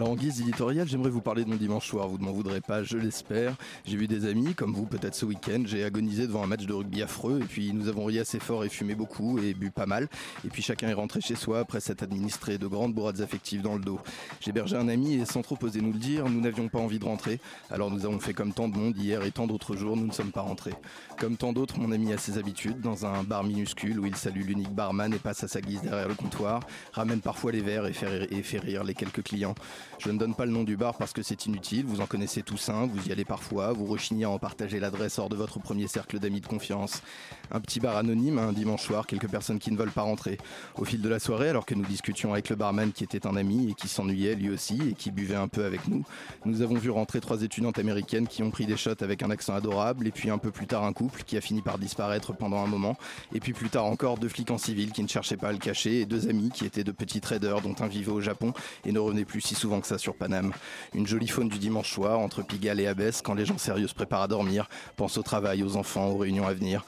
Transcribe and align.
Alors 0.00 0.12
en 0.12 0.16
guise 0.16 0.40
éditoriale, 0.40 0.88
j'aimerais 0.88 1.10
vous 1.10 1.20
parler 1.20 1.44
de 1.44 1.50
mon 1.50 1.56
dimanche 1.56 1.86
soir, 1.86 2.08
vous 2.08 2.16
ne 2.16 2.24
m'en 2.24 2.32
voudrez 2.32 2.62
pas, 2.62 2.82
je 2.82 2.96
l'espère. 2.96 3.54
J'ai 3.84 3.98
vu 3.98 4.08
des 4.08 4.24
amis, 4.24 4.54
comme 4.54 4.72
vous 4.72 4.86
peut-être 4.86 5.14
ce 5.14 5.26
week-end, 5.26 5.64
j'ai 5.66 5.84
agonisé 5.84 6.26
devant 6.26 6.42
un 6.42 6.46
match 6.46 6.64
de 6.64 6.72
rugby 6.72 7.02
affreux, 7.02 7.40
et 7.42 7.44
puis 7.44 7.74
nous 7.74 7.86
avons 7.86 8.06
ri 8.06 8.18
assez 8.18 8.38
fort 8.38 8.64
et 8.64 8.70
fumé 8.70 8.94
beaucoup, 8.94 9.38
et 9.38 9.52
bu 9.52 9.70
pas 9.70 9.84
mal, 9.84 10.08
et 10.42 10.48
puis 10.48 10.62
chacun 10.62 10.88
est 10.88 10.94
rentré 10.94 11.20
chez 11.20 11.34
soi 11.34 11.58
après 11.58 11.80
s'être 11.80 12.02
administré 12.02 12.56
de 12.56 12.66
grandes 12.66 12.94
bourrades 12.94 13.20
affectives 13.20 13.60
dans 13.60 13.74
le 13.74 13.82
dos. 13.82 14.00
Hébergé 14.46 14.74
un 14.74 14.88
ami, 14.88 15.16
et 15.16 15.26
sans 15.26 15.42
trop 15.42 15.58
oser 15.60 15.82
nous 15.82 15.92
le 15.92 15.98
dire, 15.98 16.30
nous 16.30 16.40
n'avions 16.40 16.68
pas 16.68 16.78
envie 16.78 16.98
de 16.98 17.04
rentrer, 17.04 17.38
alors 17.70 17.90
nous 17.90 18.06
avons 18.06 18.20
fait 18.20 18.32
comme 18.32 18.54
tant 18.54 18.70
de 18.70 18.78
monde 18.78 18.96
hier 18.96 19.22
et 19.22 19.32
tant 19.32 19.46
d'autres 19.46 19.76
jours, 19.76 19.98
nous 19.98 20.06
ne 20.06 20.12
sommes 20.12 20.32
pas 20.32 20.40
rentrés. 20.40 20.72
Comme 21.18 21.36
tant 21.36 21.52
d'autres, 21.52 21.78
mon 21.78 21.92
ami 21.92 22.14
a 22.14 22.16
ses 22.16 22.38
habitudes, 22.38 22.80
dans 22.80 23.04
un 23.04 23.22
bar 23.22 23.44
minuscule 23.44 24.00
où 24.00 24.06
il 24.06 24.16
salue 24.16 24.46
l'unique 24.46 24.74
barman 24.74 25.12
et 25.12 25.18
passe 25.18 25.44
à 25.44 25.48
sa 25.48 25.60
guise 25.60 25.82
derrière 25.82 26.08
le 26.08 26.14
comptoir, 26.14 26.60
ramène 26.94 27.20
parfois 27.20 27.52
les 27.52 27.60
verres 27.60 27.84
et 27.84 28.42
fait 28.42 28.58
rire 28.58 28.82
les 28.82 28.94
quelques 28.94 29.24
clients. 29.24 29.54
Je 29.98 30.10
ne 30.10 30.18
donne 30.18 30.34
pas 30.34 30.46
le 30.46 30.52
nom 30.52 30.64
du 30.64 30.76
bar 30.76 30.96
parce 30.96 31.12
que 31.12 31.22
c'est 31.22 31.46
inutile, 31.46 31.84
vous 31.86 32.00
en 32.00 32.06
connaissez 32.06 32.42
tous 32.42 32.68
un, 32.68 32.86
vous 32.86 33.08
y 33.08 33.12
allez 33.12 33.24
parfois, 33.24 33.72
vous 33.72 33.86
rechignez 33.86 34.24
à 34.24 34.30
en 34.30 34.38
partager 34.38 34.80
l'adresse 34.80 35.18
hors 35.18 35.28
de 35.28 35.36
votre 35.36 35.58
premier 35.58 35.88
cercle 35.88 36.18
d'amis 36.18 36.40
de 36.40 36.46
confiance. 36.46 37.02
Un 37.50 37.60
petit 37.60 37.80
bar 37.80 37.96
anonyme, 37.96 38.38
un 38.38 38.52
dimanche 38.52 38.82
soir, 38.82 39.06
quelques 39.06 39.28
personnes 39.28 39.58
qui 39.58 39.70
ne 39.70 39.76
veulent 39.76 39.90
pas 39.90 40.02
rentrer. 40.02 40.38
Au 40.78 40.84
fil 40.84 41.02
de 41.02 41.08
la 41.08 41.18
soirée, 41.18 41.48
alors 41.48 41.66
que 41.66 41.74
nous 41.74 41.84
discutions 41.84 42.32
avec 42.32 42.48
le 42.48 42.56
barman 42.56 42.92
qui 42.92 43.04
était 43.04 43.26
un 43.26 43.36
ami 43.36 43.70
et 43.70 43.74
qui 43.74 43.88
s'ennuyait 43.88 44.34
lui 44.34 44.50
aussi 44.50 44.80
et 44.90 44.94
qui 44.94 45.10
buvait 45.10 45.34
un 45.34 45.48
peu 45.48 45.64
avec 45.64 45.88
nous, 45.88 46.04
nous 46.44 46.62
avons 46.62 46.76
vu 46.76 46.90
rentrer 46.90 47.20
trois 47.20 47.42
étudiantes 47.42 47.78
américaines 47.78 48.26
qui 48.26 48.42
ont 48.42 48.50
pris 48.50 48.66
des 48.66 48.76
shots 48.76 49.02
avec 49.02 49.22
un 49.22 49.30
accent 49.30 49.54
adorable 49.54 50.06
et 50.06 50.10
puis 50.10 50.30
un 50.30 50.38
peu 50.38 50.50
plus 50.50 50.66
tard 50.66 50.84
un 50.84 50.92
couple 50.92 51.22
qui 51.24 51.36
a 51.36 51.40
fini 51.40 51.62
par 51.62 51.78
disparaître 51.78 52.32
pendant 52.32 52.62
un 52.62 52.66
moment 52.66 52.96
et 53.34 53.40
puis 53.40 53.52
plus 53.52 53.68
tard 53.68 53.84
encore 53.84 54.18
deux 54.18 54.28
flics 54.28 54.50
en 54.50 54.58
civil 54.58 54.92
qui 54.92 55.02
ne 55.02 55.08
cherchaient 55.08 55.36
pas 55.36 55.48
à 55.48 55.52
le 55.52 55.58
cacher 55.58 56.00
et 56.00 56.06
deux 56.06 56.28
amis 56.28 56.50
qui 56.50 56.64
étaient 56.64 56.84
de 56.84 56.92
petits 56.92 57.20
traders 57.20 57.60
dont 57.60 57.74
un 57.80 57.86
vivait 57.86 58.12
au 58.12 58.20
Japon 58.20 58.52
et 58.84 58.92
ne 58.92 58.98
revenait 58.98 59.24
plus 59.24 59.40
si 59.40 59.54
souvent 59.54 59.69
que 59.78 59.86
ça 59.86 59.98
sur 59.98 60.16
Paname. 60.16 60.52
Une 60.94 61.06
jolie 61.06 61.28
faune 61.28 61.48
du 61.48 61.58
dimanche 61.58 61.92
soir 61.92 62.18
entre 62.18 62.42
Pigalle 62.42 62.80
et 62.80 62.88
Abbesse 62.88 63.22
quand 63.22 63.34
les 63.34 63.46
gens 63.46 63.58
sérieux 63.58 63.86
se 63.86 63.94
préparent 63.94 64.22
à 64.22 64.28
dormir, 64.28 64.68
pensent 64.96 65.18
au 65.18 65.22
travail, 65.22 65.62
aux 65.62 65.76
enfants, 65.76 66.08
aux 66.08 66.16
réunions 66.16 66.48
à 66.48 66.54
venir. 66.54 66.84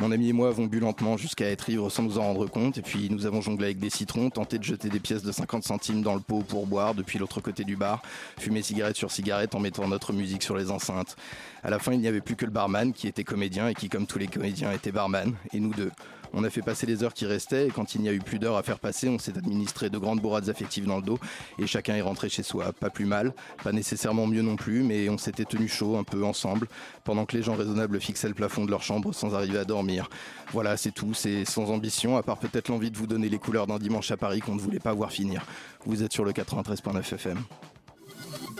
Mon 0.00 0.12
ami 0.12 0.28
et 0.28 0.32
moi 0.32 0.48
avons 0.48 0.66
bu 0.66 0.78
lentement 0.78 1.16
jusqu'à 1.16 1.50
être 1.50 1.68
ivres 1.70 1.90
sans 1.90 2.04
nous 2.04 2.18
en 2.18 2.22
rendre 2.22 2.46
compte, 2.46 2.78
et 2.78 2.82
puis 2.82 3.08
nous 3.10 3.26
avons 3.26 3.40
jonglé 3.40 3.64
avec 3.64 3.80
des 3.80 3.90
citrons, 3.90 4.30
tenté 4.30 4.56
de 4.58 4.62
jeter 4.62 4.90
des 4.90 5.00
pièces 5.00 5.24
de 5.24 5.32
50 5.32 5.64
centimes 5.64 6.02
dans 6.02 6.14
le 6.14 6.20
pot 6.20 6.44
pour 6.46 6.68
boire 6.68 6.94
depuis 6.94 7.18
l'autre 7.18 7.40
côté 7.40 7.64
du 7.64 7.74
bar, 7.74 8.02
fumé 8.38 8.62
cigarette 8.62 8.96
sur 8.96 9.10
cigarette 9.10 9.56
en 9.56 9.58
mettant 9.58 9.88
notre 9.88 10.12
musique 10.12 10.44
sur 10.44 10.56
les 10.56 10.70
enceintes. 10.70 11.16
À 11.64 11.70
la 11.70 11.80
fin, 11.80 11.94
il 11.94 11.98
n'y 11.98 12.06
avait 12.06 12.20
plus 12.20 12.36
que 12.36 12.44
le 12.44 12.52
barman 12.52 12.92
qui 12.92 13.08
était 13.08 13.24
comédien 13.24 13.66
et 13.66 13.74
qui, 13.74 13.88
comme 13.88 14.06
tous 14.06 14.18
les 14.18 14.28
comédiens, 14.28 14.70
était 14.70 14.92
barman, 14.92 15.34
et 15.52 15.58
nous 15.58 15.74
deux. 15.74 15.90
On 16.32 16.44
a 16.44 16.50
fait 16.50 16.62
passer 16.62 16.86
les 16.86 17.02
heures 17.02 17.14
qui 17.14 17.26
restaient, 17.26 17.68
et 17.68 17.70
quand 17.70 17.94
il 17.94 18.00
n'y 18.00 18.08
a 18.08 18.12
eu 18.12 18.20
plus 18.20 18.38
d'heures 18.38 18.56
à 18.56 18.62
faire 18.62 18.78
passer, 18.78 19.08
on 19.08 19.18
s'est 19.18 19.36
administré 19.36 19.90
de 19.90 19.98
grandes 19.98 20.20
bourrades 20.20 20.48
affectives 20.48 20.86
dans 20.86 20.96
le 20.96 21.02
dos, 21.02 21.18
et 21.58 21.66
chacun 21.66 21.94
est 21.94 22.02
rentré 22.02 22.28
chez 22.28 22.42
soi. 22.42 22.72
Pas 22.72 22.90
plus 22.90 23.06
mal, 23.06 23.32
pas 23.62 23.72
nécessairement 23.72 24.26
mieux 24.26 24.42
non 24.42 24.56
plus, 24.56 24.82
mais 24.82 25.08
on 25.08 25.18
s'était 25.18 25.44
tenu 25.44 25.68
chaud 25.68 25.96
un 25.96 26.04
peu 26.04 26.24
ensemble, 26.24 26.68
pendant 27.04 27.24
que 27.24 27.36
les 27.36 27.42
gens 27.42 27.54
raisonnables 27.54 28.00
fixaient 28.00 28.28
le 28.28 28.34
plafond 28.34 28.64
de 28.64 28.70
leur 28.70 28.82
chambre 28.82 29.12
sans 29.12 29.34
arriver 29.34 29.58
à 29.58 29.64
dormir. 29.64 30.08
Voilà, 30.52 30.76
c'est 30.76 30.92
tout, 30.92 31.14
c'est 31.14 31.44
sans 31.44 31.70
ambition, 31.70 32.16
à 32.16 32.22
part 32.22 32.38
peut-être 32.38 32.68
l'envie 32.68 32.90
de 32.90 32.96
vous 32.96 33.06
donner 33.06 33.28
les 33.28 33.38
couleurs 33.38 33.66
d'un 33.66 33.78
dimanche 33.78 34.10
à 34.10 34.16
Paris 34.16 34.40
qu'on 34.40 34.54
ne 34.54 34.60
voulait 34.60 34.80
pas 34.80 34.92
voir 34.92 35.12
finir. 35.12 35.44
Vous 35.86 36.02
êtes 36.02 36.12
sur 36.12 36.24
le 36.24 36.32
93.9 36.32 37.14
FM. 37.14 37.38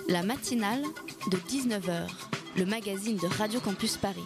La 0.09 0.23
matinale 0.23 0.83
de 1.31 1.37
19h, 1.37 2.09
le 2.57 2.65
magazine 2.65 3.17
de 3.17 3.27
Radio 3.27 3.61
Campus 3.61 3.97
Paris. 3.99 4.25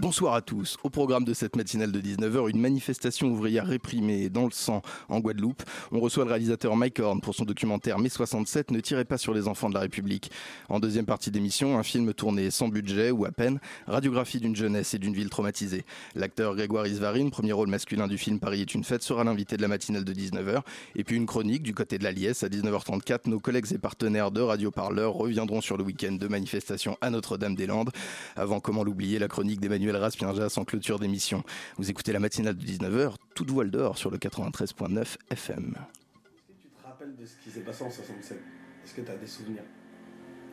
Bonsoir 0.00 0.34
à 0.34 0.42
tous. 0.42 0.76
Au 0.84 0.90
programme 0.90 1.24
de 1.24 1.34
cette 1.34 1.56
matinale 1.56 1.90
de 1.90 2.00
19h, 2.00 2.50
une 2.50 2.60
manifestation 2.60 3.26
ouvrière 3.26 3.66
réprimée 3.66 4.28
dans 4.28 4.44
le 4.44 4.52
sang 4.52 4.80
en 5.08 5.18
Guadeloupe. 5.18 5.64
On 5.90 5.98
reçoit 5.98 6.24
le 6.24 6.30
réalisateur 6.30 6.76
Mike 6.76 7.00
Horn 7.00 7.20
pour 7.20 7.34
son 7.34 7.44
documentaire 7.44 7.98
Mai 7.98 8.08
67 8.08 8.70
ne 8.70 8.78
tirez 8.78 9.04
pas 9.04 9.18
sur 9.18 9.34
les 9.34 9.48
enfants 9.48 9.68
de 9.68 9.74
la 9.74 9.80
République. 9.80 10.30
En 10.68 10.78
deuxième 10.78 11.04
partie 11.04 11.32
d'émission, 11.32 11.76
un 11.76 11.82
film 11.82 12.14
tourné 12.14 12.52
sans 12.52 12.68
budget 12.68 13.10
ou 13.10 13.24
à 13.24 13.32
peine, 13.32 13.58
radiographie 13.88 14.38
d'une 14.38 14.54
jeunesse 14.54 14.94
et 14.94 15.00
d'une 15.00 15.14
ville 15.14 15.30
traumatisée. 15.30 15.84
L'acteur 16.14 16.54
Grégoire 16.54 16.86
Isvarine, 16.86 17.32
premier 17.32 17.52
rôle 17.52 17.68
masculin 17.68 18.06
du 18.06 18.18
film 18.18 18.38
Paris 18.38 18.60
est 18.60 18.74
une 18.74 18.84
fête, 18.84 19.02
sera 19.02 19.24
l'invité 19.24 19.56
de 19.56 19.62
la 19.62 19.68
matinale 19.68 20.04
de 20.04 20.12
19h. 20.12 20.60
Et 20.94 21.02
puis 21.02 21.16
une 21.16 21.26
chronique 21.26 21.64
du 21.64 21.74
côté 21.74 21.98
de 21.98 22.04
la 22.04 22.12
Liesse 22.12 22.44
à 22.44 22.48
19h34. 22.48 23.28
Nos 23.28 23.40
collègues 23.40 23.72
et 23.72 23.78
partenaires 23.78 24.30
de 24.30 24.42
Radio 24.42 24.70
Parleur 24.70 25.14
reviendront 25.14 25.60
sur 25.60 25.76
le 25.76 25.82
week-end 25.82 26.12
de 26.12 26.28
manifestation 26.28 26.96
à 27.00 27.10
Notre-Dame-des-Landes. 27.10 27.90
Avant, 28.36 28.60
comment 28.60 28.84
l'oublier, 28.84 29.18
la 29.18 29.26
chronique 29.26 29.58
d'Emmanuel 29.58 29.87
Raspien-Jas 29.96 30.58
en 30.58 30.64
clôture 30.64 30.98
d'émission. 30.98 31.42
Vous 31.76 31.90
écoutez 31.90 32.12
la 32.12 32.20
matinale 32.20 32.56
de 32.56 32.64
19h, 32.64 33.14
toute 33.34 33.50
voile 33.50 33.70
dehors 33.70 33.96
sur 33.96 34.10
le 34.10 34.18
93.9 34.18 35.16
FM. 35.30 35.74
Est-ce 35.74 36.46
que 36.46 36.52
tu 36.60 36.68
te 36.68 36.86
rappelles 36.86 37.16
de 37.16 37.26
ce 37.26 37.36
qui 37.42 37.50
s'est 37.50 37.60
passé 37.60 37.84
en 37.84 37.90
67 37.90 38.38
Est-ce 38.84 38.94
que 38.94 39.00
tu 39.00 39.10
as 39.10 39.16
des 39.16 39.26
souvenirs? 39.26 39.62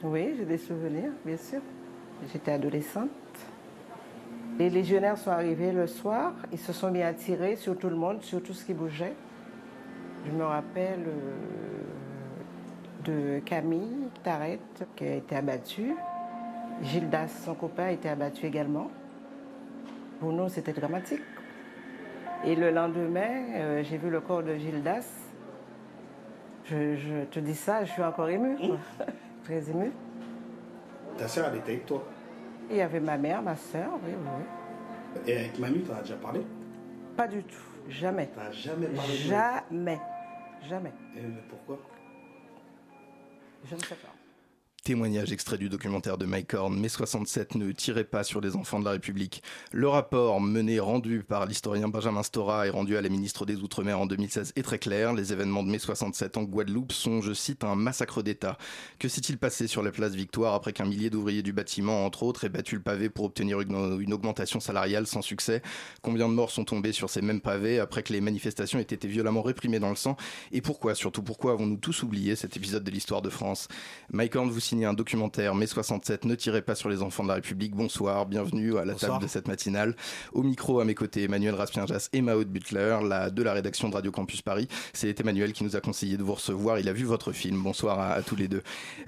Oui, 0.03 0.35
j'ai 0.37 0.45
des 0.45 0.57
souvenirs, 0.57 1.11
bien 1.25 1.37
sûr. 1.37 1.61
J'étais 2.31 2.51
adolescente. 2.51 3.09
Les 4.57 4.69
légionnaires 4.69 5.17
sont 5.17 5.31
arrivés 5.31 5.71
le 5.73 5.85
soir, 5.85 6.33
ils 6.51 6.59
se 6.59 6.71
sont 6.71 6.89
mis 6.89 7.01
à 7.01 7.13
tirer 7.13 7.57
sur 7.57 7.77
tout 7.77 7.89
le 7.89 7.95
monde, 7.95 8.21
sur 8.21 8.41
tout 8.41 8.53
ce 8.53 8.63
qui 8.63 8.73
bougeait. 8.73 9.15
Je 10.25 10.31
me 10.31 10.45
rappelle 10.45 11.03
euh, 11.07 11.35
de 13.03 13.39
Camille 13.45 14.09
Tarette 14.23 14.87
qui 14.95 15.03
a 15.05 15.15
été 15.15 15.35
abattue. 15.35 15.93
Gildas, 16.81 17.27
son 17.45 17.53
copain, 17.53 17.85
a 17.85 17.91
été 17.91 18.09
abattu 18.09 18.45
également. 18.45 18.89
Pour 20.25 20.33
nous, 20.33 20.49
c'était 20.49 20.73
dramatique. 20.73 21.21
Et 22.43 22.55
le 22.55 22.71
lendemain, 22.71 23.43
euh, 23.57 23.83
j'ai 23.83 23.97
vu 23.97 24.09
le 24.09 24.21
corps 24.21 24.41
de 24.41 24.55
Gildas. 24.55 25.05
Je, 26.63 26.95
je 26.95 27.25
te 27.25 27.39
dis 27.39 27.53
ça, 27.53 27.85
je 27.85 27.91
suis 27.91 28.01
encore 28.01 28.29
émue. 28.29 28.57
quoi. 28.57 29.05
Très 29.43 29.69
émue. 29.69 29.91
Ta 31.15 31.27
soeur, 31.27 31.49
elle 31.51 31.59
était 31.59 31.73
avec 31.73 31.85
toi? 31.85 32.03
Il 32.71 32.77
y 32.77 32.81
avait 32.81 33.01
ma 33.01 33.17
mère, 33.19 33.43
ma 33.43 33.55
soeur, 33.55 33.99
oui, 34.03 34.13
oui. 34.15 35.21
Et 35.27 35.37
avec 35.37 35.59
mamie, 35.59 35.83
tu 35.83 35.91
as 35.91 36.01
déjà 36.01 36.15
parlé? 36.15 36.41
Pas 37.15 37.27
du 37.27 37.43
tout, 37.43 37.61
jamais. 37.87 38.27
Tu 38.33 38.39
n'as 38.39 38.51
jamais 38.51 38.87
parlé 38.87 39.13
Jamais. 39.13 39.99
Jamais. 40.67 40.93
Et 41.17 41.21
pourquoi? 41.47 41.77
Je 43.63 43.75
ne 43.75 43.79
sais 43.81 43.93
pas. 43.93 44.14
Témoignage 44.85 45.31
extrait 45.31 45.57
du 45.57 45.67
documentaire 45.67 46.19
de 46.19 46.27
Mike 46.27 46.53
Horn, 46.53 46.79
Mai 46.79 46.89
67 46.89 47.55
ne 47.55 47.71
tirez 47.71 48.03
pas 48.03 48.23
sur 48.23 48.39
les 48.39 48.55
enfants 48.55 48.79
de 48.79 48.85
la 48.85 48.91
République. 48.91 49.41
Le 49.71 49.87
rapport 49.87 50.39
mené, 50.39 50.79
rendu 50.79 51.23
par 51.23 51.47
l'historien 51.47 51.87
Benjamin 51.87 52.21
Stora 52.21 52.67
et 52.67 52.69
rendu 52.69 52.95
à 52.95 53.01
la 53.01 53.09
ministre 53.09 53.47
des 53.47 53.55
Outre-mer 53.55 53.99
en 53.99 54.05
2016 54.05 54.53
est 54.55 54.61
très 54.61 54.77
clair. 54.77 55.13
Les 55.13 55.33
événements 55.33 55.63
de 55.63 55.69
mai 55.69 55.79
67 55.79 56.37
en 56.37 56.43
Guadeloupe 56.43 56.91
sont, 56.91 57.23
je 57.23 57.33
cite, 57.33 57.63
un 57.63 57.73
massacre 57.73 58.21
d'État. 58.21 58.59
Que 58.99 59.07
s'est-il 59.07 59.39
passé 59.39 59.65
sur 59.65 59.81
la 59.81 59.89
place 59.89 60.13
Victoire 60.13 60.53
après 60.53 60.71
qu'un 60.71 60.85
millier 60.85 61.09
d'ouvriers 61.09 61.41
du 61.41 61.51
bâtiment, 61.51 62.05
entre 62.05 62.21
autres, 62.21 62.43
aient 62.43 62.49
battu 62.49 62.75
le 62.75 62.83
pavé 62.83 63.09
pour 63.09 63.25
obtenir 63.25 63.61
une, 63.61 64.13
augmentation 64.13 64.59
salariale 64.59 65.07
sans 65.07 65.23
succès? 65.23 65.63
Combien 66.03 66.29
de 66.29 66.33
morts 66.35 66.51
sont 66.51 66.63
tombés 66.63 66.91
sur 66.91 67.09
ces 67.09 67.23
mêmes 67.23 67.41
pavés 67.41 67.79
après 67.79 68.03
que 68.03 68.13
les 68.13 68.21
manifestations 68.21 68.77
aient 68.77 68.83
été 68.83 69.07
violemment 69.07 69.41
réprimées 69.41 69.79
dans 69.79 69.89
le 69.89 69.95
sang? 69.95 70.15
Et 70.51 70.61
pourquoi, 70.61 70.93
surtout 70.93 71.23
pourquoi 71.23 71.53
avons-nous 71.53 71.77
tous 71.77 72.03
oublié 72.03 72.35
cet 72.35 72.55
épisode 72.55 72.83
de 72.83 72.91
l'histoire 72.91 73.23
de 73.23 73.31
France? 73.31 73.67
Mike 74.11 74.35
Horn 74.35 74.51
vous 74.51 74.59
un 74.83 74.93
documentaire 74.93 75.55
Mai 75.55 75.67
67, 75.67 76.25
ne 76.25 76.35
tirez 76.35 76.61
pas 76.61 76.75
sur 76.75 76.89
les 76.89 77.01
enfants 77.01 77.23
de 77.23 77.29
la 77.29 77.35
République. 77.35 77.73
Bonsoir, 77.75 78.25
bienvenue 78.25 78.77
à 78.77 78.83
la 78.85 78.93
Bonsoir. 78.93 79.13
table 79.13 79.23
de 79.23 79.29
cette 79.29 79.47
matinale. 79.47 79.95
Au 80.33 80.43
micro, 80.43 80.79
à 80.79 80.85
mes 80.85 80.95
côtés, 80.95 81.23
Emmanuel 81.23 81.55
Raspien-Jas 81.55 82.09
et 82.11 82.21
Maud 82.21 82.47
Butler, 82.49 82.97
la, 83.07 83.29
de 83.29 83.43
la 83.43 83.53
rédaction 83.53 83.87
de 83.89 83.95
Radio 83.95 84.11
Campus 84.11 84.41
Paris. 84.41 84.67
C'est 84.93 85.17
Emmanuel 85.19 85.53
qui 85.53 85.63
nous 85.63 85.75
a 85.75 85.81
conseillé 85.81 86.17
de 86.17 86.23
vous 86.23 86.33
recevoir. 86.33 86.79
Il 86.79 86.89
a 86.89 86.93
vu 86.93 87.05
votre 87.05 87.31
film. 87.31 87.61
Bonsoir 87.61 87.99
à, 87.99 88.13
à 88.13 88.21
tous 88.23 88.35
les 88.35 88.47
deux. 88.47 88.63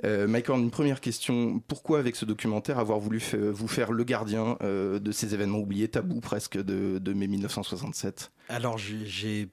Euh, 0.05 0.27
Mike 0.27 0.49
Horn, 0.49 0.61
une 0.61 0.71
première 0.71 1.01
question. 1.01 1.59
Pourquoi, 1.67 1.99
avec 1.99 2.15
ce 2.15 2.23
documentaire, 2.25 2.79
avoir 2.79 2.99
voulu 2.99 3.19
vous 3.51 3.67
faire 3.67 3.91
le 3.91 4.03
gardien 4.03 4.57
euh, 4.61 4.99
de 4.99 5.11
ces 5.11 5.33
événements 5.33 5.59
oubliés, 5.59 5.87
tabous 5.87 6.21
presque, 6.21 6.57
de, 6.57 6.99
de 6.99 7.13
mai 7.13 7.27
1967 7.27 8.31
Alors, 8.49 8.77
j'ai 8.77 9.49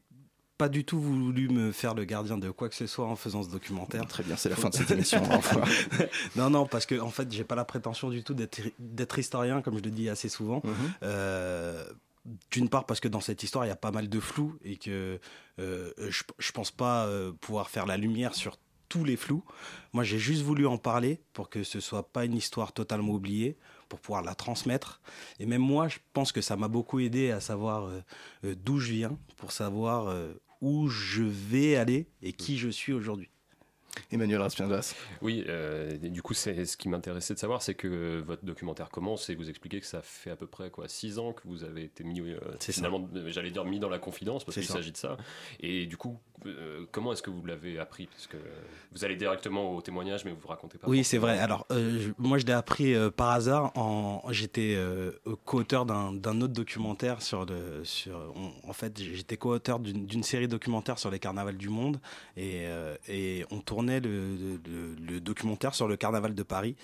pas 0.56 0.68
du 0.68 0.84
tout 0.84 1.00
voulu 1.00 1.48
me 1.48 1.72
faire 1.72 1.94
le 1.94 2.04
gardien 2.04 2.38
de 2.38 2.50
quoi 2.50 2.68
que 2.68 2.74
ce 2.74 2.86
soit 2.86 3.06
en 3.06 3.16
faisant 3.16 3.42
ce 3.42 3.50
documentaire. 3.50 4.06
Très 4.06 4.22
bien, 4.22 4.36
c'est 4.36 4.48
la 4.48 4.56
fin 4.56 4.68
de 4.68 4.74
cette 4.74 4.90
émission. 4.92 5.22
Au 5.22 5.36
revoir. 5.38 5.68
Non, 6.36 6.50
non, 6.50 6.66
parce 6.66 6.86
que 6.86 6.98
en 7.00 7.10
fait, 7.10 7.30
j'ai 7.32 7.44
pas 7.44 7.54
la 7.54 7.64
prétention 7.64 8.08
du 8.10 8.22
tout 8.22 8.34
d'être 8.34 9.18
historien, 9.18 9.62
comme 9.62 9.78
je 9.78 9.82
le 9.82 9.90
dis 9.90 10.08
assez 10.08 10.28
souvent. 10.28 10.62
Mhm. 10.64 10.74
Euh, 11.02 11.84
d'une 12.50 12.68
part 12.68 12.86
parce 12.86 13.00
que 13.00 13.08
dans 13.08 13.20
cette 13.20 13.42
histoire 13.42 13.66
il 13.66 13.68
y 13.68 13.72
a 13.72 13.76
pas 13.76 13.90
mal 13.90 14.08
de 14.08 14.20
flou 14.20 14.56
et 14.64 14.76
que 14.76 15.20
euh, 15.58 15.92
je, 15.98 16.22
je 16.38 16.52
pense 16.52 16.70
pas 16.70 17.04
euh, 17.06 17.32
pouvoir 17.32 17.68
faire 17.68 17.86
la 17.86 17.96
lumière 17.96 18.34
sur 18.34 18.56
tous 18.88 19.04
les 19.04 19.16
flous. 19.16 19.44
Moi 19.92 20.04
j'ai 20.04 20.18
juste 20.18 20.42
voulu 20.42 20.66
en 20.66 20.78
parler 20.78 21.20
pour 21.32 21.50
que 21.50 21.64
ce 21.64 21.80
soit 21.80 22.12
pas 22.12 22.24
une 22.24 22.36
histoire 22.36 22.72
totalement 22.72 23.12
oubliée, 23.12 23.58
pour 23.88 23.98
pouvoir 23.98 24.22
la 24.22 24.34
transmettre. 24.34 25.00
Et 25.38 25.46
même 25.46 25.60
moi 25.60 25.88
je 25.88 25.98
pense 26.12 26.32
que 26.32 26.40
ça 26.40 26.56
m'a 26.56 26.68
beaucoup 26.68 27.00
aidé 27.00 27.30
à 27.30 27.40
savoir 27.40 27.90
euh, 28.44 28.54
d'où 28.64 28.78
je 28.78 28.92
viens, 28.92 29.18
pour 29.36 29.52
savoir 29.52 30.14
où 30.64 30.88
je 30.88 31.22
vais 31.22 31.76
aller 31.76 32.06
et 32.22 32.32
qui 32.32 32.56
je 32.56 32.70
suis 32.70 32.94
aujourd'hui. 32.94 33.28
Emmanuel 34.10 34.40
Raspiendas. 34.40 34.94
Oui, 35.22 35.44
euh, 35.48 35.96
du 35.96 36.20
coup, 36.22 36.34
c'est 36.34 36.64
ce 36.66 36.76
qui 36.76 36.88
m'intéressait 36.88 37.34
de 37.34 37.38
savoir, 37.38 37.62
c'est 37.62 37.74
que 37.74 38.20
votre 38.26 38.44
documentaire 38.44 38.90
commence 38.90 39.30
et 39.30 39.34
vous 39.34 39.48
expliquez 39.48 39.80
que 39.80 39.86
ça 39.86 40.02
fait 40.02 40.30
à 40.30 40.36
peu 40.36 40.46
près 40.46 40.70
quoi 40.70 40.88
six 40.88 41.18
ans 41.18 41.32
que 41.32 41.42
vous 41.44 41.64
avez 41.64 41.84
été 41.84 42.02
mis, 42.04 42.20
euh, 42.20 42.38
finalement, 42.60 43.08
euh, 43.14 43.30
j'allais 43.30 43.50
dire 43.50 43.64
mis 43.64 43.78
dans 43.78 43.88
la 43.88 43.98
confidence 43.98 44.44
parce 44.44 44.56
qu'il 44.56 44.66
s'agit 44.66 44.92
de 44.92 44.96
ça. 44.96 45.16
Et 45.60 45.86
du 45.86 45.96
coup, 45.96 46.18
euh, 46.46 46.86
comment 46.90 47.12
est-ce 47.12 47.22
que 47.22 47.30
vous 47.30 47.44
l'avez 47.46 47.78
appris? 47.78 48.06
Parce 48.06 48.26
que 48.26 48.36
vous 48.92 49.04
allez 49.04 49.16
directement 49.16 49.74
au 49.74 49.80
témoignage, 49.80 50.24
mais 50.24 50.32
vous 50.32 50.48
racontez 50.48 50.78
pas. 50.78 50.88
Oui, 50.88 51.04
c'est 51.04 51.18
vrai. 51.18 51.38
Alors, 51.38 51.66
je- 51.70 52.10
moi, 52.18 52.38
je 52.38 52.46
l'ai 52.46 52.52
appris 52.52 52.94
par 53.16 53.30
hasard. 53.30 53.72
En, 53.76 54.22
j'étais 54.30 54.76
co-auteur 55.44 55.86
d'un, 55.86 56.40
autre 56.40 56.52
documentaire 56.52 57.22
sur 57.22 57.46
le. 57.46 57.84
Sur, 57.84 58.32
on- 58.34 58.68
en 58.68 58.72
fait, 58.72 58.98
j'étais 59.00 59.36
co-auteur 59.36 59.78
d'une, 59.78 60.22
série 60.22 60.48
documentaire 60.48 60.98
sur 60.98 61.10
les 61.10 61.18
carnavals 61.18 61.56
du 61.56 61.68
monde, 61.68 62.00
et, 62.36 62.64
et 63.08 63.44
on 63.50 63.60
tournait 63.60 63.83
le, 63.84 65.20
documentaire 65.20 65.74
sur 65.74 65.88
le 65.88 65.96
carnaval 65.96 66.34
de 66.34 66.42
Paris. 66.42 66.76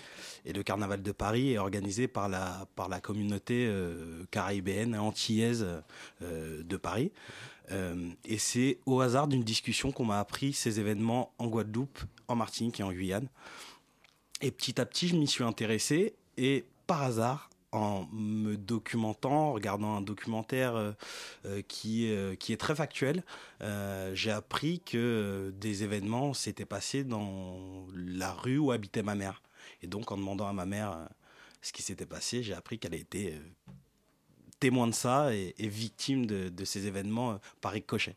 Et 0.45 0.53
le 0.53 0.63
carnaval 0.63 1.03
de 1.03 1.13
Paris 1.13 1.53
est 1.53 1.59
organisé 1.59 2.09
par 2.09 2.29
la 2.29 2.67
par 2.77 2.89
la 2.89 3.01
communauté 3.01 3.67
euh, 3.69 4.25
antillaise 4.99 5.67
euh, 6.23 6.63
de 6.63 6.77
Paris. 6.77 7.13
Euh, 7.73 8.11
et 8.25 8.39
c'est 8.39 8.79
au 8.87 9.01
hasard 9.01 9.29
d'une 9.29 9.45
discussion 9.45 9.93
qu'on 9.93 10.05
m'a 10.05 10.19
appris 10.19 10.53
ces 10.53 10.81
événements 10.81 11.33
en 11.39 11.47
Guadeloupe, 11.47 12.01
en 12.29 12.37
Martinique 12.37 12.81
et 12.81 12.83
en 12.83 12.93
Guyane. 12.93 13.29
Et 14.41 14.51
petit 14.51 14.81
à 14.81 14.87
petit, 14.87 15.09
je 15.09 15.17
m'y 15.17 15.29
suis 15.29 15.45
intéressé 15.45 16.15
et 16.37 16.65
par 16.87 17.03
hasard, 17.03 17.51
en 17.73 18.07
me 18.13 18.57
documentant, 18.57 19.49
en 19.51 19.53
regardant 19.53 19.95
un 19.97 20.01
documentaire 20.01 20.75
euh, 20.75 20.93
euh, 21.47 21.63
qui, 21.63 22.11
euh, 22.13 22.35
qui 22.35 22.53
est 22.53 22.57
très 22.57 22.75
factuel, 22.75 23.23
euh, 23.63 24.13
j'ai 24.15 24.33
appris 24.33 24.81
que 24.81 25.53
des 25.57 25.85
événements 25.85 26.35
s'étaient 26.35 26.65
passés 26.65 27.05
dans 27.05 27.87
la 27.95 28.33
rue 28.33 28.59
où 28.59 28.73
habitait 28.73 29.03
ma 29.03 29.15
mère. 29.15 29.43
Et 29.83 29.87
donc, 29.87 30.11
en 30.13 30.17
demandant 30.17 30.49
à 30.49 30.53
ma 30.53 30.67
mère 30.67 31.09
ce 31.63 31.73
qui 31.73 31.83
s'était 31.83 32.07
passé, 32.07 32.43
j'ai 32.43 32.55
appris 32.55 32.79
qu'elle 32.79 32.95
était 32.95 33.41
témoin 34.59 34.87
de 34.89 34.93
ça 34.95 35.35
et, 35.35 35.55
et 35.59 35.69
victime 35.69 36.27
de, 36.27 36.49
de 36.49 36.65
ces 36.65 36.87
événements 36.87 37.39
par 37.61 37.73
ricochet. 37.73 38.17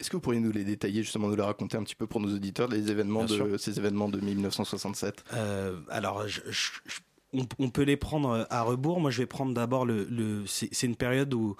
Est-ce 0.00 0.10
que 0.10 0.16
vous 0.16 0.20
pourriez 0.20 0.40
nous 0.40 0.52
les 0.52 0.64
détailler, 0.64 1.02
justement, 1.02 1.28
nous 1.28 1.36
les 1.36 1.42
raconter 1.42 1.76
un 1.76 1.82
petit 1.84 1.94
peu 1.94 2.06
pour 2.06 2.20
nos 2.20 2.32
auditeurs, 2.34 2.68
les 2.68 2.90
événements 2.90 3.24
Bien 3.24 3.46
de, 3.46 3.56
ces 3.56 3.78
événements 3.78 4.08
de 4.08 4.20
1967 4.20 5.24
Euh, 5.32 5.80
alors, 5.88 6.26
je- 6.26 6.40
je- 6.50 6.72
je- 6.86 7.00
on, 7.32 7.70
peut 7.70 7.82
les 7.82 7.96
prendre 7.96 8.46
à 8.50 8.62
rebours. 8.62 9.00
Moi, 9.00 9.10
je 9.10 9.18
vais 9.18 9.26
prendre 9.26 9.54
d'abord 9.54 9.86
le. 9.86 10.44
c'est 10.46 10.86
une 10.86 10.96
période 10.96 11.32
où, 11.34 11.56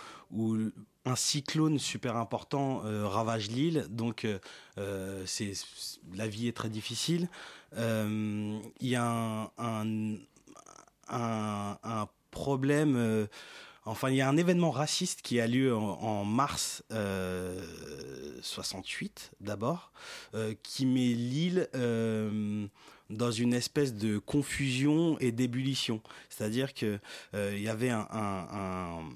un 1.04 1.16
cyclone 1.16 1.80
super 1.80 2.16
important 2.16 2.84
euh, 2.84 3.08
ravage 3.08 3.50
l'île, 3.50 3.86
donc 3.90 4.24
euh, 4.24 4.38
euh, 4.78 5.24
la 6.14 6.28
vie 6.28 6.46
est 6.46 6.56
très 6.56 6.69
difficile. 6.69 7.28
Euh, 7.76 8.56
Il 8.80 8.88
y 8.88 8.94
a 8.94 9.50
un, 9.58 10.16
problème. 12.30 12.94
euh, 12.96 13.26
Enfin, 13.84 14.10
il 14.10 14.16
y 14.16 14.20
a 14.20 14.28
un 14.28 14.36
événement 14.36 14.70
raciste 14.70 15.22
qui 15.22 15.40
a 15.40 15.48
lieu 15.48 15.74
en, 15.74 16.24
mars 16.24 16.84
euh, 16.92 17.60
68 18.40 19.32
d'abord, 19.40 19.92
euh, 20.34 20.54
qui 20.62 20.86
met 20.86 21.00
l'île 21.14 21.69
euh, 21.74 22.69
dans 23.12 23.31
une 23.31 23.55
espèce 23.55 23.94
de 23.94 24.19
confusion 24.19 25.19
et 25.20 25.32
d'ébullition. 25.32 26.00
C'est-à-dire 26.31 26.75
que 26.75 26.99
euh, 27.35 27.53
il 27.56 27.62
y 27.62 27.69
avait 27.69 27.91
un, 27.91 28.06
un- 28.11 28.49
un- 28.53 29.11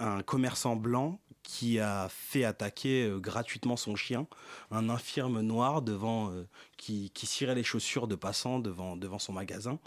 un 0.00 0.22
commerçant 0.22 0.76
blanc 0.76 1.20
qui 1.42 1.78
a 1.80 2.08
fait 2.10 2.44
attaquer 2.44 3.04
euh, 3.04 3.18
gratuitement 3.18 3.76
son 3.76 3.96
chien, 3.96 4.26
un 4.70 4.90
infirme 4.90 5.40
noir 5.40 5.80
devant 5.82 6.30
euh, 6.30 6.46
qui, 6.76 7.10
qui 7.14 7.26
cirait 7.26 7.54
les 7.54 7.64
chaussures 7.64 8.06
de 8.06 8.14
passants 8.16 8.58
devant 8.58 8.96
devant 8.96 9.18
son 9.18 9.32
magasin, 9.32 9.78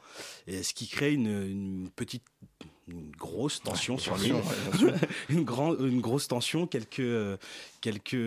et 0.48 0.64
ce 0.64 0.74
qui 0.74 0.88
crée 0.88 1.14
une, 1.14 1.28
une 1.28 1.90
petite 1.96 2.24
une 2.88 3.12
grosse 3.12 3.62
tension 3.62 3.98
sur 3.98 4.14
ouais, 4.14 4.20
sûr. 4.28 4.42
une, 5.30 5.46
une 5.88 6.02
grosse 6.02 6.28
tension, 6.28 6.68
quelques, 6.68 7.00
euh, 7.00 7.38
quelques 7.80 8.18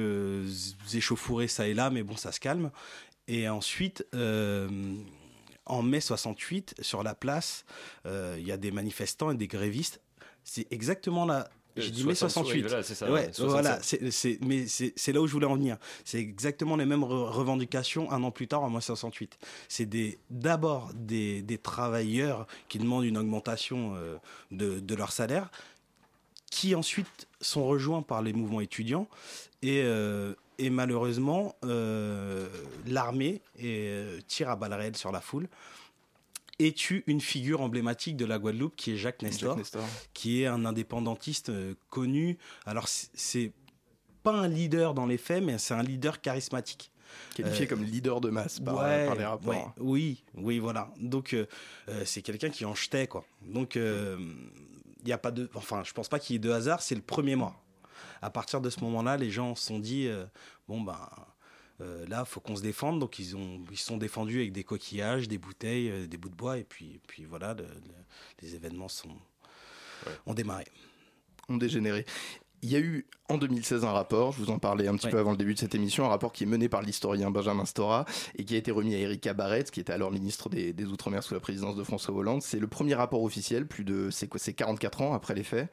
échauffourées 0.95 1.49
ça 1.49 1.67
et 1.69 1.75
là, 1.75 1.91
mais 1.91 2.03
bon, 2.03 2.17
ça 2.17 2.33
se 2.33 2.41
calme. 2.41 2.71
Et 3.29 3.49
ensuite, 3.49 4.07
euh, 4.15 4.69
en 5.67 5.83
mai 5.83 6.01
68, 6.01 6.75
sur 6.81 7.03
la 7.03 7.15
place, 7.15 7.65
euh, 8.07 8.37
il 8.39 8.47
y 8.47 8.53
a 8.53 8.57
des 8.57 8.71
manifestants 8.71 9.31
et 9.31 9.35
des 9.35 9.47
grévistes. 9.47 10.01
C'est 10.45 10.67
exactement 10.71 11.25
là. 11.25 11.49
J'ai 11.77 11.89
Euh, 11.89 11.91
dit 11.91 12.05
mai 12.05 12.15
60, 12.15 12.45
68. 12.45 12.63
oui, 12.63 12.69
voilà, 12.69 12.83
c'est 12.85 13.05
ouais, 13.05 13.11
ouais, 13.11 13.33
67. 13.33 13.49
voilà. 13.51 14.11
c'est- 14.13 14.39
mais 14.43 15.13
là 15.13 15.21
où 15.21 15.27
je 15.27 15.33
voulais 15.33 15.47
en 15.47 15.57
venir. 15.57 15.77
C'est 16.05 16.21
exactement 16.21 16.77
les 16.77 16.85
mêmes 16.87 17.03
re- 17.03 17.31
revendications 17.31 18.13
un 18.13 18.23
an 18.23 18.31
plus 18.31 18.47
tard, 18.47 18.63
en 18.63 18.71
mai 18.71 18.81
68. 18.81 19.39
C'est 19.69 19.87
des- 19.87 20.19
d'abord 20.31 20.91
des, 20.95 21.43
des 21.43 21.59
travailleurs 21.59 22.47
qui 22.69 22.79
demandent 22.79 23.05
une 23.07 23.19
augmentation 23.19 23.95
euh, 23.97 24.17
de, 24.53 24.79
de 24.79 24.95
leur 24.95 25.11
salaire, 25.13 25.51
qui 26.51 26.75
ensuite 26.77 27.27
sont 27.41 27.67
rejoints 27.67 28.03
par 28.03 28.23
les 28.23 28.33
mouvements 28.35 28.61
étudiants. 28.61 29.09
Et, 29.63 29.81
euh, 29.83 30.35
et 30.59 30.71
malheureusement, 30.71 31.55
euh, 31.65 32.47
l'armée 32.87 33.43
euh, 33.63 34.21
tire 34.29 34.51
à 34.51 34.57
balles 34.57 34.75
réelles 34.75 34.97
sur 34.97 35.13
la 35.13 35.21
foule 35.21 35.49
et 36.59 36.73
tue 36.73 37.03
une 37.07 37.21
figure 37.21 37.61
emblématique 37.63 38.17
de 38.17 38.25
la 38.25 38.39
Guadeloupe 38.39 38.77
qui 38.77 38.93
est 38.93 38.97
Jacques 38.97 39.23
Nestor, 39.23 39.51
Jacques 39.51 39.59
Nestor. 39.59 39.85
qui 40.13 40.43
est 40.43 40.47
un 40.47 40.65
indépendantiste 40.65 41.49
euh, 41.51 41.75
connu. 41.91 42.39
Alors, 42.67 42.87
c'est- 42.89 43.53
pas 44.23 44.33
un 44.33 44.49
leader 44.49 44.95
dans 44.95 45.05
les 45.05 45.19
faits, 45.19 45.43
mais 45.45 45.59
c'est 45.59 45.75
un 45.75 45.83
leader 45.83 46.21
charismatique. 46.23 46.91
Qualifié 47.35 47.67
Euh, 47.67 47.69
comme 47.69 47.85
leader 47.85 48.21
de 48.23 48.31
masse 48.31 48.59
par, 48.59 48.77
Ouais, 48.77 49.05
par 49.07 49.15
les 49.17 49.25
rapports. 49.25 49.53
ouais, 49.53 49.65
oui, 49.79 50.25
oui, 50.35 50.59
voilà. 50.59 50.91
Donc, 50.99 51.35
euh, 51.35 51.45
c'est 52.07 52.23
quelqu'un 52.23 52.49
qui 52.49 52.65
en 52.65 52.75
jetait, 52.75 53.07
quoi. 53.07 53.25
Donc, 53.43 53.75
il 53.77 55.09
y 55.09 55.13
a 55.13 55.19
pas 55.19 55.31
de. 55.31 55.51
Enfin, 55.55 55.83
je 55.85 55.93
pense 55.93 56.09
pas 56.09 56.19
qu'il 56.19 56.35
y 56.35 56.37
ait 56.37 56.39
de 56.41 56.51
hasard, 56.51 56.81
c'est 56.81 56.95
le 56.95 57.03
premier 57.03 57.37
mois. 57.37 57.55
À 58.25 58.31
partir 58.31 58.61
de 58.61 58.71
ce 58.71 58.81
moment-là, 58.81 59.17
les 59.19 59.31
gens 59.31 59.55
se 59.55 59.67
sont 59.67 59.79
dit 59.79 60.07
euh, 60.07 60.25
bon, 60.67 60.81
ben. 60.81 60.99
euh, 61.81 62.07
là, 62.07 62.25
faut 62.25 62.41
qu'on 62.41 62.57
se 62.57 62.63
défende, 62.63 62.99
donc 63.01 63.19
ils 63.19 63.37
ont 63.37 63.63
ils 63.71 63.77
sont 63.79 63.97
défendus 63.99 64.39
avec 64.39 64.53
des 64.53 64.65
coquillages, 64.65 65.29
des 65.29 65.39
bouteilles, 65.39 65.91
euh, 65.91 66.07
des 66.07 66.17
bouts 66.17 66.31
de 66.31 66.35
bois, 66.35 66.57
et 66.59 66.65
puis 66.65 67.01
puis 67.07 67.25
voilà, 67.27 67.53
le- 67.55 67.65
le- 67.65 68.05
les 68.43 68.55
événements 68.55 68.89
sont 68.89 69.17
ont 70.27 70.35
démarré. 70.35 70.67
ont 71.49 71.57
dégénéré. 71.59 72.07
Il 72.65 72.73
y 72.73 72.77
a 72.77 72.79
eu 72.81 73.07
en 73.29 73.37
2016 73.39 73.85
un 73.85 73.93
rapport, 73.93 74.33
je 74.33 74.39
vous 74.39 74.51
en 74.51 74.59
parlais 74.59 74.87
un 74.89 74.95
petit 74.97 75.07
Ouais. 75.07 75.13
peu 75.13 75.19
avant 75.19 75.31
le 75.33 75.37
début 75.37 75.53
de 75.55 75.59
cette 75.59 75.75
émission, 75.75 76.05
un 76.05 76.09
rapport 76.09 76.33
qui 76.33 76.45
est 76.45 76.47
mené 76.47 76.69
par 76.71 76.81
l'historien 76.83 77.31
Benjamin 77.31 77.65
Stora 77.67 78.05
et 78.37 78.45
qui 78.45 78.55
a 78.55 78.59
été 78.59 78.71
remis 78.71 78.95
à 78.95 78.99
Erika 78.99 79.33
Barrett, 79.35 79.71
qui 79.71 79.81
était 79.81 79.93
alors 79.93 80.11
ministre 80.11 80.49
des, 80.49 80.73
des 80.73 80.85
Outre-mer 80.87 81.23
sous 81.23 81.33
la 81.35 81.41
présidence 81.41 81.77
de 81.77 81.83
François 81.83 82.15
Hollande. 82.15 82.41
C'est 82.43 82.59
le 82.59 82.67
premier 82.67 82.95
rapport 82.95 83.23
officiel, 83.23 83.67
plus 83.67 83.85
de 83.85 84.09
c'est 84.11 84.29
quoi, 84.29 84.39
c'est 84.41 84.53
44 84.55 85.03
ans 85.03 85.13
après 85.15 85.35
les 85.35 85.43
faits, 85.43 85.71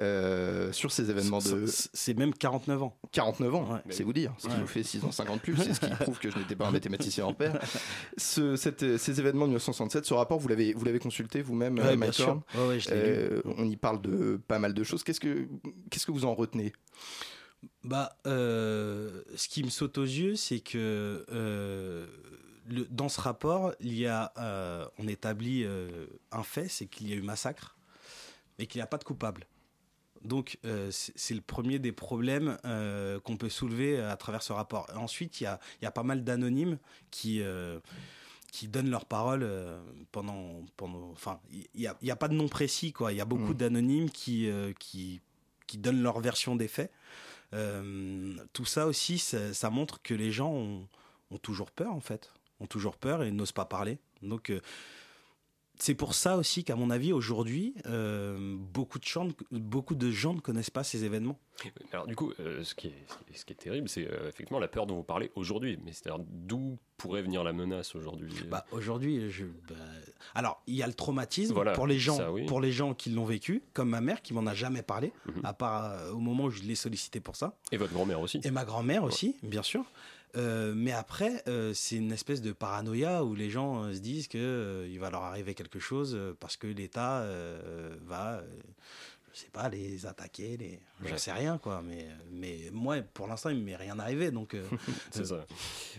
euh, 0.00 0.70
sur 0.72 0.92
ces 0.92 1.10
événements 1.10 1.38
de 1.38 1.66
C'est- 1.66 2.16
même 2.18 2.32
49 2.34 2.82
ans. 2.82 2.96
49 3.12 3.54
ans, 3.54 3.72
Ouais. 3.72 3.80
c'est 3.90 4.02
vous 4.04 4.12
dire, 4.12 4.32
ce 4.38 4.46
qui 4.48 4.52
Ouais. 4.54 4.60
nous 4.60 4.66
fait 4.66 4.82
6 4.82 5.02
ans 5.04 5.12
50 5.12 5.40
plus, 5.40 5.56
c'est 5.56 5.72
ce 5.74 5.80
qui 5.80 5.90
prouve 5.90 6.18
que 6.18 6.30
je 6.30 6.38
n'étais 6.38 6.56
pas 6.56 6.66
un 6.66 6.70
mathématicien. 6.72 7.26
Ce, 8.18 8.56
cette- 8.56 8.98
ces 8.98 9.20
événements 9.20 9.44
de 9.46 9.50
1967, 9.52 10.04
ce 10.04 10.14
rapport, 10.14 10.38
vous 10.38 10.48
l'avez 10.48 10.72
vous 10.74 10.84
l'avez 10.84 10.98
consulté 10.98 11.42
vous-même, 11.42 11.76
lu. 11.76 11.82
Euh, 12.92 13.40
On 13.58 13.64
y 13.68 13.76
parle 13.76 14.00
de 14.02 14.40
pas 14.48 14.58
mal 14.58 14.74
de 14.74 14.82
choses. 14.84 15.02
Qu'est-ce 15.04 15.20
que 15.20 15.46
qu'est-ce 15.90 16.06
que 16.06 16.12
vous 16.12 16.24
en 16.24 16.33
retenez 16.34 16.72
Bah, 17.82 18.16
euh, 18.26 19.22
ce 19.36 19.48
qui 19.48 19.62
me 19.64 19.70
saute 19.70 19.96
aux 19.98 20.02
yeux, 20.04 20.36
c'est 20.36 20.60
que 20.60 21.24
euh, 21.30 22.06
le- 22.68 22.86
dans 22.90 23.08
ce 23.08 23.20
rapport, 23.20 23.72
il 23.80 23.94
y 23.94 24.06
a, 24.06 24.32
euh, 24.38 24.86
on 24.98 25.06
établit 25.08 25.66
un 26.32 26.42
fait, 26.42 26.68
c'est 26.68 26.86
qu'il 26.86 27.08
y 27.08 27.12
a 27.12 27.16
eu 27.16 27.22
massacre, 27.22 27.76
mais 28.58 28.66
qu'il 28.66 28.78
n'y 28.78 28.82
a 28.82 28.86
pas 28.86 28.98
de 28.98 29.04
coupable. 29.04 29.46
Donc, 30.22 30.58
c'est 30.90 31.34
le 31.34 31.42
premier 31.42 31.78
des 31.78 31.92
problèmes 31.92 32.56
qu'on 33.24 33.36
peut 33.36 33.50
soulever 33.50 34.00
à 34.00 34.16
travers 34.16 34.42
ce 34.42 34.54
rapport. 34.54 34.86
Ensuite, 34.96 35.40
il 35.40 35.44
y 35.44 35.46
a, 35.46 35.60
il 35.80 35.84
y 35.84 35.86
a 35.86 35.90
pas 35.90 36.02
mal 36.02 36.24
d'anonymes 36.24 36.78
qui, 37.10 37.42
qui 38.50 38.68
donnent 38.68 38.88
leur 38.88 39.04
parole 39.04 39.46
pendant, 40.12 40.64
pendant. 40.78 41.10
Enfin, 41.10 41.40
il 41.52 41.66
n'y 41.74 41.86
a, 41.86 41.96
a 42.12 42.16
pas 42.16 42.28
de 42.28 42.34
nom 42.34 42.48
précis, 42.48 42.92
quoi. 42.92 43.12
Il 43.12 43.16
y 43.16 43.20
a 43.20 43.26
beaucoup 43.26 43.52
Mhm. 43.52 43.58
d'anonymes 43.58 44.10
qui, 44.10 44.48
euh, 44.48 44.72
qui, 44.78 45.20
qui 45.66 45.78
donnent 45.78 46.02
leur 46.02 46.20
version 46.20 46.56
des 46.56 46.68
faits. 46.68 46.92
Euh, 47.52 48.34
tout 48.52 48.64
ça 48.64 48.86
aussi, 48.86 49.18
ça, 49.18 49.70
montre 49.70 50.02
que 50.02 50.14
les 50.14 50.32
gens 50.32 50.52
ont, 50.52 50.88
toujours 51.42 51.70
peur 51.70 51.92
en 51.92 52.00
fait, 52.00 52.32
ont 52.60 52.66
toujours 52.66 52.96
peur 52.96 53.22
et 53.22 53.30
n'osent 53.30 53.52
pas 53.52 53.64
parler. 53.64 53.98
Donc 54.22 54.50
euh, 54.50 54.60
c'est 55.78 55.94
pour 55.94 56.14
ça 56.14 56.36
aussi 56.36 56.64
qu'à 56.64 56.76
mon 56.76 56.90
avis, 56.90 57.12
aujourd'hui, 57.12 57.74
euh, 57.86 58.56
beaucoup, 58.58 58.98
de 58.98 59.04
gens, 59.04 59.28
beaucoup 59.50 59.94
de 59.94 60.10
gens 60.10 60.34
ne 60.34 60.40
connaissent 60.40 60.70
pas 60.70 60.84
ces 60.84 61.04
événements. 61.04 61.38
Alors 61.92 62.06
du 62.06 62.14
coup, 62.14 62.32
euh, 62.40 62.62
ce, 62.62 62.74
qui 62.74 62.88
est, 62.88 63.06
ce 63.34 63.44
qui 63.44 63.52
est 63.52 63.56
terrible, 63.56 63.88
c'est 63.88 64.06
euh, 64.06 64.28
effectivement 64.28 64.60
la 64.60 64.68
peur 64.68 64.86
dont 64.86 64.96
vous 64.96 65.02
parlez 65.02 65.30
aujourd'hui. 65.34 65.78
Mais 65.84 65.92
c'est-à-dire 65.92 66.24
d'où 66.28 66.78
pourrait 66.96 67.22
venir 67.22 67.42
la 67.42 67.52
menace 67.52 67.94
aujourd'hui 67.94 68.32
bah, 68.48 68.64
Aujourd'hui, 68.70 69.30
je... 69.30 69.44
Bah, 69.44 69.74
alors 70.34 70.62
il 70.66 70.76
y 70.76 70.82
a 70.82 70.86
le 70.86 70.94
traumatisme 70.94 71.54
pour 71.74 71.86
les 71.86 71.98
gens, 71.98 72.18
pour 72.46 72.60
les 72.60 72.72
gens 72.72 72.94
qui 72.94 73.10
l'ont 73.10 73.24
vécu, 73.24 73.62
comme 73.72 73.90
ma 73.90 74.00
mère 74.00 74.22
qui 74.22 74.32
m'en 74.32 74.46
a 74.46 74.54
jamais 74.54 74.82
parlé, 74.82 75.12
mhm. 75.26 75.40
à 75.44 75.52
part 75.54 76.12
au 76.12 76.18
moment 76.18 76.44
où 76.44 76.50
je 76.50 76.62
l'ai 76.62 76.76
sollicité 76.76 77.20
pour 77.20 77.36
ça. 77.36 77.56
Et 77.72 77.76
votre 77.76 77.92
grand-mère 77.92 78.20
aussi. 78.20 78.40
Et 78.44 78.50
ma 78.50 78.64
grand-mère 78.64 79.02
aussi, 79.04 79.36
bien 79.42 79.62
sûr. 79.62 79.84
Euh, 80.36 80.72
mais 80.76 80.92
après, 80.92 81.42
euh, 81.48 81.72
c'est 81.74 81.96
une 81.96 82.12
espèce 82.12 82.42
de 82.42 82.52
paranoïa 82.52 83.24
où 83.24 83.34
les 83.34 83.50
gens 83.50 83.84
euh, 83.84 83.94
se 83.94 83.98
disent 83.98 84.26
qu'il 84.26 84.40
il 84.40 84.98
va 84.98 85.10
leur 85.10 85.22
arriver 85.22 85.54
quelque 85.54 85.78
chose 85.78 86.18
parce 86.40 86.56
que 86.56 86.66
l'État 86.66 87.26
va, 88.04 88.42
je 89.32 89.38
sais 89.38 89.50
pas, 89.52 89.68
les 89.68 90.06
attaquer, 90.06 90.56
les... 90.56 90.80
je 91.04 91.16
sais 91.16 91.32
rien 91.32 91.58
quoi. 91.58 91.82
Mais, 91.82 92.06
mais 92.30 92.58
moi, 92.72 92.96
pour 93.02 93.26
l'instant, 93.26 93.50
il 93.50 93.58
m'est 93.58 93.76
rien 93.76 93.98
arrivé, 93.98 94.30
donc. 94.30 94.56
c'est 95.10 95.26
ça. 95.26 95.44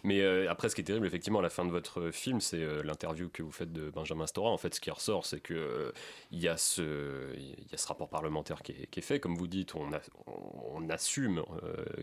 Mais 0.03 0.47
après, 0.47 0.69
ce 0.69 0.75
qui 0.75 0.81
est 0.81 0.85
terrible, 0.85 1.07
effectivement, 1.07 1.39
à 1.39 1.43
la 1.43 1.49
fin 1.49 1.65
de 1.65 1.71
votre 1.71 2.11
film, 2.11 2.41
c'est 2.41 2.83
l'interview 2.83 3.29
que 3.29 3.43
vous 3.43 3.51
faites 3.51 3.71
de 3.71 3.89
Benjamin 3.89 4.27
Stora. 4.27 4.49
En 4.49 4.57
fait, 4.57 4.73
ce 4.73 4.81
qui 4.81 4.91
ressort, 4.91 5.25
c'est 5.25 5.39
que 5.39 5.93
il 6.31 6.39
y 6.39 6.47
a 6.47 6.57
ce, 6.57 7.33
il 7.37 7.71
y 7.71 7.75
a 7.75 7.77
ce 7.77 7.87
rapport 7.87 8.09
parlementaire 8.09 8.61
qui 8.61 8.73
est, 8.73 8.87
qui 8.87 8.99
est, 8.99 9.03
fait, 9.03 9.19
comme 9.19 9.35
vous 9.35 9.47
dites, 9.47 9.75
on, 9.75 9.91
a, 9.93 9.99
on, 10.27 10.89
assume 10.89 11.43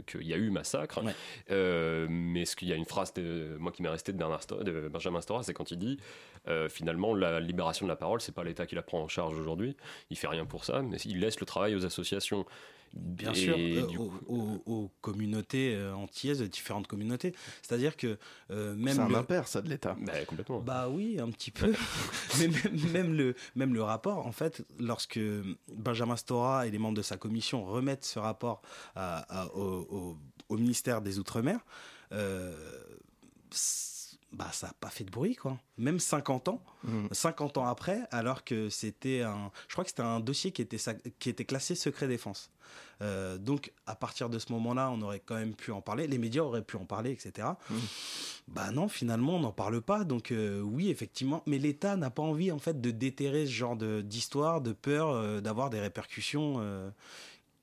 qu'il 0.06 0.26
y 0.26 0.35
a 0.35 0.37
eu 0.37 0.50
massacre. 0.50 1.00
mais 1.49 2.44
ce 2.44 2.56
qu'il 2.56 2.68
y 2.68 2.73
a 2.73 2.76
une 2.76 2.85
phrase, 2.85 3.12
de, 3.14 3.56
moi 3.59 3.73
qui 3.73 3.82
m'est 3.82 3.88
restée 3.88 4.12
de, 4.12 4.18
de 4.62 4.88
Benjamin 4.88 5.21
Stora, 5.21 5.42
c'est 5.42 5.54
quand 5.54 5.71
il 5.71 5.78
dit 5.78 5.99
finalement 6.68 7.14
la 7.14 7.40
libération 7.40 7.87
de 7.87 7.88
la 7.88 7.97
parole, 7.97 8.21
c'est 8.21 8.35
pas 8.35 8.44
l'État 8.44 8.66
qui 8.66 8.75
la 8.75 8.82
prend 8.82 9.00
en 9.00 9.09
charge 9.09 9.38
aujourd'hui. 9.38 9.76
Il 10.11 10.16
fait 10.16 10.28
rien 10.28 10.44
pour 10.44 10.64
ça, 10.64 10.82
mais 10.82 10.97
il 11.04 11.21
laisse 11.21 11.40
le 11.40 11.47
travail 11.47 11.75
aux 11.75 11.85
associations. 11.85 12.47
Bien 12.92 13.32
sûr, 13.32 13.56
euh, 13.58 13.87
aux, 14.66 14.90
communautés 15.00 15.75
euh, 15.75 15.94
antillaises, 15.94 16.42
différentes 16.42 16.87
communautés. 16.87 17.34
C'est-à-dire 17.62 17.96
que 17.96 18.18
euh, 18.50 18.75
même. 18.75 18.94
C'est 18.94 19.00
un 19.00 19.14
impair, 19.14 19.49
ça, 19.49 19.62
de 19.62 19.70
l'État. 19.70 19.96
Bah, 19.99 20.12
complètement. 20.26 20.61
Bah 20.61 20.88
oui, 20.90 21.18
un 21.18 21.30
petit 21.30 21.50
peu. 21.50 21.72
Mais 22.38 22.50
même, 22.92 23.14
le, 23.14 23.34
même 23.56 23.72
le 23.72 23.82
rapport, 23.82 24.26
en 24.26 24.32
fait, 24.32 24.62
lorsque 24.78 25.18
Benjamin 25.75 26.16
Stora 26.16 26.66
et 26.66 26.70
les 26.70 26.78
membres 26.78 26.96
de 26.96 27.02
sa 27.02 27.16
commission 27.16 27.64
remettent 27.64 28.04
ce 28.04 28.18
rapport 28.18 28.61
au, 29.54 30.18
au, 30.50 30.56
ministère 30.56 31.00
des 31.00 31.18
Outre-mer, 31.18 31.61
bah, 34.33 34.49
ça 34.53 34.69
n'a 34.69 34.73
pas 34.75 34.89
fait 34.89 35.05
de 35.05 35.11
bruit, 35.11 35.37
quoi. 35.37 35.59
Même 35.77 35.99
50 35.99 36.49
ans, 36.49 36.62
50 37.11 37.57
mmh. 37.57 37.61
ans 37.61 37.67
après, 37.67 38.01
alors 38.11 38.45
que 38.45 38.71
c'était 38.71 39.23
un, 39.23 39.51
je 39.69 39.75
crois 39.75 39.85
que 39.85 39.91
c'était 39.91 40.03
un 40.03 40.21
dossier 40.21 40.53
qui 40.53 40.62
était, 40.62 40.79
qui 41.19 41.29
était 41.29 41.45
classé 41.45 41.75
secret 41.75 42.09
défense. 42.09 42.51
Euh, 43.03 43.37
donc, 43.37 43.73
à 43.87 43.95
partir 43.95 44.31
de 44.31 44.39
ce 44.39 44.51
moment-là, 44.53 44.91
on 44.91 45.03
aurait 45.03 45.21
quand 45.21 45.35
même 45.35 45.55
pu 45.55 45.71
en 45.71 45.83
parler, 45.83 46.07
les 46.07 46.19
médias 46.19 46.43
auraient 46.43 46.62
pu 46.62 46.77
en 46.77 46.87
parler, 46.87 47.11
etc. 47.11 47.49
Mmh. 47.69 47.75
Bah 48.49 48.71
non, 48.71 48.89
finalement, 48.89 49.37
on 49.37 49.41
n'en 49.41 49.53
parle 49.53 49.83
pas. 49.83 50.05
Donc, 50.05 50.33
euh, 50.33 50.61
oui, 50.61 50.89
effectivement, 50.89 51.43
mais 51.47 51.59
l'État 51.59 51.97
n'a 51.97 52.11
pas 52.11 52.23
envie, 52.23 52.53
en 52.53 52.59
fait, 52.59 52.81
de 52.81 52.91
déterrer 52.91 53.47
ce 53.47 53.53
genre 53.53 53.77
d'histoire, 53.77 54.62
de, 54.62 54.73
peur 54.73 55.11
euh, 55.11 55.41
d'avoir 55.41 55.69
des 55.69 55.81
répercussions 55.81 56.62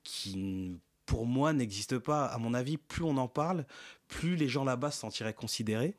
qui 0.02 0.78
pour 1.10 1.26
moi, 1.26 1.52
n'existent 1.52 1.98
pas. 1.98 2.26
À 2.26 2.38
mon 2.38 2.54
avis, 2.54 2.76
plus 2.76 3.02
on 3.02 3.16
en 3.16 3.26
parle, 3.26 3.66
plus 4.06 4.36
les 4.36 4.48
gens 4.48 4.62
là-bas 4.62 4.92
se 4.92 5.00
sentiraient 5.00 5.34
considérés. 5.34 5.96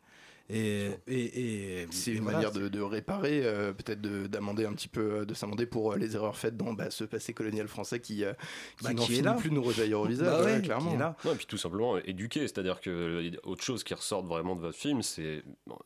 Et, 0.52 0.92
et, 1.08 1.88
c'est 1.92 2.12
une 2.12 2.24
manière 2.24 2.52
de, 2.52 2.82
réparer, 2.82 3.42
euh, 3.44 3.72
peut-être 3.74 4.02
d'amender 4.02 4.66
un 4.66 4.74
petit 4.74 4.88
peu, 4.88 5.26
de 5.26 5.34
s'amender 5.34 5.66
pour 5.66 5.94
euh, 5.94 5.98
les 5.98 6.16
erreurs 6.16 6.36
faites 6.36 6.58
dans 6.58 6.74
bah, 6.74 6.92
ce 6.92 7.04
passé 7.06 7.34
colonial 7.34 7.68
français 7.68 8.00
qui, 8.02 8.26
euh, 8.26 8.34
qui 8.78 8.84
bah, 8.84 8.94
n'en 8.94 9.06
finit 9.06 9.28
plus 9.38 9.50
de 9.50 9.56
nous 9.56 9.64
rejaillir 9.64 10.02
au 10.02 10.06
visage, 10.06 10.46
bah 10.46 10.60
clairement. 10.60 10.98
Là. 10.98 11.16
et 11.26 11.36
puis 11.36 11.46
tout 11.46 11.58
simplement 11.58 11.98
éduquer, 11.98 12.42
c'est-à-dire 12.42 12.82
que 12.82 13.32
autre 13.44 13.64
chose 13.64 13.84
qui 13.84 13.94
ressort 13.94 14.26
vraiment 14.26 14.56
de 14.56 14.62
votre 14.62 14.78
film, 14.78 15.02
c'est 15.02 15.44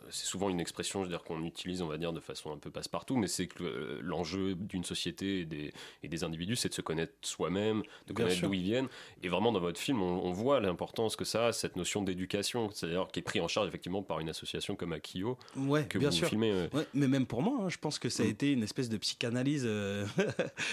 c'est 0.09 0.25
souvent 0.25 0.49
une 0.49 0.59
expression, 0.59 1.01
je 1.01 1.05
veux 1.05 1.11
dire 1.11 1.23
qu'on 1.23 1.43
utilise, 1.43 1.81
on 1.81 1.87
va 1.87 1.97
dire 1.97 2.13
de 2.13 2.19
façon 2.19 2.51
un 2.51 2.57
peu 2.57 2.71
passe-partout, 2.71 3.17
mais 3.17 3.27
c'est 3.27 3.47
que 3.47 3.99
l'enjeu 4.01 4.55
d'une 4.55 4.83
société 4.83 5.41
et 5.41 5.45
des, 5.45 5.73
et 6.01 6.07
des 6.07 6.23
individus, 6.23 6.55
c'est 6.55 6.69
de 6.69 6.73
se 6.73 6.81
connaître 6.81 7.13
soi-même, 7.21 7.83
de 8.07 8.13
connaître 8.13 8.41
d'où 8.41 8.53
ils 8.53 8.63
viennent. 8.63 8.87
Et 9.21 9.29
vraiment 9.29 9.51
dans 9.51 9.59
votre 9.59 9.79
film, 9.79 10.01
on, 10.01 10.25
on 10.25 10.31
voit 10.31 10.59
l'importance 10.59 11.15
que 11.15 11.25
ça 11.25 11.47
a, 11.47 11.53
cette 11.53 11.75
notion 11.75 12.01
d'éducation, 12.01 12.71
c'est-à-dire 12.71 13.07
qui 13.11 13.19
est 13.19 13.23
pris 13.23 13.41
en 13.41 13.47
charge 13.47 13.67
effectivement 13.67 14.01
par 14.01 14.19
une 14.19 14.29
association 14.29 14.54
comme 14.77 14.93
Akio 14.93 15.37
ouais, 15.55 15.85
que 15.85 15.97
bien 15.97 16.09
vous 16.09 16.15
sûr. 16.15 16.27
filmez. 16.27 16.69
mais 16.93 17.07
même 17.07 17.25
pour 17.25 17.41
moi, 17.41 17.65
hein, 17.65 17.69
je 17.69 17.77
pense 17.77 17.99
que 17.99 18.09
ça 18.09 18.23
a 18.23 18.25
mm. 18.25 18.29
été 18.29 18.51
une 18.51 18.63
espèce 18.63 18.89
de 18.89 18.97
psychanalyse 18.97 19.63
euh, 19.65 20.05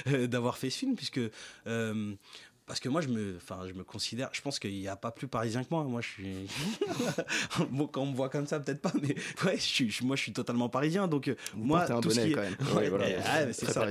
d'avoir 0.27 0.57
fait 0.59 0.71
ce 0.71 0.79
film, 0.79 0.95
puisque 0.95 1.21
euh, 1.67 2.15
parce 2.65 2.79
que 2.79 2.89
moi 2.89 3.01
je 3.01 3.09
me 3.09 3.37
enfin 3.37 3.67
je 3.67 3.75
me 3.75 3.83
considère 3.83 4.31
je 4.33 4.41
pense 4.41 4.61
qu'il 4.61 4.73
n'y 4.73 4.87
a 4.87 4.95
pas 4.95 5.11
plus 5.11 5.27
parisien 5.27 5.65
que 5.65 5.69
moi 5.73 5.83
moi 5.83 6.01
je 6.01 6.09
suis 6.09 6.47
bon 7.71 7.89
quand 7.89 8.03
on 8.03 8.07
me 8.07 8.15
voit 8.15 8.29
comme 8.29 8.47
ça 8.47 8.61
peut-être 8.61 8.81
pas 8.81 8.93
mais 9.03 9.17
ouais 9.45 9.57
je 9.57 9.63
suis 9.63 9.99
moi 10.03 10.15
je 10.15 10.23
suis 10.23 10.33
totalement 10.33 10.69
parisien 10.69 11.09
donc 11.09 11.27
euh, 11.27 11.35
moi 11.57 11.83
un 11.91 12.01
tout 12.01 12.09
bonnet 12.09 12.29
qui 12.29 12.33
quand 12.35 12.41
même 12.41 12.57
ouais, 12.77 12.89
voilà. 12.89 13.53
c'est 13.53 13.67
ça 13.67 13.89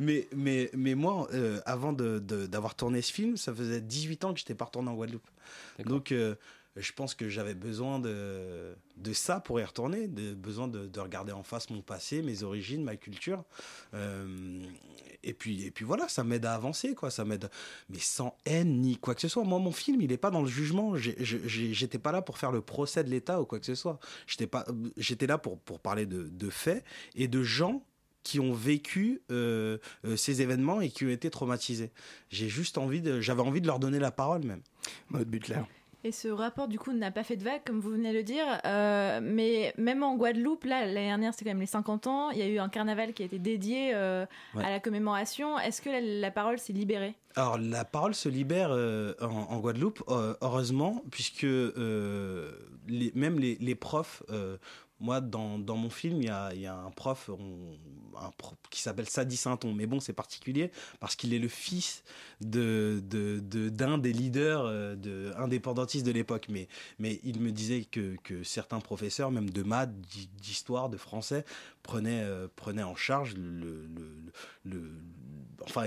mais 0.00 0.26
mais 0.34 0.70
mais 0.74 0.96
moi 0.96 1.28
avant 1.64 1.92
de 1.92 2.18
d'avoir 2.18 2.74
tourné 2.74 3.00
ce 3.00 3.12
film 3.12 3.36
ça 3.36 3.54
faisait 3.54 3.80
18 3.80 4.24
ans 4.24 4.32
que 4.32 4.40
j'étais 4.40 4.56
pas 4.56 4.64
retourné 4.64 4.90
en 4.90 4.94
Guadeloupe 4.94 5.28
donc 5.84 6.12
je 6.76 6.92
pense 6.92 7.14
que 7.14 7.28
j'avais 7.28 7.54
besoin 7.54 7.98
de, 7.98 8.74
de 8.96 9.12
ça 9.12 9.40
pour 9.40 9.58
y 9.60 9.64
retourner, 9.64 10.08
de, 10.08 10.34
besoin 10.34 10.68
de, 10.68 10.86
de, 10.86 11.00
regarder 11.00 11.32
en 11.32 11.42
face 11.42 11.70
mon 11.70 11.80
passé, 11.80 12.22
mes 12.22 12.42
origines, 12.42 12.84
ma 12.84 12.96
culture. 12.96 13.44
Euh, 13.94 14.62
et, 15.22 15.32
puis, 15.32 15.64
et 15.64 15.70
puis 15.70 15.84
voilà, 15.84 16.08
ça 16.08 16.22
m'aide 16.22 16.44
à 16.44 16.54
avancer, 16.54 16.94
quoi. 16.94 17.10
Ça 17.10 17.24
m'aide, 17.24 17.48
mais 17.88 17.98
sans 17.98 18.36
haine 18.44 18.80
ni 18.80 18.96
quoi 18.96 19.14
que 19.14 19.20
ce 19.20 19.28
soit. 19.28 19.44
Moi, 19.44 19.58
mon 19.58 19.72
film, 19.72 20.00
il 20.02 20.08
n'est 20.08 20.18
pas 20.18 20.30
dans 20.30 20.42
le 20.42 20.48
jugement. 20.48 20.94
J'étais 20.96 21.98
pas 21.98 22.12
là 22.12 22.22
pour 22.22 22.38
faire 22.38 22.52
le 22.52 22.60
procès 22.60 23.04
de 23.04 23.10
l'État 23.10 23.40
ou 23.40 23.46
quoi 23.46 23.58
que 23.58 23.66
ce 23.66 23.74
soit. 23.74 23.98
J'étais 24.26 25.26
là 25.26 25.38
pour, 25.38 25.58
pour 25.60 25.80
parler 25.80 26.06
de, 26.06 26.24
de 26.24 26.50
faits 26.50 26.84
et 27.14 27.28
de 27.28 27.42
gens 27.42 27.82
qui 28.26 28.40
ont 28.40 28.52
vécu 28.52 29.22
euh, 29.30 29.78
euh, 30.04 30.16
ces 30.16 30.42
événements 30.42 30.80
et 30.80 30.90
qui 30.90 31.04
ont 31.04 31.10
été 31.10 31.30
traumatisés. 31.30 31.92
J'ai 32.28 32.48
juste 32.48 32.76
envie 32.76 33.00
de, 33.00 33.20
j'avais 33.20 33.42
envie 33.42 33.60
de 33.60 33.68
leur 33.68 33.78
donner 33.78 34.00
la 34.00 34.10
parole 34.10 34.42
même. 34.42 34.62
Mode 35.10 35.28
Butler. 35.28 35.62
Et 36.06 36.12
ce 36.12 36.28
rapport, 36.28 36.68
du 36.68 36.78
coup, 36.78 36.92
n'a 36.92 37.10
pas 37.10 37.24
fait 37.24 37.34
de 37.34 37.42
vague, 37.42 37.62
comme 37.66 37.80
vous 37.80 37.90
venez 37.90 38.12
de 38.12 38.18
le 38.18 38.22
dire. 38.22 38.46
Euh, 38.64 39.18
mais 39.20 39.74
même 39.76 40.04
en 40.04 40.14
Guadeloupe, 40.14 40.62
là, 40.62 40.86
l'année 40.86 41.08
dernière, 41.08 41.32
c'était 41.32 41.46
quand 41.46 41.50
même 41.50 41.60
les 41.60 41.66
50 41.66 42.06
ans. 42.06 42.30
Il 42.30 42.38
y 42.38 42.42
a 42.42 42.46
eu 42.46 42.60
un 42.60 42.68
carnaval 42.68 43.12
qui 43.12 43.24
a 43.24 43.26
été 43.26 43.40
dédié 43.40 43.90
euh, 43.92 44.24
à 44.56 44.70
la 44.70 44.78
commémoration. 44.78 45.58
Est-ce 45.58 45.82
que 45.82 45.90
la, 46.20 46.30
parole 46.30 46.60
s'est 46.60 46.72
libérée? 46.72 47.16
Alors, 47.34 47.58
la 47.58 47.84
parole 47.84 48.14
se 48.14 48.28
libère 48.28 48.68
euh, 48.70 49.14
en, 49.20 49.58
Guadeloupe, 49.58 50.04
heureusement, 50.40 51.02
puisque 51.10 51.42
même 51.42 53.40
les, 53.40 53.56
les 53.60 53.74
profs 53.74 54.22
moi, 54.98 55.20
dans, 55.20 55.58
dans, 55.58 55.76
mon 55.76 55.90
film, 55.90 56.22
il 56.22 56.28
y 56.28 56.30
a, 56.30 56.54
y 56.54 56.66
a, 56.66 56.74
un 56.74 56.90
prof, 56.90 57.30
qui 58.70 58.80
s'appelle 58.80 59.08
Sadi 59.08 59.36
Sainton. 59.36 59.74
Mais 59.74 59.86
bon, 59.86 60.00
c'est 60.00 60.12
particulier 60.12 60.70
parce 61.00 61.16
qu'il 61.16 61.34
est 61.34 61.38
le 61.38 61.48
fils 61.48 62.02
d'un 62.40 63.00
de, 63.00 63.40
de, 63.40 63.68
d'un 63.68 63.98
des 63.98 64.12
leaders 64.12 64.64
euh, 64.64 65.32
indépendantistes 65.36 66.06
de 66.06 66.12
l'époque. 66.12 66.46
Mais, 66.48 66.68
mais 66.98 67.20
il 67.24 67.40
me 67.40 67.52
disait 67.52 67.84
que, 67.84 68.16
que 68.22 68.42
certains 68.42 68.80
professeurs, 68.80 69.30
même 69.30 69.50
de 69.50 69.62
maths, 69.62 69.92
d'histoire, 70.40 70.88
de 70.88 70.96
français, 70.96 71.44
prenaient, 71.82 72.22
euh, 72.22 72.48
prenaient 72.56 72.82
en 72.82 72.96
charge 72.96 73.34
le. 73.34 73.86
le, 73.86 74.32
le, 74.64 74.92
enfin, 75.62 75.86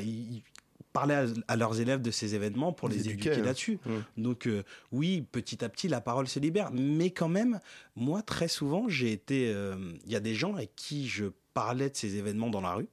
parler 0.93 1.31
à, 1.47 1.55
leurs 1.55 1.79
élèves 1.79 2.01
de 2.01 2.11
ces 2.11 2.35
événements 2.35 2.73
pour 2.73 2.89
les, 2.89 3.07
éduquer, 3.07 3.33
hein. 3.33 3.43
là-dessus. 3.43 3.79
Mmh. 3.85 4.21
Donc 4.21 4.47
euh, 4.47 4.63
oui, 4.91 5.21
petit 5.31 5.63
à 5.63 5.69
petit, 5.69 5.87
la 5.87 6.01
parole 6.01 6.27
se 6.27 6.39
libère. 6.39 6.71
Mais 6.71 7.11
quand 7.11 7.29
même, 7.29 7.59
moi, 7.95 8.21
très 8.21 8.47
souvent, 8.47 8.87
j'ai 8.87 9.11
été... 9.11 9.51
Euh, 9.53 9.93
il 10.05 10.11
y 10.11 10.15
a 10.15 10.19
des 10.19 10.35
gens 10.35 10.55
avec 10.55 10.75
qui 10.75 11.07
je 11.07 11.25
parlais 11.53 11.89
de 11.89 11.95
ces 11.95 12.15
événements 12.15 12.49
dans 12.49 12.61
la 12.61 12.73
rue, 12.73 12.87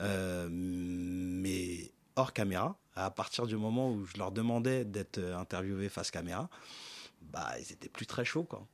euh, 0.00 0.48
mais 0.50 1.92
hors 2.16 2.32
caméra. 2.32 2.78
À 2.94 3.10
partir 3.10 3.46
du 3.46 3.56
moment 3.56 3.90
où 3.90 4.04
je 4.04 4.18
leur 4.18 4.32
demandais 4.32 4.84
d'être 4.84 5.18
interviewés 5.18 5.88
face 5.88 6.10
caméra, 6.10 6.50
bah, 7.22 7.52
ils 7.58 7.72
étaient 7.72 7.88
plus 7.88 8.06
très 8.06 8.24
chauds, 8.24 8.44
quoi. 8.44 8.66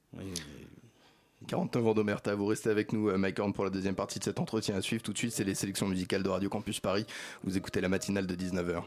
49 1.47 1.87
ans 1.87 1.95
d'Omerta, 1.95 2.35
vous 2.35 2.47
restez 2.47 2.68
avec 2.68 2.92
nous, 2.92 3.09
euh, 3.09 3.16
Mike 3.16 3.38
Horn, 3.38 3.52
pour 3.52 3.64
la 3.64 3.71
deuxième 3.71 3.95
partie 3.95 4.18
de 4.18 4.25
cet 4.25 4.40
entretien 4.40 4.75
à 4.75 4.83
suivre. 4.83 5.02
Tout 5.02 5.12
de 5.12 5.18
suite, 5.18 5.33
c'est 5.33 5.45
les 5.45 5.54
sélections 5.54 5.87
musicales 5.87 6.23
de 6.23 6.28
Radio 6.28 6.49
Campus 6.49 6.80
Paris. 6.80 7.07
Vous 7.45 7.57
écoutez 7.57 7.80
la 7.80 7.88
matinale 7.88 8.26
de 8.26 8.35
19h. 8.35 8.83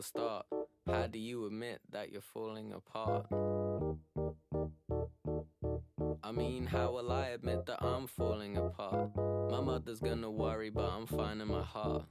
To 0.00 0.06
start. 0.06 0.46
How 0.86 1.06
do 1.06 1.18
you 1.18 1.46
admit 1.46 1.80
that 1.90 2.10
you're 2.10 2.22
falling 2.22 2.72
apart? 2.72 3.26
I 6.22 6.32
mean, 6.32 6.66
how 6.66 6.92
will 6.92 7.12
I 7.12 7.28
admit 7.28 7.66
that 7.66 7.82
I'm 7.84 8.06
falling 8.06 8.56
apart? 8.56 9.10
My 9.50 9.60
mother's 9.60 10.00
gonna 10.00 10.30
worry, 10.30 10.70
but 10.70 10.88
I'm 10.88 11.06
fine 11.06 11.40
in 11.40 11.48
my 11.48 11.62
heart. 11.62 12.04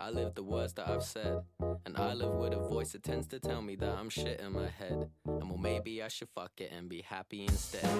I 0.00 0.10
live 0.10 0.34
the 0.34 0.42
words 0.42 0.72
that 0.74 0.88
I've 0.88 1.02
said, 1.02 1.40
and 1.84 1.96
I 1.96 2.14
live 2.14 2.32
with 2.32 2.54
a 2.54 2.58
voice 2.58 2.92
that 2.92 3.02
tends 3.02 3.26
to 3.28 3.38
tell 3.38 3.60
me 3.60 3.76
that 3.76 3.90
I'm 3.98 4.08
shit 4.08 4.40
in 4.40 4.52
my 4.52 4.68
head. 4.68 5.10
And 5.26 5.50
well, 5.50 5.58
maybe 5.58 6.02
I 6.02 6.08
should 6.08 6.28
fuck 6.34 6.52
it 6.58 6.72
and 6.72 6.88
be 6.88 7.02
happy 7.02 7.42
instead. 7.42 7.90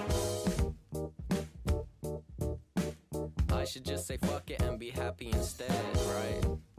I 3.51 3.65
should 3.65 3.85
just 3.85 4.07
say 4.07 4.17
fuck 4.17 4.49
it 4.49 4.61
and 4.63 4.79
be 4.79 4.89
happy 4.89 5.29
instead? 5.31 5.71
Right. 6.07 6.70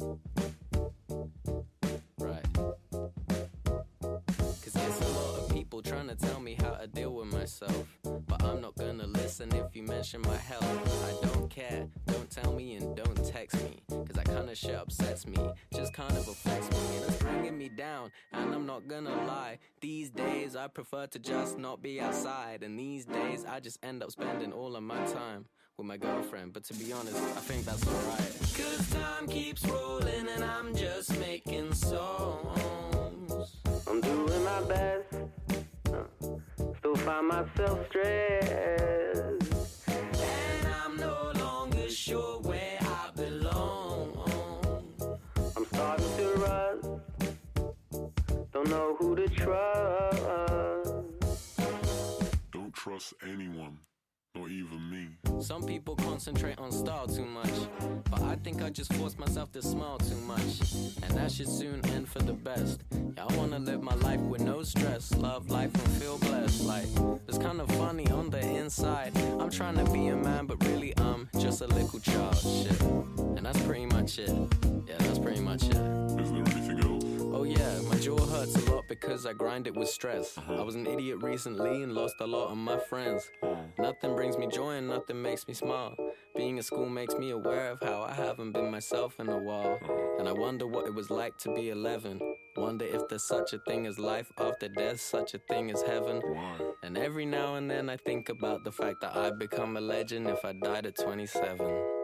Mention 10.02 10.22
my 10.22 10.36
health. 10.36 11.04
I 11.04 11.26
don't 11.28 11.48
care, 11.48 11.86
don't 12.06 12.28
tell 12.28 12.52
me 12.54 12.74
and 12.74 12.96
don't 12.96 13.24
text 13.24 13.54
me. 13.62 13.84
Cause 13.88 14.16
that 14.16 14.24
kinda 14.24 14.52
shit 14.52 14.74
upsets 14.74 15.28
me, 15.28 15.38
just 15.72 15.94
kind 15.94 16.10
of 16.16 16.26
affects 16.26 16.68
me. 16.72 16.96
And 16.96 17.04
it's 17.04 17.22
bringing 17.22 17.56
me 17.56 17.68
down, 17.68 18.10
and 18.32 18.52
I'm 18.52 18.66
not 18.66 18.88
gonna 18.88 19.14
lie. 19.26 19.60
These 19.80 20.10
days 20.10 20.56
I 20.56 20.66
prefer 20.66 21.06
to 21.06 21.20
just 21.20 21.56
not 21.56 21.82
be 21.82 22.00
outside. 22.00 22.64
And 22.64 22.76
these 22.76 23.04
days 23.04 23.44
I 23.48 23.60
just 23.60 23.78
end 23.84 24.02
up 24.02 24.10
spending 24.10 24.52
all 24.52 24.74
of 24.74 24.82
my 24.82 25.04
time 25.06 25.44
with 25.76 25.86
my 25.86 25.98
girlfriend. 25.98 26.52
But 26.52 26.64
to 26.64 26.74
be 26.74 26.92
honest, 26.92 27.16
I 27.16 27.42
think 27.48 27.64
that's 27.64 27.86
alright. 27.86 28.34
Cause 28.58 28.90
time 28.90 29.28
keeps 29.28 29.64
rolling 29.66 30.26
and 30.34 30.42
I'm 30.42 30.74
just 30.74 31.16
making 31.20 31.74
songs. 31.74 33.56
I'm 33.86 34.00
doing 34.00 34.42
my 34.42 34.62
best, 34.62 35.14
uh, 35.92 36.26
still 36.78 36.96
find 36.96 37.28
myself 37.28 37.78
stressed. 37.88 39.41
Sure 42.12 42.40
where 42.42 42.78
I 42.80 43.10
belong. 43.16 44.12
I'm 45.56 45.64
starting 45.64 46.16
to 46.18 46.26
rust, 46.44 46.88
don't 48.52 48.68
know 48.68 48.96
who 48.98 49.16
to 49.16 49.28
trust. 49.28 50.22
Don't 52.52 52.74
trust 52.74 53.14
anyone, 53.22 53.78
not 54.42 54.50
even 54.50 54.90
me. 54.90 55.08
Some 55.40 55.62
people 55.62 55.94
concentrate 55.96 56.58
on 56.58 56.72
style 56.72 57.06
too 57.06 57.24
much, 57.24 57.52
but 58.10 58.22
I 58.22 58.36
think 58.36 58.62
I 58.62 58.70
just 58.70 58.92
force 58.94 59.16
myself 59.18 59.52
to 59.52 59.62
smile 59.62 59.98
too 59.98 60.16
much. 60.16 60.72
And 61.02 61.12
that 61.12 61.30
should 61.30 61.48
soon 61.48 61.84
end 61.86 62.08
for 62.08 62.18
the 62.20 62.32
best. 62.32 62.82
Yeah, 63.16 63.26
I 63.28 63.36
wanna 63.36 63.58
live 63.58 63.82
my 63.82 63.94
life 63.96 64.20
with 64.20 64.40
no 64.40 64.62
stress, 64.62 65.14
love 65.14 65.50
life 65.50 65.72
and 65.74 65.92
feel 66.02 66.18
blessed. 66.18 66.64
Like, 66.64 66.86
it's 67.28 67.38
kind 67.38 67.60
of 67.60 67.70
funny 67.72 68.08
on 68.10 68.30
the 68.30 68.40
inside. 68.40 69.16
I'm 69.38 69.50
trying 69.50 69.76
to 69.76 69.90
be 69.92 70.08
a 70.08 70.16
man, 70.16 70.46
but 70.46 70.64
really 70.66 70.92
I'm 70.98 71.28
just 71.38 71.60
a 71.60 71.66
little 71.66 72.00
child. 72.00 72.36
Shit. 72.36 72.80
And 73.36 73.46
that's 73.46 73.62
pretty 73.62 73.86
much 73.86 74.18
it. 74.18 74.30
Yeah, 74.86 74.96
that's 74.98 75.18
pretty 75.18 75.40
much 75.40 75.64
it. 75.64 75.76
Is 76.20 76.32
there 76.32 76.44
anything 76.46 76.80
else? 76.80 76.91
Yeah, 77.52 77.80
my 77.82 77.96
jaw 77.96 78.16
hurts 78.16 78.56
a 78.56 78.70
lot 78.72 78.88
because 78.88 79.26
I 79.26 79.34
grind 79.34 79.66
it 79.66 79.74
with 79.74 79.90
stress. 79.90 80.38
Uh-huh. 80.38 80.54
I 80.54 80.62
was 80.62 80.74
an 80.74 80.86
idiot 80.86 81.22
recently 81.22 81.82
and 81.82 81.92
lost 81.92 82.14
a 82.20 82.26
lot 82.26 82.50
of 82.50 82.56
my 82.56 82.78
friends. 82.78 83.30
Uh. 83.42 83.56
Nothing 83.78 84.16
brings 84.16 84.38
me 84.38 84.46
joy 84.46 84.76
and 84.76 84.88
nothing 84.88 85.20
makes 85.20 85.46
me 85.46 85.52
smile. 85.52 85.94
Being 86.34 86.58
at 86.58 86.64
school 86.64 86.88
makes 86.88 87.14
me 87.14 87.28
aware 87.28 87.70
of 87.70 87.80
how 87.82 88.00
I 88.00 88.14
haven't 88.14 88.52
been 88.52 88.70
myself 88.70 89.20
in 89.20 89.28
a 89.28 89.36
while. 89.36 89.78
Uh-huh. 89.82 90.18
And 90.18 90.28
I 90.30 90.32
wonder 90.32 90.66
what 90.66 90.86
it 90.86 90.94
was 90.94 91.10
like 91.10 91.36
to 91.40 91.54
be 91.54 91.68
11. 91.68 92.22
Wonder 92.56 92.86
if 92.86 93.06
there's 93.08 93.28
such 93.28 93.52
a 93.52 93.58
thing 93.68 93.86
as 93.86 93.98
life 93.98 94.32
after 94.38 94.68
death, 94.68 95.00
such 95.02 95.34
a 95.34 95.38
thing 95.50 95.70
as 95.70 95.82
heaven. 95.82 96.22
And 96.82 96.96
every 96.96 97.26
now 97.26 97.56
and 97.56 97.70
then 97.70 97.90
I 97.90 97.98
think 97.98 98.30
about 98.30 98.64
the 98.64 98.72
fact 98.72 99.02
that 99.02 99.14
I'd 99.14 99.38
become 99.38 99.76
a 99.76 99.80
legend 99.82 100.26
if 100.26 100.42
I 100.42 100.54
died 100.54 100.86
at 100.86 100.96
27. 100.96 102.01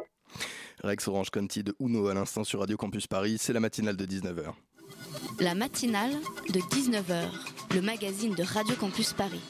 Rex 0.85 1.09
Orange 1.09 1.31
Conti 1.31 1.63
de 1.63 1.75
Uno 1.81 2.09
à 2.09 2.15
l'instant 2.15 2.45
sur 2.45 2.61
Radio 2.61 2.77
Campus 2.77 3.07
Paris, 3.07 3.37
c'est 3.39 3.53
la 3.53 3.61
matinale 3.61 3.97
de 3.97 4.07
19h. 4.07 4.53
La 5.41 5.55
matinale 5.55 6.13
de 6.49 6.61
19h, 6.61 7.29
le 7.75 7.83
magazine 7.83 8.35
de 8.35 8.43
Radio 8.43 8.75
Campus 8.77 9.13
Paris. 9.13 9.41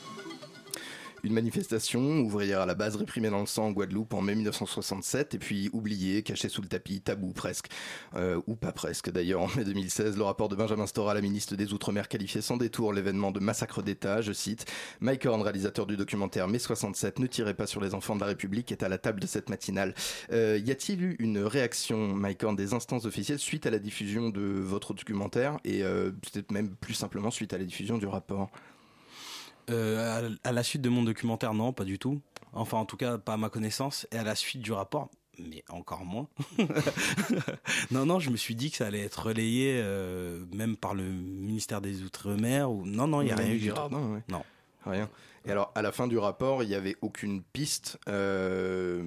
Une 1.25 1.33
manifestation 1.33 2.21
ouvrière 2.21 2.61
à 2.61 2.67
la 2.67 2.75
base 2.75 2.95
réprimée 2.95 3.31
dans 3.31 3.41
le 3.41 3.47
sang 3.47 3.67
en 3.67 3.73
Guadeloupe 3.73 4.15
en 4.15 4.21
mai 4.21 4.37
1967 4.37 5.35
et 5.35 5.39
puis 5.39 5.69
oubliée, 5.73 6.23
cachée 6.23 6.49
sous 6.49 6.63
le 6.63 6.69
tapis, 6.69 7.01
tabou 7.01 7.33
presque, 7.33 7.69
euh, 8.15 8.41
ou 8.47 8.55
pas 8.55 8.71
presque 8.71 9.11
d'ailleurs. 9.11 9.43
En 9.43 9.49
mai 9.57 9.65
2016, 9.65 10.17
le 10.17 10.23
rapport 10.23 10.49
de 10.49 10.55
Benjamin 10.55 10.87
Stora, 10.87 11.15
la 11.15 11.21
ministre 11.21 11.57
des 11.57 11.73
Outre-mer, 11.73 12.09
qualifiait 12.09 12.41
sans 12.41 12.57
détour 12.57 12.93
l'événement 12.93 13.33
de 13.33 13.41
massacre 13.41 13.83
d'État. 13.83 14.21
Je 14.21 14.33
cite 14.33 14.67
Mike 15.01 15.27
Horn, 15.27 15.43
réalisateur 15.43 15.87
du 15.87 15.97
documentaire 15.97 16.47
Mai 16.47 16.61
67, 16.61 17.19
ne 17.19 17.27
tirez 17.27 17.55
pas 17.55 17.67
sur 17.67 17.81
les 17.81 17.95
enfants 17.95 18.15
de 18.15 18.21
la 18.21 18.27
République, 18.27 18.71
est 18.71 18.85
à 18.85 18.89
la 18.89 18.99
table 18.99 19.19
de 19.19 19.27
cette 19.27 19.51
matinale. 19.51 19.95
Euh, 20.31 20.61
y 20.65 20.71
a-t-il 20.71 21.03
eu 21.03 21.17
une 21.19 21.39
réaction, 21.39 22.15
Mike 22.15 22.45
Horn, 22.45 22.55
des 22.55 22.75
instances 22.75 23.07
officielles 23.07 23.41
suite 23.41 23.67
à 23.67 23.71
la 23.71 23.81
diffusion 23.81 24.31
de 24.31 24.41
votre 24.41 24.95
documentaire 24.95 25.59
et 25.65 25.83
euh, 25.83 26.11
peut-être 26.11 26.53
même 26.53 26.77
plus 26.77 26.95
simplement 26.95 27.33
suite 27.33 27.53
à 27.53 27.59
la 27.59 27.65
diffusion 27.65 27.99
du 27.99 28.07
rapport? 28.07 28.51
Euh, 29.71 30.31
à, 30.45 30.49
à 30.49 30.53
la 30.53 30.63
suite 30.63 30.83
de 30.83 30.89
mon 30.89 31.03
documentaire, 31.03 31.55
non, 31.55 31.73
pas 31.73 31.85
du 31.85 31.99
tout. 31.99 32.21
Enfin, 32.53 32.79
en 32.79 32.85
tout 32.85 32.97
cas, 32.97 33.19
pas 33.19 33.35
à 33.35 33.37
ma 33.37 33.51
connaissance. 33.51 34.07
Et 34.13 34.19
à 34.19 34.23
la 34.25 34.35
suite 34.35 34.63
du 34.63 34.73
rapport, 34.73 35.11
mais 35.39 35.65
encore 35.69 36.05
moins. 36.05 36.29
non, 37.91 38.07
non, 38.07 38.19
je 38.19 38.31
me 38.31 38.37
suis 38.37 38.55
dit 38.55 38.71
que 38.71 38.77
ça 38.77 38.87
allait 38.87 39.05
être 39.05 39.27
relayé 39.27 39.81
euh, 39.83 40.45
même 40.53 40.77
par 40.77 40.95
le 40.95 41.05
ministère 41.05 41.81
des 41.81 42.03
Outre-mer. 42.03 42.71
Ou... 42.71 42.85
Non, 42.87 43.07
non, 43.07 43.23
il 43.23 43.27
n'y 43.27 43.33
a 43.33 43.37
rien 43.37 43.53
eu 43.53 43.59
du 43.59 43.69
tout. 43.69 43.89
Non, 43.91 44.15
ouais. 44.15 44.23
Non. 44.29 44.43
Rien. 44.89 45.09
Et 45.45 45.51
alors, 45.51 45.73
à 45.75 45.83
la 45.83 45.93
fin 45.93 46.09
du 46.09 46.19
rapport, 46.19 46.63
il 46.63 46.69
n'y 46.69 46.75
avait 46.75 46.97
aucune 47.01 47.43
piste 47.43 47.99
euh, 48.09 49.03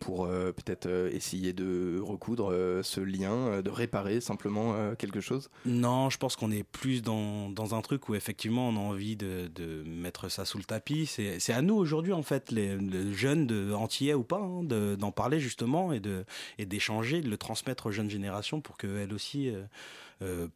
pour 0.00 0.24
euh, 0.24 0.50
peut-être 0.52 0.86
euh, 0.86 1.10
essayer 1.12 1.52
de 1.52 2.00
recoudre 2.00 2.52
ce 2.82 3.00
lien, 3.00 3.60
de 3.60 3.70
réparer 3.70 4.20
simplement 4.20 4.94
quelque 4.96 5.20
chose? 5.20 5.50
Non, 5.66 6.10
je 6.10 6.18
pense 6.18 6.36
qu'on 6.36 6.50
est 6.50 6.64
plus 6.64 7.02
dans, 7.02 7.50
dans 7.50 7.74
un 7.74 7.80
truc 7.80 8.08
où 8.08 8.14
effectivement 8.14 8.68
on 8.68 8.76
a 8.76 8.80
envie 8.80 9.16
de, 9.16 9.50
de 9.54 9.84
mettre 9.84 10.28
ça 10.28 10.44
sous 10.44 10.58
le 10.58 10.64
tapis. 10.64 11.06
C'est 11.06 11.52
à 11.52 11.62
nous 11.62 11.74
aujourd'hui, 11.74 12.12
en 12.12 12.22
fait, 12.22 12.50
les, 12.50 12.78
jeunes 13.12 13.46
de 13.46 13.72
antillais 13.72 14.14
ou 14.14 14.24
pas, 14.24 14.40
hein, 14.40 14.62
de- 14.62 14.96
d'en 14.96 15.12
parler 15.12 15.38
justement 15.38 15.92
et 15.92 16.00
de 16.00 16.24
et 16.58 16.66
d'échanger, 16.66 17.20
de 17.20 17.28
le 17.28 17.36
transmettre 17.36 17.86
aux 17.86 17.92
jeunes 17.92 18.10
générations 18.10 18.60
pour 18.60 18.78
qu'elles 18.78 19.12
aussi 19.12 19.52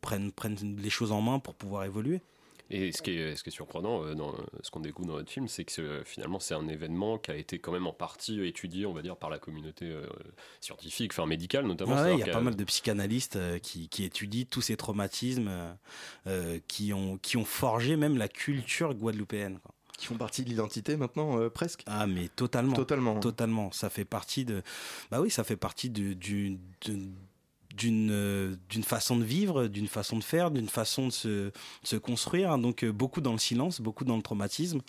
prennent, 0.00 0.32
prennent 0.32 0.76
les 0.78 0.90
choses 0.90 1.12
en 1.12 1.20
main 1.20 1.38
pour 1.38 1.54
pouvoir 1.54 1.84
évoluer. 1.84 2.20
Et 2.70 2.92
ce 2.92 3.00
qui 3.00 3.12
est, 3.12 3.34
ce 3.34 3.42
qui 3.42 3.48
est 3.48 3.52
surprenant 3.52 4.04
euh, 4.04 4.14
dans 4.14 4.34
ce 4.62 4.70
qu'on 4.70 4.80
découvre 4.80 5.08
dans 5.08 5.14
votre 5.14 5.30
film, 5.30 5.48
c'est 5.48 5.64
que 5.64 5.80
euh, 5.80 6.04
finalement 6.04 6.38
c'est 6.38 6.54
un 6.54 6.68
événement 6.68 7.16
qui 7.16 7.30
a 7.30 7.36
été 7.36 7.58
quand 7.58 7.72
même 7.72 7.86
en 7.86 7.94
partie 7.94 8.44
étudié, 8.46 8.84
on 8.84 8.92
va 8.92 9.00
dire, 9.00 9.16
par 9.16 9.30
la 9.30 9.38
communauté 9.38 9.86
euh, 9.86 10.06
scientifique, 10.60 11.12
enfin 11.14 11.26
médicale 11.26 11.66
notamment. 11.66 11.94
Ouais, 11.94 12.14
il 12.14 12.18
y 12.20 12.22
a 12.22 12.26
pas 12.32 12.40
mal 12.40 12.56
de 12.56 12.64
psychanalystes 12.64 13.36
euh, 13.36 13.58
qui, 13.58 13.88
qui 13.88 14.04
étudient 14.04 14.44
tous 14.50 14.60
ces 14.60 14.76
traumatismes 14.76 15.48
euh, 15.48 15.72
euh, 16.26 16.58
qui, 16.68 16.92
ont, 16.92 17.16
qui 17.16 17.36
ont 17.38 17.44
forgé 17.46 17.96
même 17.96 18.18
la 18.18 18.28
culture 18.28 18.92
guadeloupéenne. 18.94 19.58
quoi. 19.60 19.74
Qui 19.96 20.06
font 20.06 20.16
partie 20.16 20.44
de 20.44 20.48
l'identité 20.48 20.96
maintenant, 20.96 21.40
euh, 21.40 21.48
presque? 21.50 21.82
Ah, 21.86 22.06
mais 22.06 22.28
totalement. 22.28 22.76
Totalement. 22.76 23.18
Totalement. 23.18 23.72
Ça 23.72 23.90
fait 23.90 24.04
partie 24.04 24.44
de. 24.44 24.62
Bah 25.10 25.20
oui, 25.20 25.28
ça 25.28 25.42
fait 25.42 25.56
partie 25.56 25.90
de- 25.90 26.12
du- 26.12 26.58
de- 26.86 27.08
d'une 27.78 28.10
euh, 28.10 28.56
d'une 28.68 28.82
façon 28.82 29.16
de 29.16 29.24
vivre, 29.24 29.68
d'une 29.68 29.88
façon 29.88 30.18
de 30.18 30.24
faire, 30.24 30.50
d'une 30.50 30.68
façon 30.68 31.06
de 31.06 31.12
se, 31.12 31.28
de 31.28 31.52
se 31.84 31.96
construire. 31.96 32.58
Donc 32.58 32.84
euh, 32.84 32.92
beaucoup 32.92 33.20
dans 33.20 33.32
le 33.32 33.38
silence, 33.38 33.80
beaucoup 33.80 34.04
dans 34.04 34.16
le 34.16 34.22
traumatisme. 34.22 34.80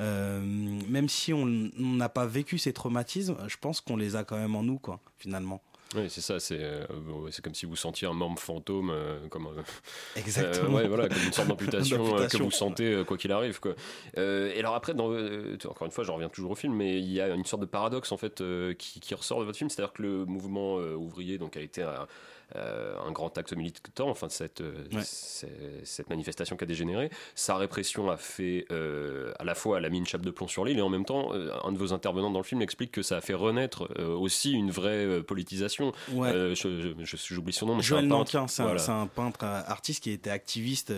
Euh, 0.00 0.40
même 0.88 1.08
si 1.08 1.32
on 1.32 1.46
n'a 1.46 2.08
pas 2.08 2.26
vécu 2.26 2.58
ces 2.58 2.72
traumatismes, 2.72 3.36
je 3.48 3.56
pense 3.60 3.80
qu'on 3.80 3.96
les 3.96 4.16
a 4.16 4.24
quand 4.24 4.38
même 4.38 4.54
en 4.56 4.62
nous, 4.62 4.78
quoi, 4.78 5.00
finalement. 5.18 5.60
Oui, 5.94 6.06
c'est 6.08 6.20
ça, 6.20 6.40
c'est 6.40 6.58
euh, 6.60 6.84
comme 7.42 7.54
si 7.54 7.64
vous 7.64 7.76
sentiez 7.76 8.08
un 8.08 8.12
membre 8.12 8.40
fantôme, 8.40 8.90
euh, 8.90 9.28
comme, 9.28 9.46
euh, 9.46 9.62
Exactement. 10.16 10.76
ouais, 10.76 10.88
voilà, 10.88 11.08
comme 11.08 11.22
une 11.24 11.32
sorte 11.32 11.46
d'amputation 11.46 11.96
que 12.28 12.42
vous 12.42 12.50
sentez 12.50 13.04
quoi 13.06 13.16
qu'il 13.16 13.30
arrive. 13.30 13.60
Quoi. 13.60 13.74
Et 14.16 14.58
alors 14.58 14.74
après, 14.74 14.94
dans, 14.94 15.12
encore 15.12 15.86
une 15.86 15.92
fois, 15.92 16.02
je 16.02 16.10
reviens 16.10 16.28
toujours 16.28 16.50
au 16.50 16.54
film, 16.56 16.74
mais 16.74 16.98
il 16.98 17.12
y 17.12 17.20
a 17.20 17.28
une 17.28 17.44
sorte 17.44 17.62
de 17.62 17.66
paradoxe 17.66 18.10
en 18.10 18.16
fait 18.16 18.42
qui, 18.78 19.00
qui 19.00 19.14
ressort 19.14 19.38
de 19.40 19.44
votre 19.44 19.58
film, 19.58 19.70
c'est-à-dire 19.70 19.92
que 19.92 20.02
le 20.02 20.24
mouvement 20.24 20.76
ouvrier 20.76 21.38
donc 21.38 21.56
a 21.56 21.60
été 21.60 21.86
un, 22.54 22.58
euh, 22.58 22.96
un 23.06 23.12
grand 23.12 23.36
acte 23.38 23.52
militant, 23.54 24.08
enfin 24.08 24.28
cette, 24.28 24.60
euh, 24.60 24.84
Ouais. 24.92 25.02
cette 25.02 26.08
manifestation 26.10 26.56
qui 26.56 26.64
a 26.64 26.66
dégénéré. 26.66 27.10
Sa 27.34 27.56
répression 27.56 28.08
a 28.10 28.16
fait 28.16 28.66
euh, 28.70 29.32
à 29.38 29.44
la 29.44 29.54
fois 29.54 29.78
elle 29.78 29.84
a 29.84 29.88
mis 29.90 29.98
une 29.98 30.06
chape 30.06 30.22
de 30.22 30.30
plomb 30.30 30.46
sur 30.48 30.64
l'île 30.64 30.78
et 30.78 30.82
en 30.82 30.88
même 30.88 31.04
temps, 31.04 31.32
un 31.32 31.72
de 31.72 31.78
vos 31.78 31.92
intervenants 31.92 32.30
dans 32.30 32.38
le 32.38 32.44
film 32.44 32.62
explique 32.62 32.92
que 32.92 33.02
ça 33.02 33.16
a 33.16 33.20
fait 33.20 33.34
renaître 33.34 33.88
aussi 34.00 34.52
une 34.52 34.70
vraie 34.70 35.22
politisation. 35.22 35.92
Ouais. 36.12 36.32
Je- 36.54 36.94
J'oublie 37.34 37.52
son 37.52 37.66
nom. 37.66 37.76
mais 37.76 37.82
Joël. 37.82 38.06
Nankin, 38.06 38.46
c'est 38.48 38.62
un, 38.62 38.66
Voilà. 38.66 38.90
un 39.00 39.06
peintre 39.06 39.44
artiste 39.44 40.02
qui 40.04 40.10
était 40.10 40.30
activiste, 40.30 40.92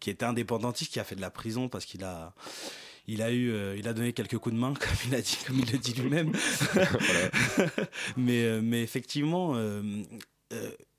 qui 0.00 0.10
était 0.10 0.24
indépendantiste, 0.24 0.92
qui 0.92 1.00
a 1.00 1.04
fait 1.04 1.16
de 1.16 1.20
la 1.20 1.30
prison 1.30 1.68
parce 1.68 1.84
qu'il 1.84 2.04
a. 2.04 2.32
Il 3.06 3.20
a 3.20 3.30
eu, 3.30 3.52
euh, 3.52 3.76
il 3.76 3.86
a 3.86 3.92
donné 3.92 4.14
quelques 4.14 4.38
coups 4.38 4.54
de 4.54 4.58
main, 4.58 4.72
comme 4.80 4.88
il 5.08 5.14
a 5.14 5.20
dit, 5.20 5.36
comme 5.46 5.58
il 5.58 5.70
le 5.70 5.76
dit 5.76 5.92
lui-même. 5.92 6.32
mais, 8.16 8.60
mais 8.62 8.82
effectivement, 8.82 9.52
euh, 9.56 9.82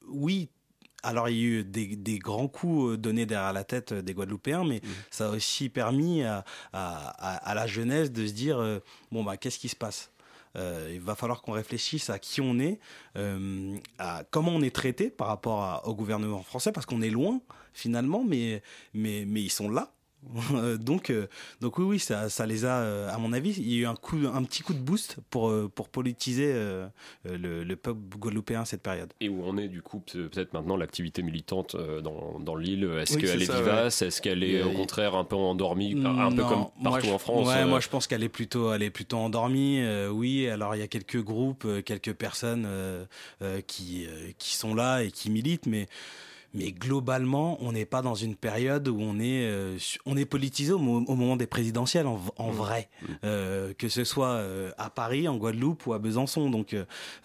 oui, 0.07 0.49
alors 1.03 1.29
il 1.29 1.37
y 1.37 1.39
a 1.39 1.43
eu 1.43 1.63
des, 1.63 1.95
des, 1.95 2.19
grands 2.19 2.47
coups 2.47 2.97
donnés 2.97 3.25
derrière 3.25 3.53
la 3.53 3.63
tête 3.63 3.93
des 3.93 4.13
Guadeloupéens, 4.13 4.63
mais 4.63 4.77
mmh. 4.77 4.89
ça 5.11 5.27
a 5.27 5.29
aussi 5.31 5.69
permis 5.69 6.23
à, 6.23 6.43
à, 6.73 7.09
à, 7.49 7.53
la 7.53 7.67
jeunesse 7.67 8.11
de 8.11 8.25
se 8.25 8.33
dire 8.33 8.81
bon 9.11 9.23
bah 9.23 9.37
qu'est-ce 9.37 9.59
qui 9.59 9.69
se 9.69 9.75
passe? 9.75 10.11
Euh, 10.55 10.91
il 10.93 11.01
va 11.01 11.15
falloir 11.15 11.41
qu'on 11.41 11.51
réfléchisse 11.51 12.09
à 12.09 12.19
qui 12.19 12.41
on 12.41 12.59
est, 12.59 12.79
euh, 13.17 13.75
à 13.97 14.23
comment 14.31 14.51
on 14.51 14.61
est 14.61 14.73
traité 14.73 15.09
par 15.09 15.27
rapport 15.27 15.81
au 15.85 15.93
gouvernement 15.93 16.43
français, 16.43 16.71
parce 16.71 16.85
qu'on 16.85 17.01
est 17.01 17.09
loin 17.09 17.41
finalement, 17.73 18.23
mais, 18.23 18.61
mais, 18.93 19.25
mais 19.27 19.41
ils 19.41 19.51
sont 19.51 19.69
là. 19.69 19.91
donc, 20.79 21.09
euh, 21.09 21.27
donc 21.61 21.77
oui, 21.77 21.85
oui, 21.85 21.99
ça, 21.99 22.29
ça 22.29 22.45
les 22.45 22.65
a, 22.65 22.79
euh, 22.79 23.13
à 23.13 23.17
mon 23.17 23.33
avis, 23.33 23.53
il 23.57 23.71
y 23.71 23.77
a 23.77 23.81
eu 23.81 23.85
un, 23.85 23.95
coup, 23.95 24.17
un 24.31 24.43
petit 24.43 24.63
coup 24.63 24.73
de 24.73 24.79
boost 24.79 25.17
pour, 25.29 25.49
euh, 25.49 25.71
pour 25.73 25.89
politiser 25.89 26.53
le, 27.25 27.63
le, 27.63 27.75
peuple 27.75 27.99
guadeloupéen 28.17 28.65
cette 28.65 28.81
période. 28.81 29.11
Et 29.19 29.29
où 29.29 29.43
on 29.43 29.57
est 29.57 29.67
du 29.67 29.81
coup 29.81 29.99
peut-être 29.99 30.53
maintenant 30.53 30.77
l'activité 30.77 31.21
militante 31.21 31.75
dans, 31.75 32.39
dans 32.39 32.55
l'île? 32.55 32.85
Est-ce 32.99 33.17
qu'elle 33.17 33.41
est, 33.41 33.51
vivace? 33.51 34.01
Est-ce 34.01 34.21
qu'elle 34.21 34.43
est 34.43 34.63
au 34.63 34.71
contraire 34.71 35.15
un 35.15 35.23
peu 35.23 35.35
endormie, 35.35 36.01
un 36.05 36.31
peu 36.31 36.43
comme 36.43 36.65
partout 36.83 37.09
en 37.09 37.17
France 37.17 37.47
Ouais, 37.47 37.65
moi 37.65 37.79
je 37.79 37.89
pense 37.89 38.07
qu'elle 38.07 38.23
est 38.23 38.29
plutôt, 38.29 38.73
elle 38.73 38.83
est 38.83 38.89
plutôt 38.89 39.17
endormie. 39.17 39.83
oui, 40.11 40.47
alors 40.47 40.75
il 40.75 40.79
y 40.79 40.83
a 40.83 40.87
quelques 40.87 41.21
groupes, 41.21 41.67
quelques 41.83 42.13
personnes 42.13 42.67
qui, 43.67 44.07
qui 44.37 44.55
sont 44.55 44.73
là 44.73 45.01
et 45.01 45.11
qui 45.11 45.29
militent, 45.29 45.67
mais 45.67 45.87
mais 46.55 46.71
globalement, 46.71 47.57
on 47.61 47.73
n'est 47.73 47.85
pas 47.85 48.01
dans 48.01 48.15
une 48.15 48.35
période 48.35 48.87
où 48.87 48.97
on 48.99 49.19
est, 49.19 49.45
euh, 49.45 49.77
on 50.05 50.15
est 50.15 50.25
politisé 50.25 50.71
au, 50.71 50.79
moment 50.79 51.35
des 51.35 51.47
présidentielles, 51.47 52.07
en, 52.07 52.17
mmh. 52.17 52.51
vrai. 52.51 52.89
Mmh. 53.01 53.05
Euh, 53.25 53.73
que 53.73 53.89
ce 53.89 54.05
soit 54.05 54.29
euh, 54.29 54.71
à 54.77 54.89
Paris, 54.89 55.27
en 55.27 55.35
Guadeloupe 55.35 55.85
ou 55.85 55.93
à 55.93 55.99
Besançon. 55.99 56.49
Donc 56.49 56.75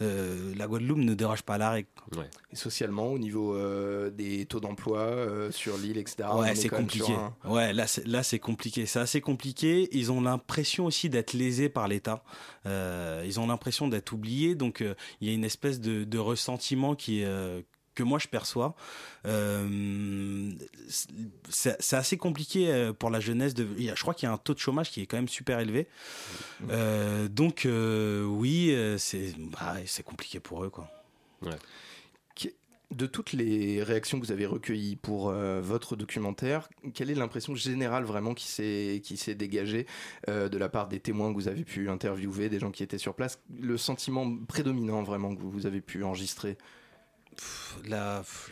la 0.01 0.67
Guadeloupe 0.67 0.99
ne 0.99 1.15
déroge 1.15 1.43
pas 1.43 1.55
à 1.55 1.59
la 1.59 1.71
règle. 1.71 1.89
Et 2.53 2.57
socialement, 2.57 3.07
au 3.13 3.19
niveau 3.19 3.57
des 4.11 4.47
taux 4.47 4.61
d'emploi 4.61 5.51
sur 5.51 5.79
l'île, 5.79 5.99
etc. 5.99 6.29
Ouais, 6.35 6.55
c'est 6.57 6.69
compliqué. 6.69 7.15
Ouais, 7.45 7.73
là, 7.73 7.87
là, 8.05 8.23
c'est 8.23 8.41
compliqué. 8.41 8.87
C'est 8.87 8.99
assez 8.99 9.21
compliqué. 9.21 9.89
Ils 9.93 10.11
ont 10.11 10.21
l'impression 10.21 10.87
aussi 10.87 11.09
d'être 11.09 11.35
lésés 11.35 11.69
par 11.69 11.87
l'État. 11.87 12.25
ils 12.67 13.39
ont 13.39 13.47
l'impression 13.47 13.87
d'être 13.87 14.13
oubliés. 14.13 14.57
Donc, 14.57 14.85
il 15.21 15.29
y 15.29 15.31
a 15.31 15.35
une 15.35 15.45
espèce 15.45 15.81
de, 15.81 16.03
de 16.03 16.19
ressentiment 16.19 16.97
qui 16.97 17.21
est 17.21 17.65
que 17.95 18.03
moi 18.03 18.19
je 18.19 18.29
perçois. 18.29 18.75
Euh, 19.27 20.51
c'est 21.49 21.97
assez 21.97 22.17
compliqué 22.17 22.71
euh, 22.71 22.93
pour 22.93 23.11
la 23.11 23.21
jeunesse. 23.21 23.55
De, 23.55 23.67
je 23.79 24.01
crois 24.01 24.15
qu'il 24.15 24.27
y 24.27 24.31
a 24.31 24.33
un 24.33 24.39
taux 24.39 24.55
de 24.55 24.59
chômage 24.59 24.91
qui 24.91 25.03
est 25.03 25.07
quand 25.07 25.17
même 25.17 25.29
super 25.29 25.61
élevé. 25.61 25.87
Mmh. 26.61 26.67
Euh, 26.71 27.29
donc 27.29 27.67
oui, 27.67 28.77
c'est 28.99 29.35
bah, 29.39 29.77
c'est 29.87 30.05
compliqué 30.05 30.41
pour 30.41 30.65
eux. 30.65 30.71
Quoi. 30.71 30.89
De 32.91 33.07
toutes 33.07 33.33
les 33.33 33.85
réactions 33.85 34.19
que 34.19 34.27
vous 34.27 34.33
avez 34.33 34.47
recueillies 34.47 34.97
pour 34.97 35.31
votre 35.31 35.95
documentaire, 35.95 36.69
quelle 36.93 37.09
est 37.11 37.15
l'impression 37.15 37.55
générale 37.55 38.03
vraiment 38.03 38.35
qui 38.35 38.49
s'est 38.49 39.01
qui 39.05 39.17
s'est 39.17 39.37
dégagée 39.37 39.87
de 40.27 40.59
la 40.59 40.69
part 40.69 40.89
des 40.89 40.99
témoins 40.99 41.31
que 41.31 41.37
vous 41.37 41.47
avez 41.47 41.63
pu 41.63 41.89
interviewer, 41.89 42.49
des 42.49 42.59
gens 42.59 42.73
qui 42.73 42.83
étaient 42.83 42.99
sur 42.99 43.15
place, 43.15 43.39
le 43.61 43.77
sentiment 43.77 44.37
prédominant 44.49 45.05
vraiment 45.05 45.37
que 45.37 45.41
vous 45.41 45.67
avez 45.67 45.81
pu 45.81 46.03
enregistrer? 46.03 46.59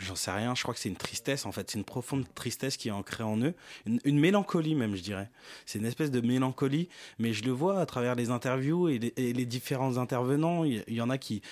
J'en 0.01 0.17
sais 0.17 0.31
rien. 0.31 0.55
Je 0.55 0.63
crois 0.63 0.75
que 0.75 0.81
c'est 0.81 0.89
une 0.89 0.97
tristesse, 0.97 1.47
en 1.47 1.53
fait. 1.53 1.71
C'est 1.71 1.79
une 1.79 1.85
profonde 1.85 2.25
tristesse 2.35 2.77
qui 2.77 2.89
est 2.89 2.93
ancrée 2.93 3.25
en 3.25 3.41
eux. 3.41 3.55
Une, 3.87 4.19
mélancolie, 4.19 4.75
même, 4.75 4.97
je 4.97 5.03
dirais. 5.03 5.31
C'est 5.67 5.79
une 5.79 5.87
espèce 5.87 6.11
de 6.11 6.21
mélancolie, 6.21 6.89
mais 7.19 7.33
je 7.33 7.45
le 7.45 7.53
vois 7.53 7.81
à 7.81 7.87
travers 7.87 8.15
les 8.15 8.31
interviews 8.31 8.89
et 8.89 8.99
les, 8.99 9.47
différents 9.47 9.97
intervenants. 9.97 10.65
Il 10.65 10.83
y, 10.89 11.01
en 11.01 11.11
a 11.11 11.19
qui, 11.19 11.43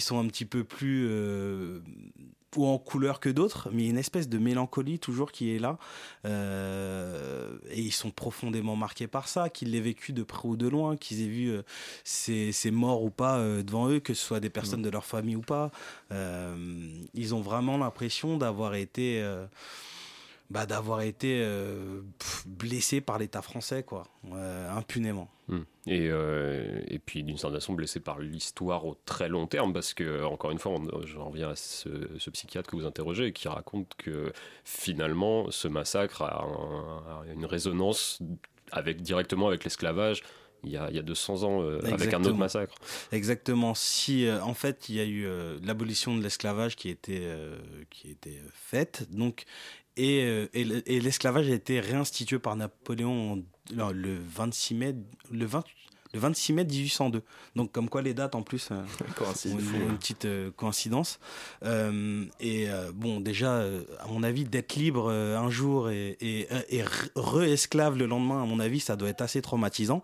sont 0.00 0.18
un 0.18 0.26
petit 0.26 0.44
peu 0.44 0.64
plus. 0.64 1.06
Euh, 1.08 1.80
ou 2.56 2.66
en 2.66 2.78
couleur 2.78 3.20
que 3.20 3.28
d'autres, 3.28 3.68
mais 3.72 3.88
une 3.88 3.98
espèce 3.98 4.28
de 4.28 4.38
mélancolie 4.38 4.98
toujours 4.98 5.32
qui 5.32 5.54
est 5.54 5.58
là. 5.58 5.78
Euh, 6.26 7.56
et 7.70 7.80
ils 7.80 7.92
sont 7.92 8.10
profondément 8.10 8.76
marqués 8.76 9.06
par 9.06 9.28
ça, 9.28 9.48
qu'ils 9.48 9.70
l'aient 9.70 9.80
vécu 9.80 10.12
de 10.12 10.22
près 10.22 10.48
ou 10.48 10.56
de 10.56 10.68
loin, 10.68 10.96
qu'ils 10.96 11.22
aient 11.22 11.28
vu 11.28 11.50
euh, 11.50 11.62
ces, 12.04 12.70
morts 12.70 13.02
ou 13.02 13.10
pas 13.10 13.38
euh, 13.38 13.62
devant 13.62 13.88
eux, 13.88 14.00
que 14.00 14.14
ce 14.14 14.24
soit 14.24 14.40
des 14.40 14.50
personnes 14.50 14.82
de 14.82 14.90
leur 14.90 15.04
famille 15.04 15.36
ou 15.36 15.42
pas. 15.42 15.70
ils 17.14 17.34
ont 17.34 17.40
vraiment 17.40 17.78
l'impression 17.78 18.36
d'avoir 18.36 18.74
été 18.74 19.22
bah, 20.52 20.66
d'avoir 20.66 21.00
été 21.00 21.40
euh, 21.42 22.02
blessé 22.44 23.00
par 23.00 23.18
l'État 23.18 23.40
français, 23.40 23.82
quoi, 23.82 24.04
euh, 24.34 24.70
impunément. 24.70 25.30
Hmm. 25.48 25.62
Et, 25.86 26.08
euh, 26.10 26.82
et 26.88 26.98
puis 26.98 27.22
d'une 27.24 27.38
certaine 27.38 27.58
façon 27.58 27.72
blessé 27.72 28.00
par 28.00 28.18
l'histoire 28.18 28.84
au 28.84 28.94
très 29.06 29.30
long 29.30 29.46
terme, 29.46 29.72
parce 29.72 29.94
que, 29.94 30.22
encore 30.24 30.50
une 30.50 30.58
fois, 30.58 30.78
j'en 31.04 31.30
reviens 31.30 31.48
à 31.48 31.56
ce, 31.56 31.88
psychiatre 32.30 32.70
que 32.70 32.76
vous 32.76 32.84
interrogez 32.84 33.32
qui 33.32 33.48
raconte 33.48 33.94
que 33.96 34.30
finalement, 34.64 35.50
ce 35.50 35.68
massacre 35.68 36.20
a, 36.20 36.46
une 37.34 37.46
résonance 37.46 38.20
avec, 38.72 39.00
directement 39.00 39.48
avec 39.48 39.64
l'esclavage. 39.64 40.22
Il 40.64 40.70
y, 40.70 40.76
a, 40.76 40.88
il 40.90 40.94
y 40.94 40.98
a 41.00 41.02
200 41.02 41.42
ans 41.42 41.66
avec 41.82 42.14
un 42.14 42.22
autre 42.22 42.36
massacre. 42.36 42.76
Exactement. 43.10 43.74
Si 43.74 44.28
en 44.30 44.54
fait 44.54 44.88
il 44.88 44.94
y 44.94 45.00
a 45.00 45.04
eu 45.04 45.26
l'abolition 45.60 46.16
de 46.16 46.22
l'esclavage 46.22 46.76
qui 46.76 46.88
était 46.88 47.28
qui 47.90 48.08
était 48.08 48.40
faite, 48.52 49.08
donc 49.10 49.44
euh, 49.98 50.46
et, 50.54 51.00
l'esclavage 51.00 51.48
a 51.48 51.54
été 51.54 51.80
réinstitué 51.80 52.38
par 52.38 52.56
Napoléon 52.56 53.44
le 53.70 54.18
26 54.18 54.74
mai, 54.74 54.94
le 55.30 55.44
20, 55.44 55.64
le 56.12 56.20
26 56.20 56.52
mai 56.52 56.64
1802. 56.64 57.22
Donc 57.56 57.72
comme 57.72 57.88
quoi 57.88 58.02
les 58.02 58.14
dates 58.14 58.34
en 58.34 58.42
plus 58.42 58.68
euh, 58.70 58.82
ont 59.20 59.58
une, 59.58 59.98
petite 59.98 60.24
euh, 60.24 60.50
coïncidence. 60.52 61.18
et 61.62 62.68
bon 62.94 63.20
déjà, 63.20 63.62
à 64.00 64.06
mon 64.08 64.22
avis, 64.22 64.44
d'être 64.44 64.74
libre 64.74 65.10
un 65.10 65.50
jour 65.50 65.90
et, 65.90 66.16
et, 66.20 66.48
et 66.70 66.82
re-esclave 67.14 67.96
le 67.96 68.06
lendemain, 68.06 68.42
à 68.42 68.46
mon 68.46 68.60
avis, 68.60 68.80
ça 68.80 68.96
doit 68.96 69.08
être 69.08 69.22
assez 69.22 69.42
traumatisant. 69.42 70.02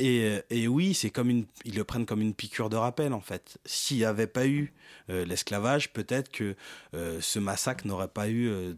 Et, 0.00 0.38
et, 0.50 0.68
oui, 0.68 0.94
c'est 0.94 1.10
comme 1.10 1.28
une, 1.28 1.46
ils 1.64 1.74
le 1.74 1.82
prennent 1.82 2.06
comme 2.06 2.20
une 2.20 2.34
piqûre 2.34 2.70
de 2.70 2.76
rappel 2.76 3.12
en 3.12 3.20
fait. 3.20 3.58
S'il 3.64 3.96
n'y 3.96 4.04
avait 4.04 4.28
pas 4.28 4.46
eu 4.46 4.72
euh, 5.10 5.24
l'esclavage, 5.24 5.92
peut-être 5.92 6.30
que 6.30 6.54
euh, 6.94 7.20
ce 7.20 7.38
massacre 7.38 7.86
n'aurait 7.86 8.08
pas 8.08 8.28
eu 8.28 8.48
euh, 8.48 8.74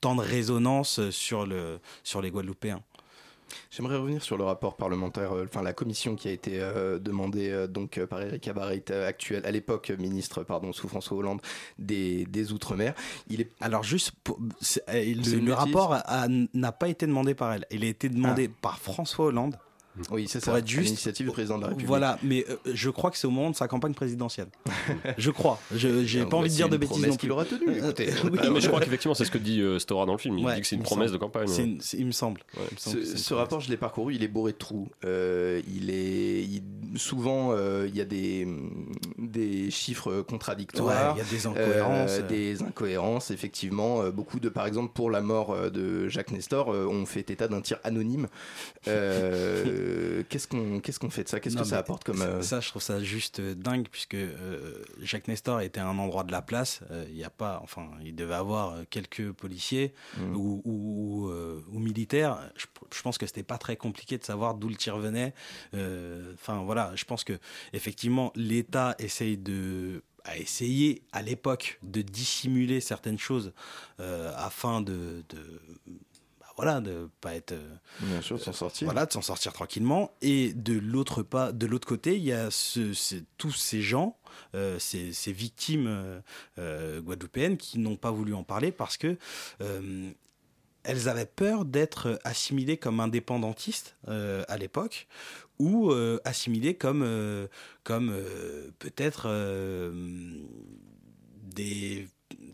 tant 0.00 0.16
de 0.16 0.22
résonance 0.22 1.10
sur, 1.10 1.46
le, 1.46 1.78
sur 2.02 2.22
les 2.22 2.30
Guadeloupéens. 2.30 2.82
J'aimerais 3.70 3.96
revenir 3.96 4.22
sur 4.22 4.36
le 4.36 4.44
rapport 4.44 4.76
parlementaire, 4.76 5.32
enfin 5.44 5.62
la 5.62 5.72
commission 5.72 6.16
qui 6.16 6.28
a 6.28 6.32
été 6.32 6.58
demandée 7.00 7.66
donc 7.68 8.02
par 8.06 8.22
Eric 8.22 8.48
Abarit, 8.48 8.84
actuel 8.90 9.44
à 9.44 9.50
l'époque 9.50 9.90
ministre 9.98 10.42
pardon 10.42 10.72
sous 10.72 10.88
François 10.88 11.16
Hollande 11.16 11.40
des, 11.78 12.26
des 12.26 12.52
outre-mer. 12.52 12.94
Il 13.28 13.40
est 13.40 13.50
alors 13.60 13.82
juste 13.82 14.12
le, 14.88 15.52
rapport 15.52 15.96
n'a 16.54 16.72
pas 16.72 16.88
été 16.88 17.06
demandé 17.06 17.34
par 17.34 17.52
elle, 17.52 17.66
il 17.70 17.84
a 17.84 17.88
été 17.88 18.08
demandé 18.08 18.50
ah. 18.50 18.58
par 18.60 18.78
François 18.78 19.26
Hollande 19.26 19.56
oui, 20.10 20.26
c'est 20.28 20.40
ça. 20.40 20.58
Être 20.58 20.66
juste, 20.66 20.84
l'initiative 20.84 21.26
du 21.26 21.32
président 21.32 21.56
de 21.56 21.62
la 21.62 21.68
République. 21.68 21.88
Voilà, 21.88 22.18
mais 22.22 22.44
euh, 22.48 22.56
je 22.72 22.90
crois 22.90 23.10
que 23.10 23.18
c'est 23.18 23.26
au 23.26 23.30
moment 23.30 23.50
de 23.50 23.56
sa 23.56 23.68
campagne 23.68 23.94
présidentielle. 23.94 24.48
je 25.18 25.30
crois. 25.30 25.58
Je 25.74 26.04
j'ai 26.04 26.24
pas 26.24 26.36
envie 26.36 26.50
de 26.50 26.54
dire 26.54 26.68
de 26.68 26.76
bêtises 26.76 27.02
non 27.02 27.08
plus. 27.10 27.18
qu'il 27.18 27.32
aura 27.32 27.44
tenu. 27.44 27.76
Écoutez. 27.76 28.10
Ah, 28.38 28.50
mais 28.50 28.60
je 28.60 28.68
crois 28.68 28.80
qu'effectivement, 28.80 29.14
c'est 29.14 29.24
ce 29.24 29.30
que 29.30 29.38
dit 29.38 29.60
euh, 29.60 29.78
Stora 29.78 30.04
dans 30.04 30.12
le 30.12 30.18
film. 30.18 30.38
Il 30.38 30.46
dit 30.46 30.60
que 30.60 30.66
c'est 30.66 30.76
une 30.76 30.82
promesse 30.82 31.10
de 31.10 31.16
campagne. 31.16 31.48
il 31.94 32.06
me 32.06 32.12
semble. 32.12 32.42
ce, 32.76 33.34
rapport, 33.34 33.60
je 33.60 33.70
l'ai 33.70 33.76
parcouru. 33.76 34.14
Il 34.14 34.22
est 34.22 34.28
bourré 34.28 34.52
de 34.52 34.58
trous. 34.58 34.88
Euh, 35.04 35.60
il 35.68 35.90
est 35.90 36.62
souvent 36.96 37.56
il 37.84 37.96
y 37.96 38.00
a 38.00 38.04
des 38.04 38.46
des 39.18 39.70
chiffres 39.70 40.22
contradictoires. 40.22 41.16
Il 41.16 41.18
y 41.18 41.26
a 41.26 41.30
des 41.30 41.46
incohérences. 41.46 42.18
des 42.28 42.62
incohérences, 42.62 43.30
effectivement. 43.30 44.08
beaucoup 44.10 44.38
de, 44.38 44.48
par 44.48 44.66
exemple, 44.66 44.92
pour 44.92 45.10
la 45.10 45.20
mort 45.20 45.70
de 45.70 46.08
Jacques 46.08 46.32
Nestor, 46.32 46.68
on 46.68 47.06
fait 47.06 47.30
état 47.30 47.48
d'un 47.48 47.60
tir 47.60 47.78
anonyme. 47.84 48.28
qu'est-ce 50.28 50.48
qu'on 50.48 50.80
qu'est-ce 50.80 50.98
qu'on 50.98 51.10
fait 51.10 51.24
de 51.24 51.28
ça? 51.28 51.40
Qu'est-ce 51.40 51.56
que 51.56 51.64
ça 51.64 51.78
apporte 51.78 52.04
comme 52.04 52.22
euh, 52.22 52.42
ça 52.42 52.60
Je 52.60 52.68
trouve 52.68 52.82
ça 52.82 53.02
juste 53.02 53.40
euh, 53.40 53.54
dingue 53.54 53.88
puisque 53.90 54.14
euh, 54.14 54.82
Jacques 55.00 55.28
Nestor 55.28 55.60
était 55.60 55.80
à 55.80 55.86
un 55.86 55.98
endroit 55.98 56.24
de 56.24 56.32
la 56.32 56.42
place. 56.42 56.80
Il 57.08 57.14
n'y 57.14 57.24
a 57.24 57.30
pas, 57.30 57.60
enfin, 57.62 57.88
il 58.04 58.14
devait 58.14 58.34
avoir 58.34 58.76
quelques 58.90 59.32
policiers 59.32 59.94
mmh. 60.18 60.36
ou, 60.36 60.62
ou, 60.64 61.30
ou, 61.72 61.78
militaires. 61.78 62.38
Je, 62.56 62.66
je, 62.94 63.02
pense 63.02 63.18
que 63.18 63.26
c'était 63.26 63.42
pas 63.42 63.58
très 63.58 63.76
compliqué 63.76 64.18
de 64.18 64.24
savoir 64.24 64.54
d'où 64.54 64.68
le 64.68 64.76
tir 64.76 64.98
venait. 64.98 65.34
Enfin 66.34 66.62
voilà, 66.64 66.92
je 66.94 67.04
pense 67.04 67.24
que 67.24 67.38
effectivement 67.72 68.32
l'État 68.34 68.94
essaye 68.98 69.36
de 69.36 70.02
a 70.24 70.36
essayé 70.36 71.02
à 71.12 71.22
l'époque 71.22 71.78
de 71.84 72.02
dissimuler 72.02 72.80
certaines 72.80 73.18
choses 73.18 73.52
afin 73.98 74.80
de, 74.80 75.24
de 75.28 75.60
voilà, 76.56 76.80
de 76.80 77.10
pas 77.20 77.34
être. 77.34 77.52
Euh, 77.52 77.76
Bien 78.00 78.22
sûr, 78.22 78.38
de 78.38 78.42
s'en 78.42 78.52
sortir. 78.52 78.86
Voilà, 78.86 79.06
de 79.06 79.12
s'en 79.12 79.22
sortir 79.22 79.52
tranquillement. 79.52 80.12
Et 80.22 80.54
de 80.54 80.78
l'autre 80.78 81.22
pas, 81.22 81.52
de 81.52 81.66
l'autre 81.66 81.86
côté, 81.86 82.16
il 82.16 82.24
y 82.24 82.32
a 82.32 82.50
ce, 82.50 82.92
tous 83.36 83.52
ces 83.52 83.82
gens, 83.82 84.18
euh, 84.54 84.78
ces, 84.78 85.12
ces, 85.12 85.32
victimes 85.32 85.86
euh, 85.86 86.20
euh, 86.58 87.00
guadeloupéennes 87.02 87.58
qui 87.58 87.78
n'ont 87.78 87.96
pas 87.96 88.10
voulu 88.10 88.34
en 88.34 88.42
parler 88.42 88.72
parce 88.72 88.96
que 88.96 89.16
elles 90.88 91.08
avaient 91.08 91.26
peur 91.26 91.64
d'être 91.64 92.20
assimilées 92.22 92.76
comme 92.76 93.00
indépendantistes 93.00 93.96
à 94.06 94.56
l'époque 94.56 95.08
ou 95.58 95.90
assimilées 96.24 96.74
comme, 96.74 97.48
comme 97.82 98.14
peut-être 98.78 99.28
des 101.42 102.06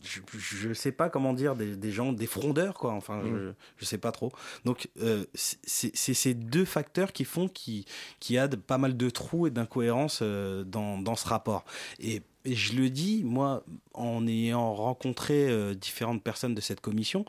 je 0.05 0.69
ne 0.69 0.75
sais 0.75 0.93
pas 0.93 1.09
comment 1.09 1.33
dire 1.33 1.55
des, 1.57 1.77
des, 1.77 1.91
gens 1.91 2.13
des 2.13 2.27
frondeurs 2.27 2.75
quoi. 2.75 2.93
Enfin 2.93 3.23
je, 3.25 3.53
je 3.79 3.85
sais 3.85 3.99
pas 3.99 4.13
trop. 4.13 4.33
Donc 4.65 4.89
euh, 5.01 5.25
c'est 5.35 5.97
ces 5.97 6.35
deux 6.35 6.65
facteurs 6.65 7.13
qui 7.13 7.25
font 7.25 7.49
qu'il 7.49 7.85
qui 8.21 8.35
y 8.35 8.39
a 8.39 8.49
de, 8.49 8.57
pas 8.57 8.79
mal 8.79 8.97
de 8.97 9.11
trous 9.11 9.47
et 9.47 9.51
d'incohérences 9.51 10.21
euh, 10.23 10.65
dans, 10.65 10.99
dans 10.99 11.17
ce 11.17 11.29
rapport. 11.29 11.65
Et 12.01 12.23
et 12.45 12.57
je 12.57 12.75
le 12.75 12.91
dis, 12.91 13.23
moi, 13.25 13.65
en 13.95 14.27
ayant 14.27 14.75
rencontré 14.75 15.49
euh, 15.49 15.75
différentes 15.75 16.25
personnes 16.25 16.55
de 16.57 16.61
cette 16.61 16.81
commission, 16.81 17.25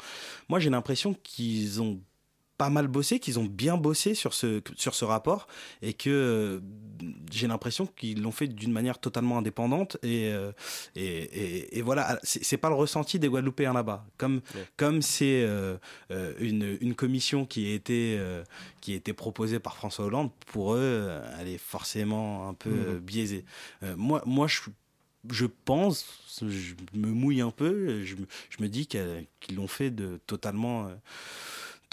moi 0.50 0.60
j'ai 0.60 0.72
l'impression 0.72 1.16
qu'ils 1.24 1.82
ont 1.82 2.00
pas 2.64 2.70
mal 2.70 2.88
bossé, 2.88 3.20
qu'ils 3.20 3.40
ont 3.40 3.44
bien 3.44 3.76
bossé 3.76 4.16
sur 4.16 4.34
ce, 4.34 4.62
sur 4.78 4.96
ce 4.96 5.04
rapport 5.04 5.48
et 5.82 5.92
que 5.92 6.10
euh, 6.10 6.60
j'ai 7.30 7.46
l'impression 7.46 7.86
qu'ils 7.86 8.22
l'ont 8.22 8.32
fait 8.32 8.48
d'une 8.48 8.72
manière 8.72 9.00
totalement 9.00 9.38
indépendante 9.38 9.98
et, 10.02 10.32
euh, 10.32 10.54
et, 10.96 11.04
et, 11.04 11.78
et, 11.78 11.82
voilà, 11.82 12.18
c'est 12.24 12.56
pas 12.56 12.70
le 12.70 12.76
ressenti 12.76 13.20
des 13.20 13.28
Guadeloupéens 13.28 13.74
là-bas. 13.74 14.06
Comme 14.18 14.40
comme 14.78 15.02
c'est 15.02 15.44
euh, 15.44 15.78
une, 16.40 16.78
une 16.80 16.96
commission 16.96 17.46
qui 17.46 17.70
a 17.70 17.74
été 17.74 18.18
qui 18.80 18.94
a 18.94 18.96
été 18.96 19.12
proposée 19.12 19.60
par 19.60 19.76
François 19.76 20.06
Hollande, 20.06 20.32
pour 20.46 20.76
eux, 20.76 21.12
elle 21.38 21.50
est 21.50 21.58
forcément 21.58 22.48
un 22.48 22.54
peu 22.54 22.70
mmh. 22.70 23.00
biaisée. 23.00 23.44
moi, 23.98 24.24
moi, 24.26 24.48
je 24.48 24.62
je 25.30 25.46
pense, 25.66 26.06
je 26.42 26.76
me 26.94 27.08
mouille 27.08 27.42
un 27.42 27.52
peu, 27.52 28.04
je, 28.04 28.16
je 28.50 28.64
me 28.64 28.70
dis 28.70 28.88
qu'ils 28.88 29.56
l'ont 29.56 29.68
fait 29.68 29.90
de 29.92 30.22
totalement 30.28 30.90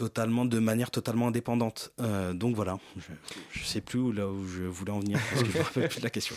totalement 0.00 0.46
de 0.46 0.58
manière 0.58 0.90
totalement 0.90 1.28
indépendante. 1.28 1.92
Euh, 2.00 2.32
donc 2.32 2.56
voilà, 2.56 2.78
je, 2.96 3.60
ne 3.60 3.64
sais 3.66 3.82
plus 3.82 3.98
où, 3.98 4.12
là 4.12 4.26
où 4.28 4.46
je 4.46 4.62
voulais 4.62 4.92
en 4.92 5.00
venir 5.00 5.18
parce 5.30 5.42
que 5.42 5.82
je 5.82 5.88
plus 5.88 6.02
la 6.02 6.08
question. 6.08 6.34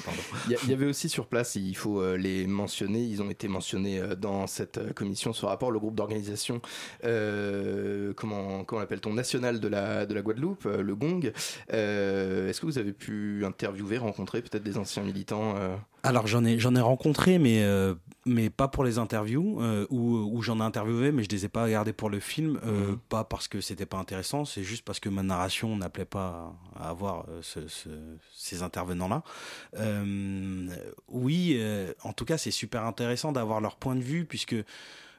Il 0.50 0.70
y, 0.70 0.74
avait 0.74 0.86
aussi 0.86 1.08
sur 1.08 1.28
place, 1.28 1.56
il 1.56 1.78
faut 1.78 2.02
euh, 2.02 2.18
les 2.18 2.46
mentionner, 2.46 3.02
ils 3.02 3.22
ont 3.22 3.30
été 3.30 3.48
mentionnés 3.48 4.00
euh, 4.00 4.16
dans 4.16 4.48
cette 4.48 4.94
commission, 4.94 5.32
ce 5.32 5.46
rapport, 5.46 5.72
le 5.72 5.80
groupe 5.80 5.96
d'organisation, 5.96 6.60
comment 7.02 8.66
comment 8.66 8.82
l'appelle-t-on, 8.82 9.14
national 9.14 9.62
de 9.62 9.70
la 9.70 10.06
Guadeloupe, 10.06 10.66
le 10.66 10.96
GONG. 10.96 11.32
Est-ce 11.70 12.60
que 12.60 12.66
vous 12.66 12.80
avez 12.80 12.92
pu 12.92 13.46
interviewer, 13.46 13.98
rencontrer 13.98 14.42
peut-être 14.42 14.64
des 14.64 14.78
anciens 14.78 15.04
militants 15.04 15.56
alors 16.04 16.28
j'en 16.28 16.44
ai 16.44 16.60
j'en 16.60 16.76
ai 16.76 16.82
rencontré 16.82 17.40
mais 17.40 17.64
euh, 17.64 17.96
mais 18.26 18.50
pas 18.50 18.68
pour 18.68 18.84
les 18.84 18.98
interviews 18.98 19.62
euh, 19.62 19.88
ou, 19.90 20.42
j'en 20.42 20.60
ai 20.60 20.64
interviewé 20.64 21.14
mais 21.14 21.24
je 21.24 21.30
les 21.30 21.46
ai 21.46 21.50
pas 21.50 21.64
regardés 21.64 21.94
pour 21.94 22.10
le 22.10 22.20
film 22.20 22.60
euh, 22.66 22.92
mhm. 22.92 22.98
pas 23.10 23.24
parce 23.24 23.48
que 23.48 23.62
c'était 23.62 23.86
pas 23.86 23.98
intéressant 23.98 24.44
c'est 24.44 24.64
juste 24.64 24.84
parce 24.84 25.00
que 25.00 25.08
ma 25.08 25.24
narration 25.24 25.76
n'appelait 25.78 26.06
pas 26.06 26.54
à 26.76 26.90
avoir 26.90 27.26
ces 28.36 28.64
intervenants 28.64 29.08
là 29.08 29.24
oui 31.08 31.60
en 32.04 32.14
tout 32.14 32.26
cas 32.26 32.38
c'est 32.38 32.52
super 32.52 32.84
intéressant 32.84 33.32
d'avoir 33.32 33.62
leur 33.62 33.78
point 33.78 33.96
de 33.96 34.02
vue 34.02 34.26
puisque 34.26 34.56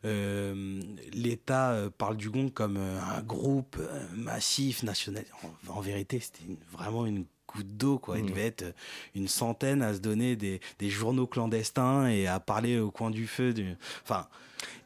l'État 0.04 1.78
parle 1.96 2.18
du 2.18 2.28
Gong 2.28 2.50
comme 2.52 2.76
un 2.76 3.22
groupe 3.22 3.78
massif 4.14 4.82
national. 4.82 5.24
En, 5.42 5.78
en 5.78 5.80
vérité, 5.80 6.20
c'était 6.20 6.58
vraiment 6.70 7.06
une 7.06 7.24
d'eau, 7.62 7.98
quoi. 7.98 8.18
Il 8.18 8.24
mmh. 8.24 8.28
devait 8.28 8.46
être 8.46 8.74
une 9.14 9.28
centaine 9.28 9.82
à 9.82 9.94
se 9.94 10.00
donner 10.00 10.36
des, 10.36 10.60
des, 10.78 10.90
journaux 10.90 11.26
clandestins 11.26 12.08
et 12.08 12.26
à 12.26 12.40
parler 12.40 12.78
au 12.78 12.90
coin 12.90 13.10
du 13.10 13.26
feu. 13.26 13.52
Du... 13.52 13.74
Enfin, 14.02 14.26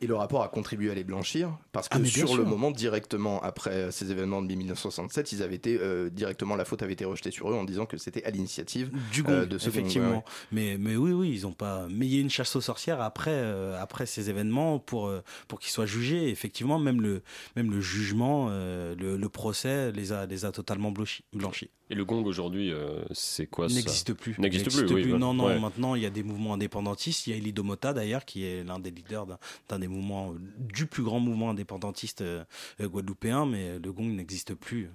et 0.00 0.07
le 0.07 0.14
rapport 0.14 0.42
a 0.42 0.48
contribué 0.48 0.90
à 0.90 0.94
les 0.94 1.04
blanchir 1.04 1.57
parce 1.72 1.88
que 1.88 1.98
ah, 1.98 2.04
sur 2.04 2.37
le 2.37 2.44
moment, 2.44 2.70
directement 2.70 3.40
après 3.42 3.70
euh, 3.70 3.90
ces 3.90 4.11
événements 4.11 4.42
de 4.42 4.54
1967, 4.54 5.33
ils 5.33 5.42
avaient 5.42 5.54
été 5.54 5.78
euh, 5.81 6.11
directement 6.11 6.57
la 6.57 6.64
faute 6.64 6.83
avait 6.83 6.92
été 6.92 7.04
rejetée 7.04 7.31
sur 7.31 7.50
eux 7.50 7.54
en 7.54 7.64
disant 7.64 7.87
que 7.87 7.96
c'était 7.96 8.24
à 8.24 8.31
l'initiative 8.31 8.90
du 9.12 9.24
euh, 9.28 9.46
de 9.46 9.59
ce 9.59 9.68
effectivement. 9.68 10.24
Mais 10.52 10.76
mais 10.78 10.96
oui 10.96 11.12
oui, 11.12 11.31
ils 11.31 11.46
ont 11.46 11.52
pas. 11.52 11.87
Mais 11.90 12.07
il 12.07 12.14
y 12.14 12.18
a 12.18 12.20
une 12.20 12.31
chasse 12.31 12.54
aux 12.57 12.61
sorcières 12.61 13.00
après 13.00 13.38
après 13.78 14.07
ces 14.07 14.31
événements 14.31 14.78
pour 14.78 15.12
pour 15.48 15.59
qu'ils 15.59 15.72
soient 15.72 15.87
jugés. 15.87 16.28
Effectivement, 16.28 16.78
même 16.78 17.00
le 17.00 17.22
même 17.57 17.70
le 17.70 17.81
jugement, 17.81 18.48
le, 18.48 19.16
le, 19.16 19.28
procès 19.28 19.92
les 19.92 20.12
a 20.12 20.26
les 20.26 20.44
a 20.44 20.52
totalement 20.52 20.92
blanchis. 20.92 21.70
Et 21.90 21.94
le 21.94 22.05
gong 22.05 22.24
aujourd'hui, 22.24 22.72
c'est 23.12 23.46
quoi 23.46 23.68
ça 23.68 23.74
N'existe 23.74 24.12
plus. 24.12 24.38
N'existe 24.38 24.70
plus. 24.70 24.94
Oui, 24.94 25.07
non 25.18 25.33
non. 25.35 25.59
Maintenant, 25.61 25.94
il 25.94 26.03
y 26.03 26.07
a 26.07 26.11
des 26.11 26.22
mouvements 26.22 26.55
indépendantistes. 26.55 27.27
Il 27.27 27.31
y 27.31 27.33
a 27.33 27.37
Eli 27.37 27.53
Domota 27.53 27.92
d'ailleurs 27.92 28.24
qui 28.24 28.44
est 28.44 28.62
l'un 28.64 28.79
des 28.79 28.90
leaders 28.90 29.27
d'un 29.68 29.79
des 29.79 29.88
mouvements, 29.88 30.35
du 30.59 30.87
plus 30.87 31.03
grand 31.03 31.20
mouvement 31.20 31.51
indépendantiste 31.51 32.20
euh, 32.20 32.44
guadeloupéen, 32.81 33.46
mais 33.46 33.79
le 33.79 33.92
gong 33.92 34.05
n'existe 34.14 34.55
plus. 34.55 34.90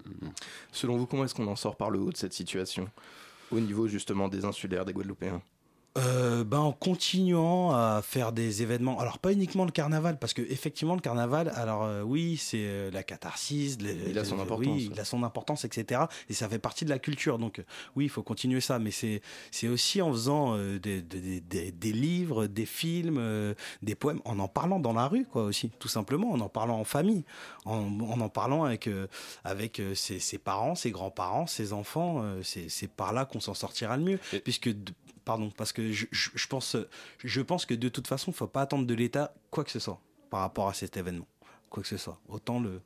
Selon 0.71 0.97
vous, 0.97 1.05
comment 1.05 1.25
est-ce 1.25 1.35
qu'on 1.35 1.47
en 1.47 1.55
sort 1.55 1.75
par 1.75 1.89
le 1.89 1.99
haut 1.99 2.11
de 2.11 2.17
cette 2.17 2.33
situation 2.33 2.89
au 3.51 3.59
niveau 3.59 3.87
justement 3.87 4.27
des 4.27 4.45
insulaires, 4.45 4.85
des 4.85 4.93
Guadeloupéens? 4.93 5.41
Euh, 5.95 6.43
ben, 6.43 6.57
en 6.57 6.71
continuant 6.71 7.69
à 7.69 8.01
faire 8.01 8.31
des 8.31 8.63
événements. 8.63 8.99
Alors 8.99 9.19
pas 9.19 9.31
uniquement 9.31 9.63
le 9.63 9.71
carnaval, 9.71 10.17
parce 10.17 10.33
que 10.33 10.41
effectivement 10.41 10.95
le 10.95 11.01
carnaval, 11.01 11.51
alors 11.55 11.83
euh, 11.83 12.01
oui, 12.01 12.37
c'est 12.37 12.63
euh, 12.63 12.89
la 12.89 13.03
catharsis, 13.03 13.77
il 13.79 14.17
a 14.17 14.25
son 14.25 14.39
importance, 14.39 14.81
il 14.81 14.99
a 14.99 15.05
son 15.05 15.21
importance, 15.21 15.65
etc. 15.65 16.01
Et 16.29 16.33
ça 16.33 16.49
fait 16.49 16.57
partie 16.57 16.83
de 16.83 16.89
la 16.89 16.97
culture. 16.97 17.37
Donc 17.37 17.63
oui, 17.95 18.05
il 18.05 18.09
faut 18.09 18.23
continuer 18.23 18.59
ça, 18.59 18.79
mais 18.79 18.89
c'est 18.89 19.21
c'est 19.51 19.67
aussi 19.67 20.01
en 20.01 20.11
faisant 20.11 20.57
des, 20.57 21.03
des, 21.03 21.41
des, 21.41 21.71
des, 21.71 21.93
livres, 21.93 22.47
des 22.47 22.65
films, 22.65 23.53
des 23.83 23.93
poèmes, 23.93 24.21
en 24.25 24.39
en 24.39 24.47
parlant 24.47 24.79
dans 24.79 24.93
la 24.93 25.07
rue, 25.07 25.25
quoi 25.25 25.43
aussi, 25.43 25.69
tout 25.77 25.89
simplement, 25.89 26.31
en 26.31 26.39
en 26.39 26.49
parlant 26.49 26.79
en 26.79 26.85
famille, 26.85 27.23
en 27.65 27.99
en, 28.01 28.19
en 28.19 28.29
parlant 28.29 28.63
avec 28.63 28.89
avec 29.43 29.79
ses, 29.93 30.17
ses, 30.17 30.39
parents, 30.39 30.73
ses 30.73 30.89
grands-parents, 30.89 31.45
ses 31.45 31.71
enfants. 31.71 32.25
c'est 32.41 32.89
par 32.89 33.13
là 33.13 33.25
qu'on 33.25 33.39
s'en 33.39 33.53
sortira 33.53 33.95
le 33.95 34.03
mieux, 34.03 34.19
puisque 34.43 34.71
pardon, 35.25 35.51
parce 35.55 35.71
que 35.73 35.91
je, 35.91 36.47
pense, 36.47 36.77
je 37.23 37.41
pense 37.41 37.65
que 37.65 37.73
de 37.73 37.89
toute 37.89 38.07
façon, 38.07 38.31
il 38.31 38.33
ne 38.33 38.37
faut 38.37 38.47
pas 38.47 38.61
attendre 38.61 38.85
de 38.85 38.93
l'État 38.93 39.33
quoi 39.49 39.63
que 39.63 39.71
ce 39.71 39.79
soit 39.79 39.99
par 40.29 40.41
rapport 40.41 40.67
à 40.67 40.73
cet 40.73 40.97
événement, 40.97 41.27
quoi 41.69 41.83
que 41.83 41.89
ce 41.89 41.97
soit. 41.97 42.19
Autant 42.27 42.59
le, 42.59 42.81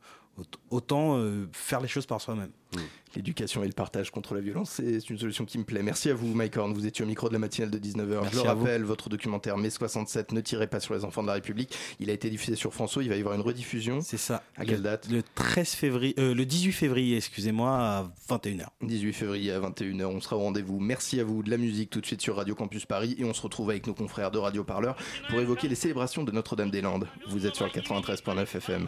autant 0.70 1.18
euh, 1.18 1.48
faire 1.52 1.82
les 1.82 1.88
choses 1.88 2.06
par 2.06 2.22
soi-même. 2.22 2.52
Mmh. 2.76 2.80
L'éducation 3.16 3.64
et 3.64 3.68
le 3.68 3.74
partage 3.74 4.12
contre 4.12 4.36
la 4.36 4.42
violence, 4.42 4.70
c'est 4.72 5.10
une 5.10 5.18
solution 5.18 5.46
qui 5.46 5.58
me 5.58 5.64
plaît. 5.64 5.82
Merci 5.82 6.10
à 6.10 6.14
vous, 6.14 6.28
Mike 6.36 6.58
Horn. 6.58 6.74
Vous 6.74 6.86
étiez 6.86 7.04
au 7.04 7.08
micro 7.08 7.30
de 7.30 7.34
la 7.34 7.40
matinale 7.40 7.72
de 7.72 7.80
19h. 7.80 8.30
Je 8.32 8.36
le 8.36 8.42
rappelle, 8.42 8.84
votre 8.84 9.10
documentaire 9.10 9.58
Mai 9.58 9.70
67, 9.70 10.34
Ne 10.34 10.42
tirez 10.42 10.68
pas 10.68 10.80
sur 10.80 10.94
les 10.94 11.04
enfants 11.06 11.24
de 11.24 11.28
la 11.28 11.34
République. 11.34 11.76
Il 12.00 12.10
a 12.10 12.14
été 12.14 12.30
diffusé 12.30 12.56
sur 12.56 12.74
François. 12.74 13.02
Il 13.04 13.10
va 13.10 13.16
y 13.16 13.20
avoir 13.20 13.34
une 13.34 13.42
rediffusion. 13.42 14.02
C'est 14.02 14.18
ça. 14.18 14.44
À 14.56 14.66
quelle 14.66 14.84
date? 14.84 15.08
Le 15.10 15.24
13 15.24 15.70
février, 15.70 16.14
euh, 16.20 16.36
le 16.36 16.46
18 16.46 16.74
février, 16.74 17.18
excusez-moi, 17.18 17.72
à 17.72 18.12
21h. 18.30 18.68
18 18.84 19.14
février 19.14 19.52
à 19.52 19.60
21h. 19.62 20.06
On 20.06 20.20
sera 20.20 20.36
au 20.36 20.42
rendez-vous. 20.42 20.80
Merci 20.80 21.20
à 21.20 21.24
vous. 21.24 21.42
De 21.42 21.50
la 21.50 21.58
musique 21.58 21.90
tout 21.90 22.02
de 22.02 22.06
suite 22.06 22.22
sur 22.22 22.36
Radio 22.36 22.54
Campus 22.54 22.86
Paris. 22.86 23.16
Et 23.18 23.24
on 23.24 23.34
se 23.34 23.42
retrouve 23.42 23.70
avec 23.70 23.88
nos 23.88 23.94
confrères 23.94 24.30
de 24.30 24.38
Radio 24.38 24.64
Parleur 24.64 24.96
pour 25.30 25.40
évoquer 25.40 25.70
les 25.70 25.76
célébrations 25.76 26.24
de 26.24 26.32
Notre-Dame-des-Landes. 26.32 27.08
Vous 27.30 27.48
êtes 27.48 27.56
sur 27.56 27.66
le 27.66 27.72
93.9 27.72 28.58
FM. 28.58 28.88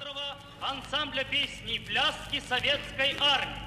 Ансамбля 0.62 1.24
песни 1.26 1.76
и 1.76 1.80
пляски 1.80 2.42
советской 2.48 3.16
армии. 3.20 3.62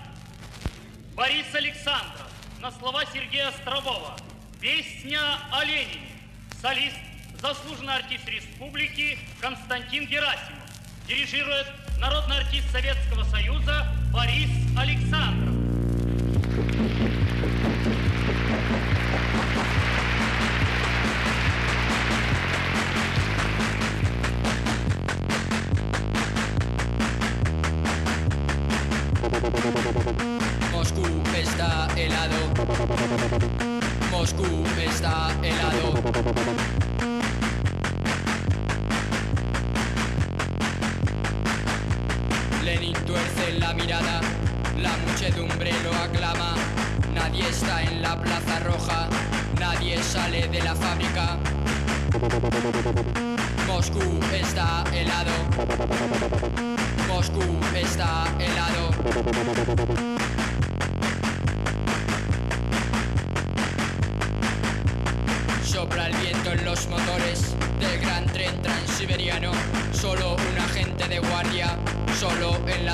Борис 1.15 1.55
Александров 1.55 2.31
на 2.61 2.71
слова 2.73 3.05
Сергея 3.13 3.49
Острового. 3.49 4.17
Песня 4.61 5.21
о 5.51 5.65
Ленине. 5.65 6.13
Солист, 6.61 6.97
заслуженный 7.41 7.97
артист 7.97 8.27
республики 8.29 9.19
Константин 9.41 10.07
Герасимов. 10.07 10.63
Дирижирует 11.07 11.67
народный 11.99 12.39
артист 12.39 12.71
Советского 12.71 13.25
Союза 13.25 13.87
Борис 14.13 14.62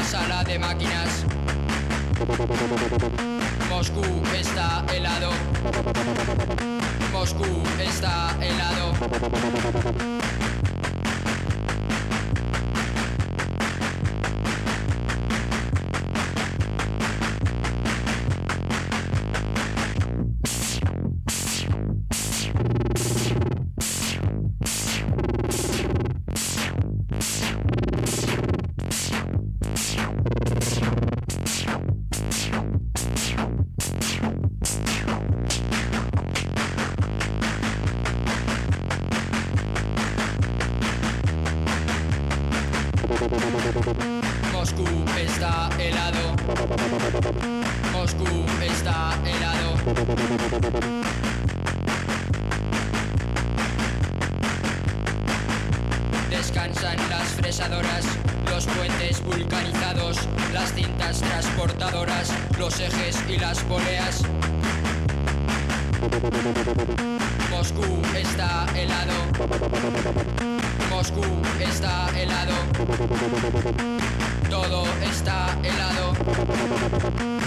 sala 0.09 0.42
de 0.42 0.59
máquinas. 0.59 1.25
Moscú 3.68 4.03
está 4.35 4.83
helado. 4.90 5.31
Moscú 7.12 7.62
está 7.79 8.35
helado. 8.40 10.18
Descansan 56.29 56.96
las 57.09 57.29
fresadoras, 57.29 58.05
los 58.51 58.66
puentes 58.66 59.24
vulcanizados, 59.24 60.18
las 60.53 60.74
cintas 60.74 61.20
transportadoras, 61.20 62.31
los 62.59 62.79
ejes 62.81 63.16
y 63.31 63.38
las 63.38 63.61
poleas. 63.61 64.20
Moscú 67.51 68.03
está 68.14 68.66
helado. 68.77 69.14
Moscú 70.90 71.24
está 71.61 72.11
helado. 72.14 72.55
Todo 74.51 74.85
está 75.03 75.57
helado. 75.62 77.38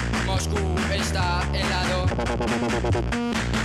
Moscú 0.41 0.57
ez 0.91 1.11
da 1.11 1.43
helado. 1.53 3.60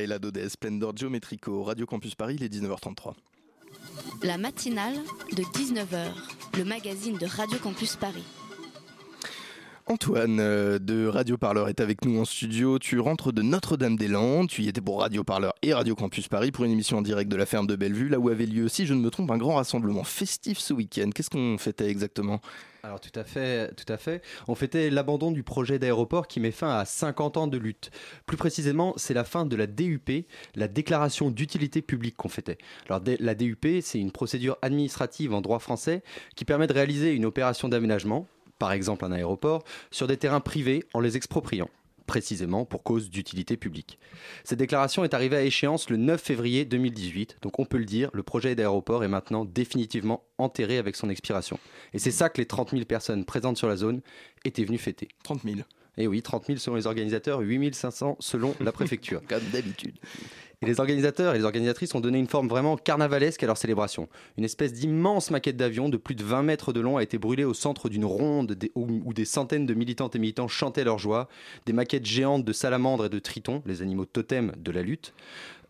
Helado 0.00 0.30
de 0.30 0.48
Splendor 0.48 0.96
Geometrico, 0.96 1.62
Radio 1.62 1.86
Campus 1.86 2.14
Paris, 2.14 2.36
il 2.36 2.42
est 2.44 2.52
19h33. 2.52 3.14
La 4.22 4.38
matinale 4.38 4.96
de 5.32 5.42
19h, 5.42 6.12
le 6.56 6.64
magazine 6.64 7.16
de 7.18 7.26
Radio 7.26 7.58
Campus 7.58 7.96
Paris. 7.96 8.24
Antoine 9.94 10.40
euh, 10.40 10.80
de 10.80 11.06
Radio 11.06 11.38
Parleur 11.38 11.68
est 11.68 11.78
avec 11.78 12.04
nous 12.04 12.20
en 12.20 12.24
studio. 12.24 12.80
Tu 12.80 12.98
rentres 12.98 13.32
de 13.32 13.42
Notre-Dame-des-Landes. 13.42 14.48
Tu 14.48 14.62
y 14.62 14.68
étais 14.68 14.80
pour 14.80 15.02
Radio 15.02 15.22
Parleur 15.22 15.54
et 15.62 15.72
Radio 15.72 15.94
Campus 15.94 16.26
Paris 16.26 16.50
pour 16.50 16.64
une 16.64 16.72
émission 16.72 16.98
en 16.98 17.02
direct 17.02 17.30
de 17.30 17.36
la 17.36 17.46
ferme 17.46 17.68
de 17.68 17.76
Bellevue, 17.76 18.08
là 18.08 18.18
où 18.18 18.28
avait 18.28 18.46
lieu, 18.46 18.66
si 18.66 18.86
je 18.86 18.94
ne 18.94 18.98
me 18.98 19.08
trompe, 19.10 19.30
un 19.30 19.38
grand 19.38 19.54
rassemblement 19.54 20.02
festif 20.02 20.58
ce 20.58 20.74
week-end. 20.74 21.10
Qu'est-ce 21.14 21.30
qu'on 21.30 21.58
fêtait 21.58 21.88
exactement? 21.88 22.40
Alors 22.82 23.00
tout 23.00 23.16
à 23.18 23.22
fait, 23.22 23.72
tout 23.76 23.90
à 23.90 23.96
fait. 23.96 24.20
On 24.48 24.56
fêtait 24.56 24.90
l'abandon 24.90 25.30
du 25.30 25.44
projet 25.44 25.78
d'aéroport 25.78 26.26
qui 26.26 26.40
met 26.40 26.50
fin 26.50 26.76
à 26.76 26.84
50 26.84 27.36
ans 27.36 27.46
de 27.46 27.56
lutte. 27.56 27.92
Plus 28.26 28.36
précisément, 28.36 28.94
c'est 28.96 29.14
la 29.14 29.22
fin 29.22 29.46
de 29.46 29.54
la 29.54 29.68
DUP, 29.68 30.26
la 30.56 30.66
déclaration 30.66 31.30
d'utilité 31.30 31.82
publique 31.82 32.16
qu'on 32.16 32.28
fêtait. 32.28 32.58
Alors 32.88 33.00
la 33.20 33.34
DUP, 33.36 33.64
c'est 33.80 34.00
une 34.00 34.10
procédure 34.10 34.58
administrative 34.60 35.32
en 35.32 35.40
droit 35.40 35.60
français 35.60 36.02
qui 36.34 36.44
permet 36.44 36.66
de 36.66 36.72
réaliser 36.72 37.12
une 37.12 37.24
opération 37.24 37.68
d'aménagement, 37.68 38.26
par 38.64 38.72
exemple 38.72 39.04
un 39.04 39.12
aéroport, 39.12 39.62
sur 39.90 40.06
des 40.06 40.16
terrains 40.16 40.40
privés 40.40 40.84
en 40.94 41.00
les 41.00 41.18
expropriant 41.18 41.68
précisément 42.06 42.64
pour 42.64 42.82
cause 42.82 43.10
d'utilité 43.10 43.58
publique. 43.58 43.98
Cette 44.42 44.58
déclaration 44.58 45.04
est 45.04 45.12
arrivée 45.12 45.36
à 45.36 45.42
échéance 45.42 45.90
le 45.90 45.98
9 45.98 46.18
février 46.18 46.64
2018, 46.64 47.40
donc 47.42 47.58
on 47.58 47.66
peut 47.66 47.76
le 47.76 47.84
dire, 47.84 48.08
le 48.14 48.22
projet 48.22 48.54
d'aéroport 48.54 49.04
est 49.04 49.08
maintenant 49.08 49.44
définitivement 49.44 50.24
enterré 50.38 50.78
avec 50.78 50.96
son 50.96 51.10
expiration. 51.10 51.58
Et 51.92 51.98
c'est 51.98 52.10
ça 52.10 52.30
que 52.30 52.38
les 52.38 52.46
30 52.46 52.70
000 52.70 52.86
personnes 52.86 53.26
présentes 53.26 53.58
sur 53.58 53.68
la 53.68 53.76
zone 53.76 54.00
étaient 54.46 54.64
venues 54.64 54.78
fêter. 54.78 55.08
30 55.24 55.42
000 55.42 55.56
Et 55.96 56.06
oui, 56.06 56.22
30 56.22 56.46
000 56.46 56.58
selon 56.58 56.76
les 56.76 56.86
organisateurs, 56.86 57.40
8 57.40 57.74
500 57.74 58.16
selon 58.20 58.54
la 58.60 58.72
préfecture. 58.72 59.22
Comme 59.28 59.44
d'habitude. 59.52 59.94
Et 60.62 60.66
les 60.66 60.80
organisateurs 60.80 61.34
et 61.34 61.38
les 61.38 61.44
organisatrices 61.44 61.94
ont 61.94 62.00
donné 62.00 62.18
une 62.18 62.26
forme 62.26 62.48
vraiment 62.48 62.76
carnavalesque 62.76 63.42
à 63.42 63.46
leur 63.46 63.58
célébration. 63.58 64.08
Une 64.38 64.44
espèce 64.44 64.72
d'immense 64.72 65.30
maquette 65.30 65.56
d'avion 65.56 65.88
de 65.88 65.96
plus 65.96 66.14
de 66.14 66.24
20 66.24 66.42
mètres 66.42 66.72
de 66.72 66.80
long 66.80 66.96
a 66.96 67.02
été 67.02 67.18
brûlée 67.18 67.44
au 67.44 67.54
centre 67.54 67.88
d'une 67.88 68.04
ronde 68.04 68.56
où 68.74 69.12
des 69.12 69.24
centaines 69.24 69.66
de 69.66 69.74
militantes 69.74 70.16
et 70.16 70.18
militants 70.18 70.48
chantaient 70.48 70.84
leur 70.84 70.98
joie. 70.98 71.28
Des 71.66 71.72
maquettes 71.72 72.06
géantes 72.06 72.44
de 72.44 72.52
salamandres 72.52 73.06
et 73.06 73.08
de 73.10 73.18
tritons, 73.18 73.62
les 73.66 73.82
animaux 73.82 74.06
totems 74.06 74.52
de 74.56 74.70
la 74.70 74.82
lutte, 74.82 75.12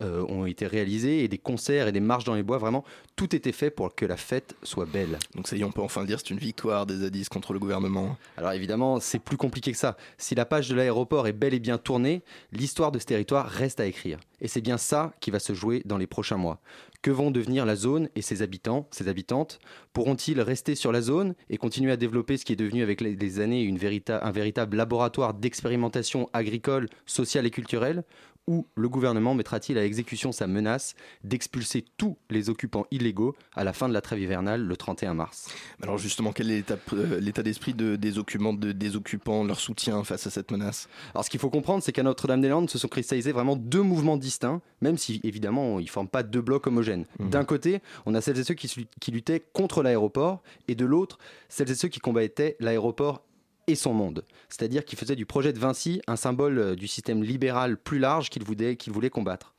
euh, 0.03 0.25
ont 0.29 0.47
été 0.47 0.67
réalisées 0.67 1.25
et 1.25 1.29
des 1.29 1.39
concerts 1.39 1.89
et 1.89 1.93
des 1.93 2.01
marches 2.01 2.25
dans 2.25 2.35
les 2.35 2.43
bois. 2.43 2.59
Vraiment, 2.59 2.85
tout 3.17 3.35
était 3.35 3.53
fait 3.53 3.71
pour 3.71 3.95
que 3.95 4.07
la 4.07 4.17
fête 4.17 4.55
soit 4.63 4.87
belle. 4.87 5.19
Donc 5.35 5.49
ça 5.49 5.57
y 5.57 5.61
est, 5.61 5.65
on 5.65 5.73
peut 5.73 5.83
enfin 5.83 6.01
le 6.01 6.07
dire, 6.07 6.19
c'est 6.19 6.31
une 6.31 6.39
victoire 6.39 6.87
des 6.87 6.99
zadistes 6.99 7.33
contre 7.33 7.53
le 7.53 7.59
gouvernement. 7.59 8.17
Alors 8.37 8.53
évidemment, 8.53 9.01
c'est 9.01 9.19
plus 9.19 9.37
compliqué 9.37 9.73
que 9.73 9.79
ça. 9.79 9.97
Si 10.19 10.35
la 10.35 10.45
page 10.45 10.69
de 10.69 10.75
l'aéroport 10.75 11.27
est 11.27 11.33
bel 11.33 11.55
et 11.55 11.61
bien 11.61 11.79
tournée, 11.79 12.23
l'histoire 12.53 12.93
de 12.93 12.99
ce 12.99 13.07
territoire 13.07 13.47
reste 13.47 13.81
à 13.81 13.87
écrire. 13.87 14.19
Et 14.41 14.49
c'est 14.49 14.61
bien 14.61 14.79
ça 14.79 15.15
qui 15.21 15.31
va 15.31 15.39
se 15.39 15.55
jouer 15.55 15.83
dans 15.85 15.97
les 15.97 16.07
prochains 16.07 16.37
mois. 16.37 16.61
Que 17.05 17.11
vont 17.11 17.31
devenir 17.31 17.67
la 17.67 17.77
zone 17.77 18.09
et 18.15 18.23
ses 18.23 18.43
habitants, 18.43 18.89
ses 18.91 19.09
habitantes? 19.09 19.59
Pourront-ils 19.93 20.41
rester 20.41 20.75
sur 20.75 20.91
la 20.91 21.03
zone 21.03 21.35
et 21.51 21.59
continuer 21.59 21.93
à 21.93 21.97
développer 21.97 22.37
ce 22.39 22.45
qui 22.45 22.55
est 22.55 22.57
devenu 22.57 22.83
avec 22.83 23.01
les, 23.01 23.41
années 23.41 23.63
une 23.63 23.79
un 24.09 24.31
véritable 24.33 24.77
laboratoire 24.77 25.35
d'expérimentation 25.35 26.31
agricole, 26.33 26.89
sociale 27.05 27.47
et 27.47 27.51
culturelle? 27.51 28.05
Ou 28.47 28.67
le 28.75 28.89
gouvernement 28.89 29.35
mettra-t-il 29.35 29.79
à 29.79 29.85
exécution 29.85 30.33
sa 30.33 30.47
menace 30.47 30.95
d'expulser 31.23 31.85
tous 31.97 32.17
les 32.31 32.51
occupants 32.51 32.87
illégaux 32.91 33.35
à 33.55 33.65
la 33.65 33.73
fin 33.73 33.89
de 33.89 33.95
la 33.95 34.01
trêve 34.01 34.21
hivernale 34.21 34.63
le 34.63 34.77
31 34.77 35.15
mars? 35.15 35.49
Alors 35.83 35.99
justement, 35.99 36.33
quel 36.33 36.51
est 36.51 36.57
l'état 36.57 36.77
euh, 36.93 37.43
d'esprit 37.43 37.75
de- 37.75 37.97
des 37.97 38.19
occupants, 38.19 38.53
de- 38.53 38.73
des 38.73 38.97
occupants, 38.97 39.45
leur 39.45 39.61
soutien 39.61 40.05
face 40.05 40.27
à 40.27 40.31
cette 40.31 40.51
menace? 40.51 40.89
Alors 41.15 41.25
ce 41.25 41.31
qu'il 41.31 41.41
faut 41.41 41.51
comprendre, 41.51 41.83
c'est 41.83 41.93
qu'à 41.93 42.03
Notre-Dame-des-Landes 42.03 42.69
se 42.71 42.79
sont 42.79 42.89
cristallisés 42.89 43.33
vraiment 43.33 43.57
deux 43.57 43.83
mouvements 43.83 44.17
distincts, 44.17 44.61
même 44.81 44.99
si 44.99 45.21
évidemment 45.25 45.81
ils 45.81 45.85
ne 45.85 45.89
forment 45.91 46.09
pas 46.09 46.23
deux 46.23 46.43
blocs 46.43 46.67
homogènes. 46.67 47.07
D'un 47.21 47.45
côté, 47.45 47.81
on 48.07 48.15
a 48.15 48.21
celles 48.21 48.39
et 48.39 48.45
ceux 48.45 48.55
qui, 48.55 48.87
qui 49.01 49.11
luttaient 49.11 49.43
contre 49.53 49.83
l'aéroport, 49.83 50.43
et 50.69 50.75
de 50.75 50.85
l'autre, 50.85 51.19
celles 51.49 51.71
et 51.71 51.75
ceux 51.75 51.89
qui 51.89 52.01
combattaient 52.01 52.57
l'aéroport 52.61 53.23
et 53.67 53.75
son 53.75 53.93
monde. 53.93 54.25
C'est-à-dire 54.49 54.85
qui 54.85 54.97
faisaient 54.97 55.17
du 55.17 55.27
projet 55.27 55.53
de 55.53 55.59
Vinci 55.59 56.01
un 56.07 56.17
symbole 56.17 56.59
euh, 56.59 56.75
du 56.75 56.89
système 56.89 57.23
libéral 57.23 57.77
plus 57.77 57.99
large 57.99 58.31
qu'il 58.31 58.45
voulait, 58.45 58.77
qu'il 58.77 58.93
voulait 58.93 59.11
combattre. 59.11 59.55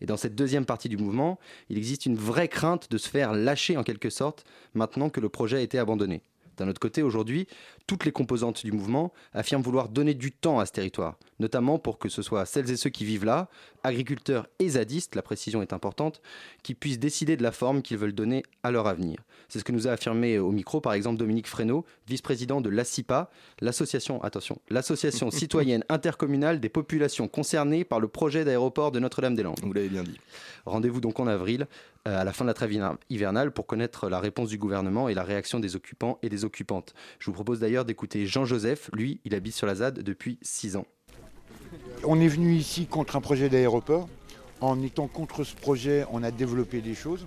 Et 0.00 0.06
dans 0.06 0.16
cette 0.16 0.34
deuxième 0.34 0.66
partie 0.66 0.88
du 0.88 0.96
mouvement, 0.96 1.38
il 1.68 1.78
existe 1.78 2.06
une 2.06 2.16
vraie 2.16 2.48
crainte 2.48 2.90
de 2.90 2.98
se 2.98 3.08
faire 3.08 3.32
lâcher 3.32 3.76
en 3.76 3.82
quelque 3.82 4.10
sorte 4.10 4.44
maintenant 4.74 5.08
que 5.08 5.20
le 5.20 5.28
projet 5.28 5.58
a 5.58 5.60
été 5.60 5.78
abandonné. 5.78 6.22
D'un 6.56 6.68
autre 6.68 6.80
côté, 6.80 7.02
aujourd'hui, 7.02 7.48
toutes 7.86 8.04
les 8.04 8.12
composantes 8.12 8.64
du 8.64 8.72
mouvement 8.72 9.12
affirment 9.32 9.62
vouloir 9.62 9.88
donner 9.88 10.14
du 10.14 10.30
temps 10.30 10.60
à 10.60 10.66
ce 10.66 10.72
territoire, 10.72 11.18
notamment 11.40 11.78
pour 11.78 11.98
que 11.98 12.08
ce 12.08 12.22
soit 12.22 12.46
celles 12.46 12.70
et 12.70 12.76
ceux 12.76 12.90
qui 12.90 13.04
vivent 13.04 13.24
là, 13.24 13.48
agriculteurs 13.84 14.48
et 14.58 14.70
zadistes, 14.70 15.14
la 15.14 15.22
précision 15.22 15.62
est 15.62 15.72
importante, 15.72 16.20
qui 16.62 16.74
puissent 16.74 16.98
décider 16.98 17.36
de 17.36 17.42
la 17.42 17.52
forme 17.52 17.82
qu'ils 17.82 17.98
veulent 17.98 18.12
donner 18.14 18.42
à 18.62 18.70
leur 18.70 18.86
avenir. 18.86 19.18
C'est 19.48 19.58
ce 19.60 19.64
que 19.64 19.72
nous 19.72 19.86
a 19.86 19.92
affirmé 19.92 20.38
au 20.38 20.50
micro, 20.50 20.80
par 20.80 20.94
exemple, 20.94 21.18
Dominique 21.18 21.46
Fresneau, 21.46 21.84
vice-président 22.08 22.60
de 22.60 22.70
l'ACIPA, 22.70 23.30
l'association, 23.60 24.22
attention, 24.22 24.58
l'association 24.70 25.30
citoyenne 25.30 25.84
intercommunale 25.88 26.60
des 26.60 26.68
populations 26.68 27.28
concernées 27.28 27.84
par 27.84 28.00
le 28.00 28.08
projet 28.08 28.44
d'aéroport 28.44 28.90
de 28.90 28.98
Notre-Dame-des-Landes. 28.98 29.60
Vous 29.62 29.72
l'avez 29.72 29.88
bien 29.88 30.02
dit. 30.02 30.18
Rendez-vous 30.66 31.00
donc 31.00 31.20
en 31.20 31.26
avril, 31.26 31.66
euh, 32.08 32.20
à 32.20 32.24
la 32.24 32.32
fin 32.32 32.44
de 32.44 32.48
la 32.50 32.54
trêve 32.54 32.72
hivern- 32.72 32.96
hivernale, 33.10 33.52
pour 33.52 33.66
connaître 33.66 34.08
la 34.08 34.18
réponse 34.18 34.48
du 34.48 34.58
gouvernement 34.58 35.08
et 35.08 35.14
la 35.14 35.22
réaction 35.22 35.60
des 35.60 35.76
occupants 35.76 36.18
et 36.22 36.28
des 36.28 36.44
occupantes. 36.44 36.94
Je 37.18 37.26
vous 37.26 37.32
propose 37.34 37.60
d'ailleurs 37.60 37.84
d'écouter 37.84 38.26
Jean-Joseph. 38.26 38.90
Lui, 38.92 39.20
il 39.24 39.34
habite 39.34 39.54
sur 39.54 39.66
la 39.66 39.74
ZAD 39.76 40.02
depuis 40.02 40.38
6 40.42 40.76
ans. 40.76 40.86
On 42.04 42.20
est 42.20 42.28
venu 42.28 42.54
ici 42.54 42.86
contre 42.86 43.16
un 43.16 43.20
projet 43.20 43.48
d'aéroport. 43.48 44.08
En 44.60 44.82
étant 44.82 45.08
contre 45.08 45.44
ce 45.44 45.54
projet, 45.54 46.04
on 46.12 46.22
a 46.22 46.30
développé 46.30 46.80
des 46.80 46.94
choses 46.94 47.26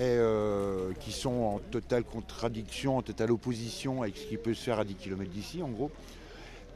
euh, 0.00 0.92
qui 1.00 1.12
sont 1.12 1.30
en 1.30 1.58
totale 1.58 2.04
contradiction, 2.04 2.98
en 2.98 3.02
totale 3.02 3.30
opposition 3.30 4.02
avec 4.02 4.16
ce 4.16 4.26
qui 4.26 4.36
peut 4.36 4.54
se 4.54 4.64
faire 4.64 4.78
à 4.78 4.84
10 4.84 4.94
km 4.94 5.30
d'ici, 5.30 5.62
en 5.62 5.68
gros. 5.68 5.90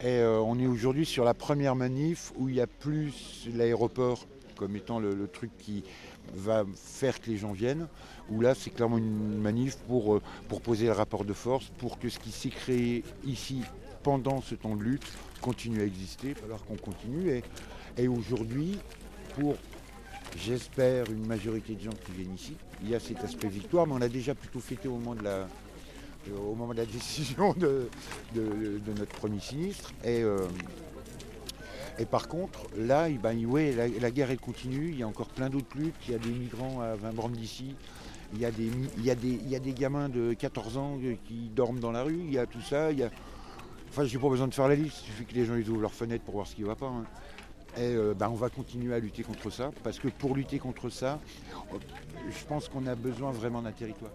Et 0.01 0.07
euh, 0.07 0.41
on 0.41 0.59
est 0.59 0.67
aujourd'hui 0.67 1.07
sur 1.07 1.25
la 1.25 1.35
première 1.35 1.75
manif 1.75 2.33
où 2.37 2.49
il 2.49 2.57
y 2.57 2.61
a 2.61 2.67
plus 2.67 3.49
l'aéroport 3.55 4.27
comme 4.57 4.75
étant 4.77 4.99
le, 4.99 5.15
le 5.15 5.29
truc 5.29 5.51
qui 5.59 5.85
va 6.35 6.65
faire 6.75 7.21
que 7.21 7.31
les 7.31 7.37
gens 7.37 7.53
viennent, 7.53 7.87
où 8.31 8.41
là 8.41 8.55
c'est 8.55 8.71
clairement 8.71 8.99
une 8.99 9.39
manif 9.39 9.77
pour, 9.89 10.17
euh, 10.17 10.23
pour 10.49 10.61
poser 10.61 10.87
le 10.87 10.93
rapport 10.93 11.25
de 11.25 11.33
force, 11.33 11.71
pour 11.79 11.99
que 11.99 12.09
ce 12.09 12.19
qui 12.19 12.33
s'est 12.33 12.51
créé 12.51 13.05
ici 13.25 13.63
pendant 14.03 14.41
ce 14.41 14.55
temps 14.55 14.77
de 14.77 14.83
lutte 14.83 15.07
continue 15.47 15.81
à 15.81 15.85
exister, 15.85 16.29
il 16.31 16.35
va 16.35 16.41
falloir 16.41 16.65
qu'on 16.65 16.77
continue. 16.77 17.31
Et, 17.31 17.43
et 17.97 18.09
aujourd'hui, 18.09 18.79
pour, 19.37 19.55
j'espère, 20.37 21.09
une 21.09 21.25
majorité 21.25 21.75
de 21.75 21.83
gens 21.83 21.97
qui 22.05 22.11
viennent 22.11 22.35
ici, 22.35 22.57
il 22.83 22.91
y 22.91 22.97
a 22.97 23.01
cet 23.01 23.23
aspect 23.23 23.47
victoire, 23.49 23.87
mais 23.87 23.93
on 23.95 24.01
a 24.03 24.09
déjà 24.09 24.35
plutôt 24.35 24.59
fêté 24.59 24.89
au 24.89 24.97
moment 24.99 25.15
de 25.15 25.23
la, 25.23 25.31
euh, 25.31 26.39
au 26.51 26.57
moment 26.57 26.73
de 26.73 26.79
la 26.79 26.87
décision 26.99 27.53
de, 27.55 27.89
de- 28.35 28.93
notre 28.99 29.15
premier 29.15 29.39
sinistre. 29.39 29.93
Et, 30.03 30.23
euh, 30.25 30.49
et 32.01 32.07
par 32.07 32.27
contre, 32.27 32.67
là, 32.77 33.09
ben, 33.09 33.47
ouais, 33.47 33.73
la, 33.73 33.87
la 33.87 34.11
guerre 34.11 34.33
elle 34.33 34.41
continue, 34.41 34.91
il 34.91 34.99
y 34.99 35.05
a 35.05 35.07
encore 35.09 35.29
plein 35.29 35.49
d'autres 35.49 35.77
luttes, 35.79 35.95
il 36.09 36.13
y 36.13 36.15
a 36.17 36.19
des 36.19 36.31
migrants 36.31 36.81
à 36.81 36.97
20 36.97 37.13
bornes 37.13 37.33
d'ici, 37.33 37.77
il 38.35 38.41
y, 38.41 38.45
a 38.45 38.51
des, 38.51 38.69
il, 38.99 39.05
y 39.05 39.11
a 39.13 39.15
des, 39.15 39.29
il 39.45 39.49
y 39.49 39.55
a 39.55 39.61
des 39.61 39.73
gamins 39.73 40.09
de 40.09 40.35
14 40.35 40.77
ans 40.77 40.99
qui 41.29 41.51
dorment 41.55 41.79
dans 41.79 41.93
la 41.93 42.03
rue, 42.03 42.19
il 42.19 42.33
y 42.33 42.39
a 42.39 42.47
tout 42.47 42.61
ça, 42.61 42.91
il 42.91 42.99
y 42.99 43.05
a... 43.05 43.11
Enfin, 43.89 44.05
j'ai 44.05 44.19
pas 44.19 44.29
besoin 44.29 44.47
de 44.49 44.55
faire 44.55 44.69
la 44.69 44.75
liste, 44.75 44.99
il 45.03 45.07
suffit 45.07 45.25
que 45.25 45.35
les 45.35 45.45
gens 45.47 45.55
ouvrent 45.55 45.81
leurs 45.81 45.95
fenêtres 45.95 46.25
pour 46.25 46.35
voir 46.35 46.47
ce 46.47 46.55
qui 46.55 46.63
va 46.63 46.75
pas. 46.75 46.87
hein. 46.87 47.05
Et 47.79 47.95
euh, 47.95 48.15
ben, 48.15 48.29
on 48.31 48.35
va 48.35 48.49
continuer 48.49 48.95
à 48.95 48.99
lutter 48.99 49.23
contre 49.23 49.51
ça, 49.51 49.71
parce 49.85 49.99
que 49.99 50.09
pour 50.09 50.35
lutter 50.35 50.59
contre 50.59 50.89
ça, 50.89 51.21
euh, 51.73 51.79
je 52.31 52.45
pense 52.47 52.69
qu'on 52.69 52.87
a 52.87 52.95
besoin 52.95 53.31
vraiment 53.33 53.61
d'un 53.61 53.73
territoire. 53.73 54.13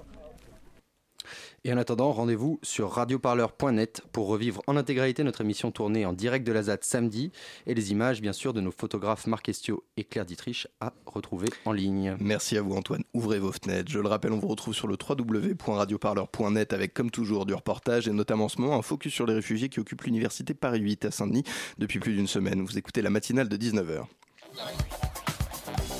Et 1.63 1.71
en 1.71 1.77
attendant, 1.77 2.11
rendez-vous 2.11 2.59
sur 2.63 2.89
radioparleur.net 2.89 4.01
pour 4.11 4.25
revivre 4.25 4.63
en 4.65 4.77
intégralité 4.77 5.23
notre 5.23 5.41
émission 5.41 5.69
tournée 5.69 6.07
en 6.07 6.13
direct 6.13 6.45
de 6.45 6.51
la 6.51 6.63
ZAD 6.63 6.83
samedi 6.83 7.31
et 7.67 7.75
les 7.75 7.91
images, 7.91 8.19
bien 8.19 8.33
sûr, 8.33 8.51
de 8.51 8.61
nos 8.61 8.71
photographes 8.71 9.27
Marc 9.27 9.47
Estio 9.47 9.83
et 9.95 10.03
Claire 10.03 10.25
Dietrich 10.25 10.65
à 10.79 10.91
retrouver 11.05 11.49
en 11.65 11.71
ligne. 11.71 12.17
Merci 12.19 12.57
à 12.57 12.63
vous 12.63 12.73
Antoine, 12.73 13.03
ouvrez 13.13 13.37
vos 13.37 13.51
fenêtres. 13.51 13.91
Je 13.91 13.99
le 13.99 14.07
rappelle, 14.07 14.31
on 14.31 14.39
vous 14.39 14.47
retrouve 14.47 14.73
sur 14.73 14.87
le 14.87 14.97
www.radioparleur.net 14.97 16.73
avec 16.73 16.95
comme 16.95 17.11
toujours 17.11 17.45
du 17.45 17.53
reportage 17.53 18.07
et 18.07 18.11
notamment 18.11 18.45
en 18.45 18.49
ce 18.49 18.59
moment 18.59 18.75
un 18.75 18.81
focus 18.81 19.13
sur 19.13 19.27
les 19.27 19.35
réfugiés 19.35 19.69
qui 19.69 19.79
occupent 19.79 20.01
l'université 20.01 20.55
Paris 20.55 20.79
8 20.79 21.05
à 21.05 21.11
Saint-Denis 21.11 21.43
depuis 21.77 21.99
plus 21.99 22.15
d'une 22.15 22.25
semaine. 22.25 22.63
Vous 22.63 22.79
écoutez 22.79 23.03
la 23.03 23.11
matinale 23.11 23.49
de 23.49 23.57
19h. 23.57 24.05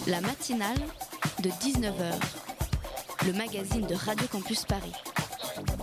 La 0.07 0.21
matinale 0.21 0.79
de 1.43 1.49
19h, 1.49 2.13
le 3.27 3.33
magazine 3.33 3.85
de 3.85 3.93
Radio 3.93 4.25
Campus 4.27 4.65
Paris. 4.65 4.93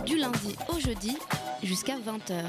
Du 0.05 0.17
lundi 0.17 0.55
au 0.69 0.79
jeudi 0.79 1.17
jusqu'à 1.63 1.95
20h. 1.95 2.43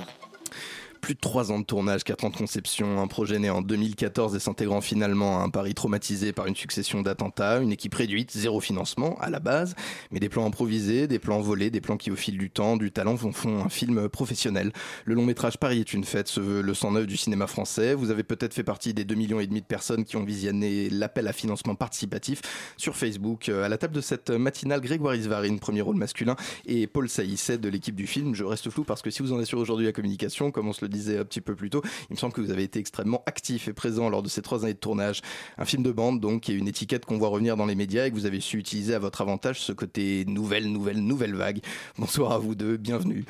De 1.11 1.17
trois 1.17 1.51
ans 1.51 1.59
de 1.59 1.65
tournage, 1.65 2.05
quatre 2.05 2.25
ans 2.25 2.31
de 2.31 2.37
conception, 2.37 3.03
un 3.03 3.09
projet 3.09 3.41
né 3.41 3.51
en 3.51 3.63
2014 3.63 4.37
et 4.37 4.39
s'intégrant 4.39 4.81
finalement 4.81 5.41
à 5.41 5.43
un 5.43 5.49
Paris 5.49 5.75
traumatisé 5.75 6.33
par 6.33 6.47
une 6.47 6.55
succession 6.55 7.03
d'attentats, 7.03 7.59
une 7.59 7.73
équipe 7.73 7.97
réduite, 7.97 8.31
zéro 8.31 8.61
financement 8.61 9.19
à 9.19 9.29
la 9.29 9.41
base, 9.41 9.75
mais 10.13 10.21
des 10.21 10.29
plans 10.29 10.47
improvisés, 10.47 11.09
des 11.09 11.19
plans 11.19 11.41
volés, 11.41 11.71
des 11.71 11.81
plans 11.81 11.97
qui 11.97 12.13
au 12.13 12.17
fil 12.17 12.39
du 12.39 12.49
temps, 12.49 12.77
du 12.77 12.93
talent 12.93 13.17
font, 13.17 13.65
un 13.65 13.69
film 13.69 14.09
professionnel. 14.09 14.71
Le 15.05 15.15
long 15.15 15.25
métrage 15.25 15.59
Paris 15.59 15.81
est 15.81 15.93
une 15.93 16.05
fête 16.05 16.29
se 16.29 16.39
veut 16.39 16.63
le 16.63 16.75
109 16.75 17.09
du 17.09 17.17
cinéma 17.17 17.49
français. 17.49 17.95
Vous 17.95 18.13
avez 18.13 18.23
peut-être 18.23 18.55
fait 18.55 18.63
partie 18.63 18.95
des 18.95 19.05
2 19.05 19.17
millions 19.17 19.41
et 19.41 19.49
demi 19.49 19.63
de 19.63 19.67
personnes 19.67 20.05
qui 20.05 20.17
ont 20.17 20.25
visionné 20.25 20.91
l'appel 20.91 21.27
à 21.27 21.33
financement 21.33 21.75
participatif 21.75 22.41
sur 22.77 22.95
Facebook. 22.95 23.49
Euh, 23.49 23.65
À 23.65 23.69
la 23.69 23.79
table 23.79 23.97
de 23.97 24.01
cette 24.01 24.31
matinale, 24.31 24.81
Grégoire 24.81 25.17
Isvarine, 25.17 25.59
premier 25.59 25.81
rôle 25.81 25.97
masculin, 25.97 26.37
et 26.67 26.87
Paul 26.87 27.09
Saïsset 27.09 27.59
de 27.59 27.69
l'équipe 27.69 27.97
du 27.97 28.07
film. 28.07 28.37
Je 28.37 28.45
reste 28.45 28.71
flou 28.71 28.85
parce 28.85 29.03
que 29.03 29.11
si 29.11 29.23
vous 29.23 29.33
en 29.33 29.41
assurez 29.41 29.61
aujourd'hui 29.61 29.87
la 29.87 29.93
communication, 29.93 30.53
comme 30.53 30.69
on 30.69 30.73
se 30.73 30.85
le 30.85 30.99
disait 31.01 31.18
un 31.18 31.24
petit 31.24 31.40
peu 31.40 31.55
plus 31.55 31.70
tôt, 31.70 31.82
il 32.09 32.14
me 32.14 32.16
semble 32.16 32.32
que 32.32 32.40
vous 32.40 32.51
avez 32.51 32.62
été 32.62 32.78
extrêmement 32.78 33.22
actif 33.26 33.68
et 33.68 33.72
présent 33.72 34.09
lors 34.09 34.22
de 34.22 34.28
ces 34.28 34.42
trois 34.42 34.64
années 34.64 34.74
de 34.74 34.78
tournage. 34.78 35.20
Un 35.59 35.64
film 35.64 35.82
de 35.82 35.92
bande, 35.92 36.20
donc, 36.20 36.42
qui 36.42 36.53
est 36.53 36.55
une 36.57 36.68
étiquette 36.68 37.05
qu'on 37.05 37.18
voit 37.18 37.28
revenir 37.28 37.57
dans 37.57 37.66
les 37.66 37.74
médias 37.74 38.07
et 38.07 38.11
que 38.11 38.14
vous 38.14 38.26
avez 38.26 38.40
su 38.40 38.59
utiliser 38.59 38.94
à 38.94 38.98
votre 38.98 39.20
avantage 39.20 39.61
ce 39.61 39.72
côté 39.72 40.24
nouvelle, 40.26 40.70
nouvelle, 40.70 40.98
nouvelle 40.98 41.34
vague. 41.34 41.61
Bonsoir 41.98 42.32
à 42.32 42.38
vous 42.38 42.55
deux, 42.55 42.76
bienvenue. 42.76 43.24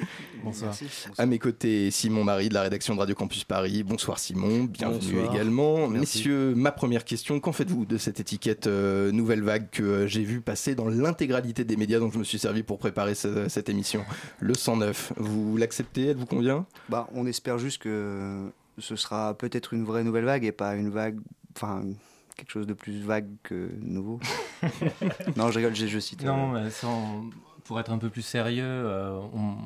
Bonsoir. 0.44 0.74
À 1.18 1.26
mes 1.26 1.38
côtés, 1.38 1.90
Simon 1.90 2.24
Marie 2.24 2.48
de 2.48 2.54
la 2.54 2.62
rédaction 2.62 2.94
de 2.94 3.00
Radio 3.00 3.14
Campus 3.14 3.44
Paris. 3.44 3.82
Bonsoir 3.82 4.18
Simon, 4.18 4.64
bienvenue 4.64 5.14
Bonsoir. 5.14 5.34
également. 5.34 5.88
Merci. 5.88 6.18
Messieurs, 6.18 6.54
ma 6.54 6.72
première 6.72 7.04
question, 7.04 7.40
qu'en 7.40 7.52
faites-vous 7.52 7.84
de 7.86 7.98
cette 7.98 8.20
étiquette 8.20 8.66
euh, 8.66 9.12
nouvelle 9.12 9.42
vague 9.42 9.68
que 9.70 9.82
euh, 9.82 10.06
j'ai 10.06 10.22
vu 10.22 10.40
passer 10.40 10.74
dans 10.74 10.88
l'intégralité 10.88 11.64
des 11.64 11.76
médias 11.76 11.98
dont 11.98 12.10
je 12.10 12.18
me 12.18 12.24
suis 12.24 12.38
servi 12.38 12.62
pour 12.62 12.78
préparer 12.78 13.14
ce- 13.14 13.48
cette 13.48 13.68
émission 13.68 14.04
Le 14.40 14.54
109, 14.54 15.12
vous 15.16 15.56
l'acceptez? 15.56 16.06
Elle 16.08 16.16
vous 16.16 16.26
convient? 16.26 16.66
Bah, 16.88 17.08
on 17.14 17.26
espère 17.26 17.58
juste 17.60 17.80
que 17.82 18.50
ce 18.78 18.96
sera 18.96 19.34
peut-être 19.34 19.72
une 19.74 19.84
vraie 19.84 20.02
nouvelle 20.04 20.24
vague 20.24 20.44
et 20.44 20.52
pas 20.52 20.74
une 20.74 20.90
vague, 20.90 21.18
enfin 21.56 21.82
quelque 22.36 22.50
chose 22.50 22.66
de 22.66 22.72
plus 22.74 23.00
vague 23.02 23.28
que 23.42 23.70
nouveau. 23.80 24.18
non, 25.36 25.50
je 25.50 25.58
rigole, 25.58 25.74
je, 25.76 25.86
je 25.86 25.98
cite. 25.98 26.24
Non, 26.24 26.54
euh, 26.56 26.64
mais 26.64 26.70
sans- 26.70 27.24
pour 27.64 27.78
être 27.78 27.92
un 27.92 27.98
peu 27.98 28.08
plus 28.10 28.22
sérieux, 28.22 28.64
euh, 28.64 29.18
on- 29.34 29.56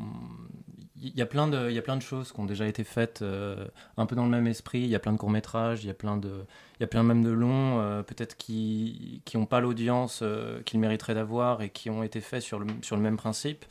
il 1.00 1.14
y 1.16 1.22
a 1.22 1.26
plein 1.26 1.48
de, 1.48 1.68
il 1.68 1.74
y 1.74 1.78
a 1.78 1.82
plein 1.82 1.96
de 1.96 2.02
choses 2.02 2.32
qui 2.32 2.40
ont 2.40 2.46
déjà 2.46 2.66
été 2.66 2.82
faites 2.82 3.20
euh, 3.22 3.66
un 3.98 4.06
peu 4.06 4.16
dans 4.16 4.24
le 4.24 4.30
même 4.30 4.46
esprit. 4.46 4.80
Il 4.80 4.88
y 4.88 4.94
a 4.94 4.98
plein 4.98 5.12
de 5.12 5.18
courts 5.18 5.30
métrages, 5.30 5.84
il 5.84 5.86
y 5.86 5.90
a 5.90 5.94
plein 5.94 6.16
de, 6.16 6.30
il 6.78 6.80
y 6.80 6.84
a 6.84 6.86
plein 6.86 7.02
même 7.02 7.22
de 7.22 7.30
longs, 7.30 7.78
euh, 7.80 8.02
peut-être 8.02 8.36
qui 8.36 9.20
qui 9.26 9.36
n'ont 9.36 9.44
pas 9.46 9.60
l'audience 9.60 10.20
euh, 10.22 10.62
qu'ils 10.62 10.80
mériteraient 10.80 11.14
d'avoir 11.14 11.60
et 11.62 11.68
qui 11.68 11.90
ont 11.90 12.02
été 12.02 12.20
faits 12.22 12.42
sur 12.42 12.58
le 12.58 12.66
sur 12.82 12.96
le 12.96 13.02
même 13.02 13.16
principe. 13.18 13.64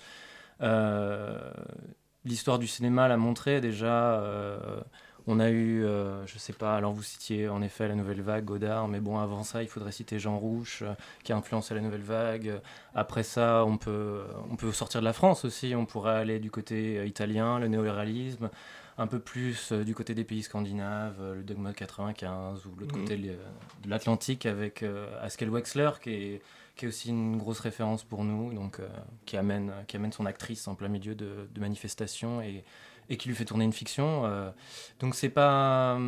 L'histoire 2.26 2.60
du 2.60 2.68
cinéma 2.68 3.08
l'a 3.08 3.18
montré 3.18 3.60
déjà. 3.62 4.20
euh, 4.22 4.80
on 5.26 5.40
a 5.40 5.50
eu, 5.50 5.86
euh, 5.86 6.26
je 6.28 6.38
sais 6.38 6.52
pas, 6.52 6.76
alors 6.76 6.92
vous 6.92 7.02
citiez 7.04 7.48
en 7.48 7.62
effet 7.62 7.88
la 7.88 7.96
nouvelle 7.96 8.22
vague, 8.22 8.44
Godard, 8.44 8.90
mais 8.90 9.00
bon, 9.00 9.20
avant 9.20 9.44
ça, 9.44 9.64
il 9.64 9.70
faudrait 9.70 9.94
citer 9.94 10.20
Jean 10.20 10.38
Rouche, 10.38 10.82
euh, 10.82 10.94
qui 11.24 11.32
a 11.32 11.38
influencé 11.38 11.74
la 11.74 11.80
nouvelle 11.80 12.02
vague. 12.02 12.60
Après 12.94 13.24
ça, 13.24 13.64
on 13.66 13.78
peut, 13.78 14.24
on 14.52 14.58
peut 14.58 14.72
sortir 14.74 15.00
de 15.00 15.06
la 15.06 15.14
France 15.14 15.46
aussi, 15.46 15.76
on 15.78 15.86
pourrait 15.86 16.16
aller 16.18 16.40
du 16.40 16.52
côté 16.52 16.98
euh, 17.00 17.06
italien, 17.06 17.58
le 17.60 17.70
néo-réalisme, 17.70 18.50
un 18.98 19.08
peu 19.08 19.20
plus 19.20 19.72
du 19.72 19.96
côté 19.96 20.14
des 20.14 20.26
pays 20.26 20.44
scandinaves, 20.44 21.16
le 21.36 21.42
Dogma 21.44 21.72
95, 21.74 22.66
ou 22.66 22.76
l'autre 22.78 22.94
Mhm. 22.96 23.02
côté 23.04 23.18
de 23.18 23.90
l'Atlantique 23.90 24.46
avec 24.46 24.84
Askel 25.22 25.50
Wexler, 25.50 25.90
qui 26.02 26.12
est, 26.12 26.42
qui 26.76 26.86
est 26.86 26.88
aussi 26.88 27.10
une 27.10 27.38
grosse 27.38 27.60
référence 27.60 28.04
pour 28.04 28.24
nous, 28.24 28.54
donc 28.54 28.80
euh, 28.80 28.88
qui, 29.26 29.38
amène, 29.38 29.72
qui 29.88 29.96
amène 29.96 30.12
son 30.12 30.26
actrice 30.26 30.68
en 30.68 30.76
plein 30.76 30.88
milieu 30.88 31.16
de, 31.16 31.48
manifestations 31.60 32.42
et, 32.42 32.64
et 33.10 33.18
qui 33.18 33.28
lui 33.30 33.36
fait 33.36 33.46
tourner 33.46 33.66
une 33.66 33.74
fiction. 33.74 34.26
euh. 34.26 34.52
donc 35.00 35.16
c'est 35.16 35.30
pas 35.30 36.00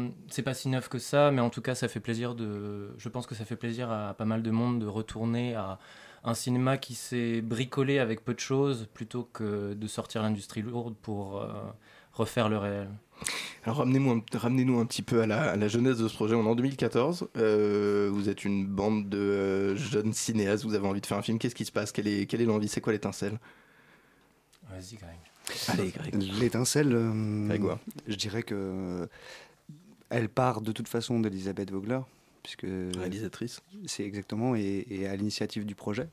pas 0.43 0.53
si 0.53 0.69
neuf 0.69 0.89
que 0.89 0.99
ça, 0.99 1.31
mais 1.31 1.41
en 1.41 1.49
tout 1.49 1.61
cas 1.61 1.75
ça 1.75 1.87
fait 1.87 1.99
plaisir 1.99 2.35
de. 2.35 2.93
Je 2.97 3.09
pense 3.09 3.27
que 3.27 3.35
ça 3.35 3.45
fait 3.45 3.55
plaisir 3.55 3.91
à 3.91 4.13
pas 4.15 4.25
mal 4.25 4.41
de 4.41 4.51
monde 4.51 4.79
de 4.79 4.87
retourner 4.87 5.55
à 5.55 5.79
un 6.23 6.33
cinéma 6.33 6.77
qui 6.77 6.95
s'est 6.95 7.41
bricolé 7.41 7.99
avec 7.99 8.25
peu 8.25 8.33
de 8.33 8.39
choses 8.39 8.87
plutôt 8.93 9.23
que 9.23 9.73
de 9.73 9.87
sortir 9.87 10.23
l'industrie 10.23 10.63
lourde 10.63 10.95
pour 11.01 11.41
euh, 11.41 11.53
refaire 12.13 12.49
le 12.49 12.57
réel. 12.57 12.89
Alors 13.63 13.77
ramenez-nous 13.77 14.11
un, 14.11 14.21
ramenez-nous 14.37 14.79
un 14.79 14.85
petit 14.85 15.01
peu 15.01 15.21
à 15.21 15.27
la, 15.27 15.51
à 15.51 15.55
la 15.55 15.67
jeunesse 15.67 15.97
de 15.97 16.07
ce 16.07 16.13
projet. 16.13 16.35
On 16.35 16.45
est 16.45 16.49
en 16.49 16.55
2014. 16.55 17.29
euh, 17.37 18.09
vous 18.13 18.29
êtes 18.29 18.45
une 18.45 18.65
bande 18.67 19.09
de 19.09 19.17
euh, 19.17 19.75
jeunes 19.75 20.13
cinéastes. 20.13 20.63
Vous 20.65 20.75
avez 20.75 20.87
envie 20.87 21.01
de 21.01 21.05
faire 21.05 21.17
un 21.17 21.21
film. 21.23 21.39
Qu'est-ce 21.39 21.55
qui 21.55 21.65
se 21.65 21.71
passe? 21.71 21.91
Quelle 21.91 22.07
est, 22.07 22.25
quelle 22.27 22.41
est 22.41 22.45
l'envie? 22.45 22.67
C'est 22.67 22.81
quoi 22.81 22.93
l'étincelle? 22.93 23.39
Vas-y, 24.69 24.95
Greg. 24.97 25.17
Allez, 25.67 25.89
Greg. 25.91 26.39
L'étincelle, 26.39 26.93
euh, 26.93 27.47
Grégoire. 27.47 27.79
je 28.07 28.15
dirais 28.15 28.43
que 28.43 29.07
elle 30.09 30.29
part 30.29 30.61
de 30.61 30.71
toute 30.71 30.87
façon 30.87 31.19
d'Elisabeth 31.19 31.71
Vogler, 31.71 31.99
puisque 32.43 32.65
réalisatrice. 32.97 33.61
C'est 33.87 34.03
exactement 34.03 34.55
et, 34.55 34.85
et 34.89 35.07
à 35.07 35.15
l'initiative 35.15 35.65
du 35.65 35.73
projet, 35.75 36.07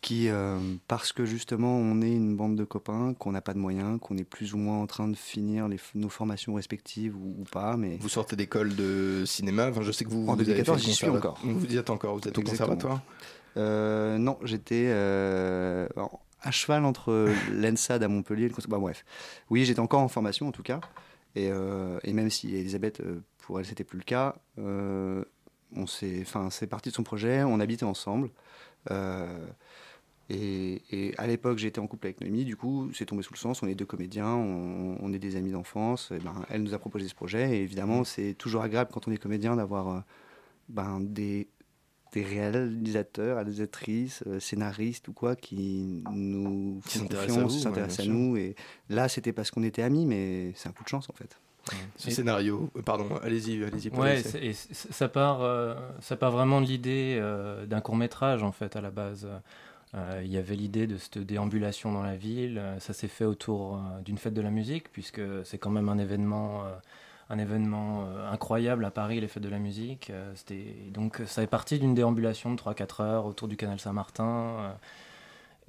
qui, 0.00 0.28
euh, 0.28 0.58
parce 0.88 1.12
que 1.12 1.26
justement 1.26 1.76
on 1.76 2.00
est 2.00 2.10
une 2.12 2.36
bande 2.36 2.56
de 2.56 2.64
copains, 2.64 3.14
qu'on 3.14 3.32
n'a 3.32 3.42
pas 3.42 3.52
de 3.52 3.58
moyens, 3.58 3.98
qu'on 4.00 4.16
est 4.16 4.24
plus 4.24 4.54
ou 4.54 4.58
moins 4.58 4.78
en 4.78 4.86
train 4.86 5.08
de 5.08 5.16
finir 5.16 5.68
les, 5.68 5.78
nos 5.94 6.08
formations 6.08 6.54
respectives 6.54 7.14
ou, 7.16 7.36
ou 7.40 7.44
pas, 7.44 7.76
mais 7.76 7.98
Vous 8.00 8.08
sortez 8.08 8.34
d'école 8.36 8.74
de 8.74 9.24
cinéma, 9.26 9.68
enfin, 9.68 9.82
je 9.82 9.92
sais 9.92 10.04
que 10.04 10.10
vous, 10.10 10.22
En 10.22 10.34
vous 10.34 10.40
avez 10.40 10.44
2014, 10.44 10.80
fait 10.80 10.86
le 10.86 10.90
j'y 10.90 10.96
suis 10.96 11.08
encore. 11.08 11.38
Vous 11.44 11.66
y 11.66 11.76
êtes 11.76 11.90
encore, 11.90 12.14
vous 12.16 12.26
êtes 12.26 12.38
au 12.38 12.40
Exactement. 12.40 12.74
conservatoire 12.76 13.02
Euh, 13.56 14.16
non, 14.16 14.38
j'étais 14.42 14.86
euh, 14.88 15.86
à 16.40 16.50
cheval 16.50 16.84
entre 16.86 17.28
l'ENSAD 17.52 18.02
à 18.02 18.08
Montpellier 18.08 18.44
et 18.44 18.48
le 18.48 18.54
conservatoire. 18.54 18.80
Bah, 18.80 18.86
bref, 18.86 19.04
oui, 19.50 19.64
j'étais 19.66 19.80
encore 19.80 20.00
en 20.00 20.08
formation 20.08 20.48
en 20.48 20.52
tout 20.52 20.62
cas. 20.62 20.80
Et, 21.36 21.50
et 22.02 22.12
même 22.12 22.28
si 22.28 22.56
Elisabeth, 22.56 23.00
pour 23.38 23.60
elle, 23.60 23.66
c'était 23.66 23.84
plus 23.84 23.98
le 23.98 24.04
cas, 24.04 24.34
on 24.56 25.86
s'est, 25.86 26.18
enfin, 26.22 26.50
c'est 26.50 26.66
parti 26.66 26.88
de 26.88 26.94
son 26.94 27.04
projet. 27.04 27.44
On 27.44 27.60
habitait 27.60 27.84
ensemble. 27.84 28.30
Euh, 28.90 29.46
et, 30.30 30.82
et 30.90 31.18
à 31.18 31.26
l'époque, 31.26 31.58
j'étais 31.58 31.80
en 31.80 31.86
couple 31.86 32.06
avec 32.06 32.20
Noémie. 32.20 32.44
Du 32.44 32.56
coup, 32.56 32.90
c'est 32.94 33.06
tombé 33.06 33.22
sous 33.22 33.32
le 33.32 33.38
sens. 33.38 33.62
On 33.62 33.66
est 33.66 33.74
deux 33.74 33.86
comédiens, 33.86 34.28
on, 34.28 34.96
on 35.00 35.12
est 35.12 35.18
des 35.18 35.36
amis 35.36 35.50
d'enfance. 35.50 36.12
Ben, 36.24 36.34
elle 36.48 36.62
nous 36.62 36.74
a 36.74 36.78
proposé 36.78 37.08
ce 37.08 37.14
projet. 37.14 37.56
Et 37.56 37.62
évidemment, 37.62 38.04
c'est 38.04 38.34
toujours 38.34 38.62
agréable 38.62 38.90
quand 38.92 39.08
on 39.08 39.12
est 39.12 39.16
comédien 39.16 39.56
d'avoir 39.56 39.88
euh, 39.88 40.00
ben, 40.68 41.00
des 41.00 41.48
des 42.12 42.24
réalisateurs, 42.24 43.36
réalisatrices, 43.36 44.24
euh, 44.26 44.40
scénaristes 44.40 45.06
ou 45.06 45.12
quoi 45.12 45.36
qui 45.36 46.02
nous 46.12 46.80
Qui 46.84 46.98
font 46.98 47.04
s'intéressent 47.04 47.38
à 47.38 47.42
confiance, 47.42 47.54
ouais, 47.54 47.62
s'intéressent 47.62 48.06
à 48.06 48.08
nous. 48.08 48.36
Et 48.36 48.56
là, 48.88 49.08
c'était 49.08 49.32
parce 49.32 49.52
qu'on 49.52 49.62
était 49.62 49.82
amis, 49.82 50.06
mais 50.06 50.52
c'est 50.56 50.68
un 50.68 50.72
coup 50.72 50.82
de 50.82 50.88
chance 50.88 51.08
en 51.08 51.12
fait. 51.12 51.38
Ce 51.96 52.10
scénario, 52.10 52.70
euh, 52.76 52.82
pardon, 52.82 53.06
allez-y, 53.22 53.62
allez-y. 53.62 53.90
Ouais, 53.90 54.22
et 54.42 54.54
ça 54.54 55.08
part, 55.08 55.42
euh, 55.42 55.74
ça 56.00 56.16
part 56.16 56.30
vraiment 56.30 56.60
de 56.60 56.66
l'idée 56.66 57.18
euh, 57.20 57.66
d'un 57.66 57.80
court 57.80 57.96
métrage 57.96 58.42
en 58.42 58.52
fait 58.52 58.76
à 58.76 58.80
la 58.80 58.90
base. 58.90 59.28
Euh, 59.94 60.22
Il 60.24 60.30
y 60.30 60.36
avait 60.38 60.54
l'idée 60.54 60.86
de 60.86 60.96
cette 60.96 61.18
déambulation 61.18 61.92
dans 61.92 62.02
la 62.02 62.16
ville. 62.16 62.58
Euh, 62.58 62.78
Ça 62.80 62.92
s'est 62.92 63.08
fait 63.08 63.24
autour 63.24 63.76
euh, 63.76 64.00
d'une 64.02 64.18
fête 64.18 64.34
de 64.34 64.40
la 64.40 64.50
musique 64.50 64.90
puisque 64.92 65.20
c'est 65.44 65.58
quand 65.58 65.70
même 65.70 65.88
un 65.88 65.98
événement, 65.98 66.64
un 67.28 67.38
événement 67.38 68.06
incroyable 68.30 68.84
à 68.84 68.90
Paris, 68.90 69.20
les 69.20 69.28
fêtes 69.28 69.42
de 69.42 69.48
la 69.48 69.58
musique. 69.58 70.12
Donc 70.92 71.22
ça 71.26 71.42
est 71.42 71.46
parti 71.46 71.78
d'une 71.78 71.94
déambulation 71.94 72.52
de 72.52 72.60
3-4 72.60 73.02
heures 73.02 73.26
autour 73.26 73.48
du 73.48 73.56
canal 73.56 73.78
Saint-Martin. 73.80 74.76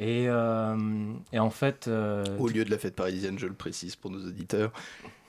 Et, 0.01 0.25
euh, 0.27 1.13
et 1.31 1.37
en 1.39 1.51
fait, 1.51 1.87
euh, 1.87 2.25
Au 2.39 2.47
lieu 2.47 2.65
de 2.65 2.71
la 2.71 2.79
fête 2.79 2.95
parisienne, 2.95 3.37
je 3.37 3.45
le 3.45 3.53
précise 3.53 3.95
pour 3.95 4.09
nos 4.09 4.25
auditeurs. 4.27 4.71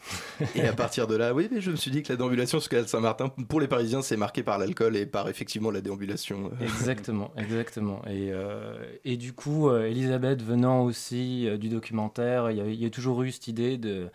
et 0.56 0.66
à 0.66 0.72
partir 0.72 1.06
de 1.06 1.14
là, 1.14 1.34
oui, 1.34 1.48
mais 1.52 1.60
je 1.60 1.70
me 1.70 1.76
suis 1.76 1.90
dit 1.90 2.02
que 2.02 2.10
la 2.12 2.16
déambulation 2.16 2.58
sur 2.58 2.70
Canal 2.70 2.88
Saint-Martin, 2.88 3.28
pour 3.28 3.60
les 3.60 3.68
Parisiens, 3.68 4.00
c'est 4.02 4.16
marqué 4.16 4.42
par 4.42 4.58
l'alcool 4.58 4.96
et 4.96 5.04
par 5.06 5.28
effectivement 5.28 5.70
la 5.70 5.80
déambulation. 5.82 6.50
euh. 6.60 6.64
Exactement, 6.64 7.30
exactement. 7.36 8.00
Et, 8.06 8.32
euh, 8.32 8.74
et 9.04 9.16
du 9.18 9.34
coup, 9.34 9.70
Elisabeth 9.70 10.42
venant 10.42 10.82
aussi 10.82 11.46
du 11.58 11.68
documentaire, 11.68 12.50
il 12.50 12.56
y, 12.56 12.60
a, 12.60 12.66
il 12.66 12.82
y 12.82 12.86
a 12.86 12.90
toujours 12.90 13.22
eu 13.22 13.30
cette 13.30 13.46
idée 13.48 13.76
de, 13.76 14.08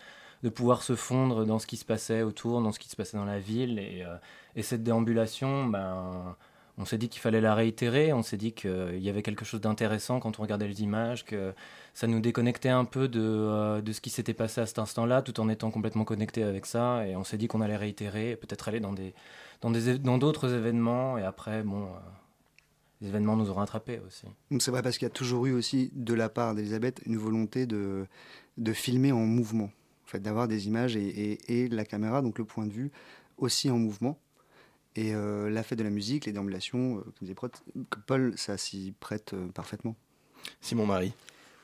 de 0.43 0.49
pouvoir 0.49 0.82
se 0.82 0.95
fondre 0.95 1.45
dans 1.45 1.60
ce 1.60 1.68
qui 1.68 1.78
se 1.78 1.86
passait 1.86 2.24
autour, 2.24 2.62
dans 2.62 2.72
ce 2.72 2.80
qui 2.80 2.89
se 2.89 2.95
passait 2.95 3.16
dans 3.18 3.26
la 3.26 3.39
ville. 3.39 3.80
Et, 3.80 4.03
et 4.55 4.64
cette 4.64 4.84
déambulation, 4.84 5.68
ben, 5.68 6.36
on 6.78 6.86
s'est 6.86 6.97
dit 6.97 7.09
qu'il 7.09 7.21
fallait 7.21 7.41
la 7.41 7.55
réitérer, 7.55 8.13
on 8.13 8.21
s'est 8.21 8.38
dit 8.38 8.51
qu'il 8.53 8.99
y 8.99 9.09
avait 9.09 9.23
quelque 9.23 9.45
chose 9.45 9.61
d'intéressant 9.61 10.19
quand 10.19 10.38
on 10.39 10.41
regardait 10.43 10.67
les 10.67 10.82
images, 10.84 11.25
que 11.25 11.53
ça 11.93 12.05
nous 12.07 12.19
déconnectait 12.19 12.69
un 12.69 12.86
peu 12.86 13.07
de, 13.07 13.19
euh, 13.21 13.82
de 13.82 13.91
ce 13.91 13.99
qui 14.01 14.09
s'était 14.11 14.36
passé 14.36 14.61
à 14.61 14.65
cet 14.67 14.78
instant-là, 14.78 15.21
tout 15.23 15.39
en 15.39 15.49
étant 15.49 15.71
complètement 15.71 16.03
connecté 16.05 16.43
avec 16.43 16.65
ça. 16.67 17.07
Et 17.07 17.15
on 17.15 17.23
s'est 17.23 17.38
dit 17.38 17.47
qu'on 17.47 17.61
allait 17.61 17.78
réitérer, 17.78 18.36
peut-être 18.36 18.67
aller 18.67 18.80
dans 18.80 18.93
des 18.93 19.13
dans 19.61 19.71
des 19.71 19.97
dans 19.97 20.17
d'autres 20.19 20.53
événements. 20.53 21.17
Et 21.17 21.23
après, 21.23 21.63
bon, 21.63 21.86
euh, 21.86 21.97
les 23.01 23.07
événements 23.07 23.36
nous 23.36 23.49
auront 23.49 23.61
attrapés 23.61 23.99
aussi. 24.05 24.28
C'est 24.59 24.69
vrai 24.71 24.84
parce 24.84 24.97
qu'il 24.99 25.05
y 25.07 25.11
a 25.11 25.13
toujours 25.13 25.45
eu 25.47 25.53
aussi 25.53 25.91
de 25.95 26.13
la 26.13 26.30
part 26.30 26.53
d'Elisabeth 26.53 27.01
une 27.05 27.17
volonté 27.17 27.65
de, 27.65 28.05
de 28.57 28.73
filmer 28.73 29.11
en 29.11 29.19
mouvement, 29.25 29.71
en 30.05 30.07
fait, 30.07 30.19
d'avoir 30.19 30.47
des 30.47 30.67
images 30.67 30.95
et- 30.95 31.39
et 31.63 31.67
la 31.69 31.86
caméra, 31.86 32.21
donc 32.21 32.38
le 32.38 32.45
point 32.45 32.65
de 32.67 32.71
vue, 32.73 32.91
aussi 33.38 33.69
en 33.71 33.78
mouvement. 33.80 34.19
Et 34.97 35.13
euh, 35.13 35.49
la 35.49 35.61
fête 35.61 35.77
de 35.77 35.83
la 35.83 35.91
musique, 35.91 36.25
les 36.25 36.33
déambulations, 36.33 36.97
euh, 36.97 37.01
comme 37.01 37.13
disait 37.21 37.35
Paul, 38.07 38.33
ça 38.35 38.57
s'y 38.57 38.95
prête 38.99 39.33
euh, 39.33 39.47
parfaitement. 39.53 39.95
Simon 40.59 40.87
Marie. 40.87 41.13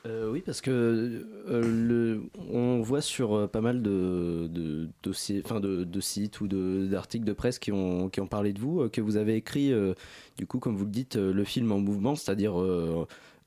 Euh, 0.06 0.30
oui, 0.30 0.42
parce 0.44 0.60
que 0.60 0.70
euh, 0.70 1.62
le, 1.62 2.24
on 2.50 2.80
voit 2.82 3.00
sur 3.00 3.34
euh, 3.34 3.46
pas 3.46 3.62
mal 3.62 3.82
de, 3.82 4.48
de, 4.50 4.88
dossiers, 5.02 5.40
enfin 5.42 5.60
de, 5.60 5.82
de 5.82 6.00
sites 6.00 6.42
ou 6.42 6.46
d'articles 6.46 7.24
de, 7.24 7.32
presse 7.32 7.58
qui 7.58 7.72
ont, 7.72 8.10
qui 8.10 8.20
ont 8.20 8.26
parlé 8.26 8.52
de 8.52 8.60
vous, 8.60 8.82
euh, 8.82 8.88
que 8.90 9.00
vous 9.00 9.16
avez 9.16 9.34
écrit, 9.34 9.72
euh, 9.72 9.94
du 10.36 10.46
coup, 10.46 10.58
comme 10.58 10.76
vous 10.76 10.84
le 10.84 10.90
dites, 10.90 11.16
euh, 11.16 11.32
le 11.32 11.44
film 11.44 11.72
en 11.72 11.78
mouvement, 11.78 12.16
c'est-à-dire 12.16 12.54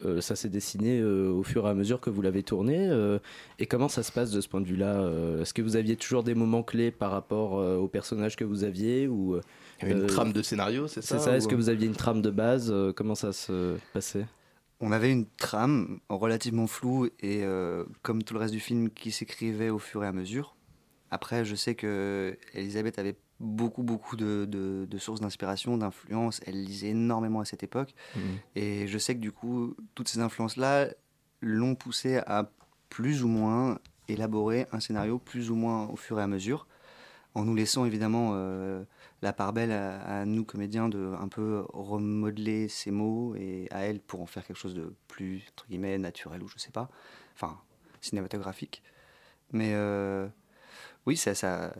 euh, 0.05 0.21
ça 0.21 0.35
s'est 0.35 0.49
dessiné 0.49 0.99
euh, 0.99 1.31
au 1.31 1.43
fur 1.43 1.65
et 1.65 1.69
à 1.69 1.73
mesure 1.73 1.99
que 1.99 2.09
vous 2.09 2.21
l'avez 2.21 2.43
tourné. 2.43 2.87
euh, 2.89 3.19
et 3.59 3.65
comment 3.65 3.89
ça 3.89 4.03
se 4.03 4.11
passe 4.11 4.31
de 4.31 4.41
ce 4.41 4.47
point 4.47 4.61
de 4.61 4.67
vue-là 4.67 4.99
euh, 5.01 5.41
Est-ce 5.41 5.53
que 5.53 5.61
vous 5.61 5.75
aviez 5.75 5.95
toujours 5.95 6.23
des 6.23 6.35
moments 6.35 6.63
clés 6.63 6.91
par 6.91 7.11
rapport 7.11 7.59
euh, 7.59 7.77
aux 7.77 7.87
personnages 7.87 8.35
que 8.35 8.43
vous 8.43 8.63
aviez 8.63 9.07
ou, 9.07 9.35
euh, 9.35 9.41
Il 9.81 9.89
y 9.89 9.91
avait 9.91 10.01
une 10.01 10.07
trame 10.07 10.33
de 10.33 10.41
scénario, 10.41 10.87
c'est 10.87 11.01
ça, 11.01 11.17
C'est 11.17 11.25
ça, 11.25 11.35
est-ce 11.37 11.47
que 11.47 11.55
vous 11.55 11.69
aviez 11.69 11.87
une 11.87 11.95
trame 11.95 12.21
de 12.21 12.29
base 12.29 12.69
euh, 12.71 12.93
Comment 12.93 13.15
ça 13.15 13.33
se 13.33 13.75
passait? 13.93 14.25
On 14.79 14.91
avait 14.91 15.11
une 15.11 15.25
trame 15.37 15.99
relativement 16.09 16.67
floue 16.67 17.07
et 17.19 17.43
euh, 17.43 17.83
comme 18.03 18.21
tout 18.21 18.35
le 18.35 18.39
reste 18.39 18.53
du 18.53 18.59
film 18.59 18.91
qui 18.91 19.11
s'écrivait 19.11 19.69
au 19.71 19.79
fur 19.79 20.03
et 20.03 20.07
à 20.07 20.11
mesure. 20.11 20.55
Après, 21.09 21.43
je 21.45 21.55
sais 21.55 21.73
que 21.73 22.37
Elisabeth 22.53 22.99
avait 22.99 23.15
beaucoup 23.39 23.83
beaucoup 23.83 24.15
de, 24.15 24.45
de- 24.49 24.87
de 24.89 24.97
sources 24.97 25.19
d'inspiration, 25.19 25.77
d'influence. 25.77 26.41
Elle 26.45 26.63
lisait 26.63 26.89
énormément 26.89 27.39
à 27.41 27.45
cette 27.45 27.63
époque. 27.63 27.93
Mhm. 28.15 28.21
Et 28.55 28.87
je 28.87 28.97
sais 28.97 29.13
que 29.15 29.19
du 29.21 29.31
coup, 29.31 29.75
toutes 29.95 30.07
ces 30.09 30.19
influences-là 30.19 30.87
l'ont 31.41 31.75
poussée 31.75 32.17
à 32.25 32.49
plus 32.89 33.23
ou 33.23 33.27
moins 33.27 33.79
élaborer 34.07 34.65
un 34.71 34.79
scénario 34.79 35.19
plus 35.19 35.51
ou 35.51 35.55
moins 35.55 35.87
au 35.87 35.95
fur 35.97 36.19
et 36.19 36.23
à 36.23 36.27
mesure, 36.27 36.65
en 37.35 37.43
nous 37.43 37.53
laissant 37.53 37.85
évidemment 37.85 38.31
euh, 38.33 38.83
la 39.21 39.33
part 39.33 39.53
belle 39.53 39.71
à, 39.71 40.21
à 40.21 40.25
nous 40.25 40.43
comédiens 40.45 40.89
de 40.89 41.13
un 41.19 41.27
peu 41.27 41.65
remodeler 41.73 42.67
ces 42.69 42.89
mots 42.89 43.35
et 43.35 43.67
à 43.69 43.81
elle 43.81 43.99
pour 43.99 44.21
en 44.21 44.25
faire 44.25 44.45
quelque 44.47 44.57
chose 44.57 44.73
de 44.73 44.93
plus 45.07 45.43
entre 45.51 45.67
guillemets 45.67 45.97
naturel 45.99 46.41
ou 46.41 46.47
je 46.47 46.57
sais 46.57 46.71
pas, 46.71 46.89
enfin 47.35 47.59
cinématographique. 48.01 48.81
Mais 49.51 49.71
euh, 49.73 50.27
oui, 51.05 51.17
ça, 51.17 51.35
ça, 51.35 51.73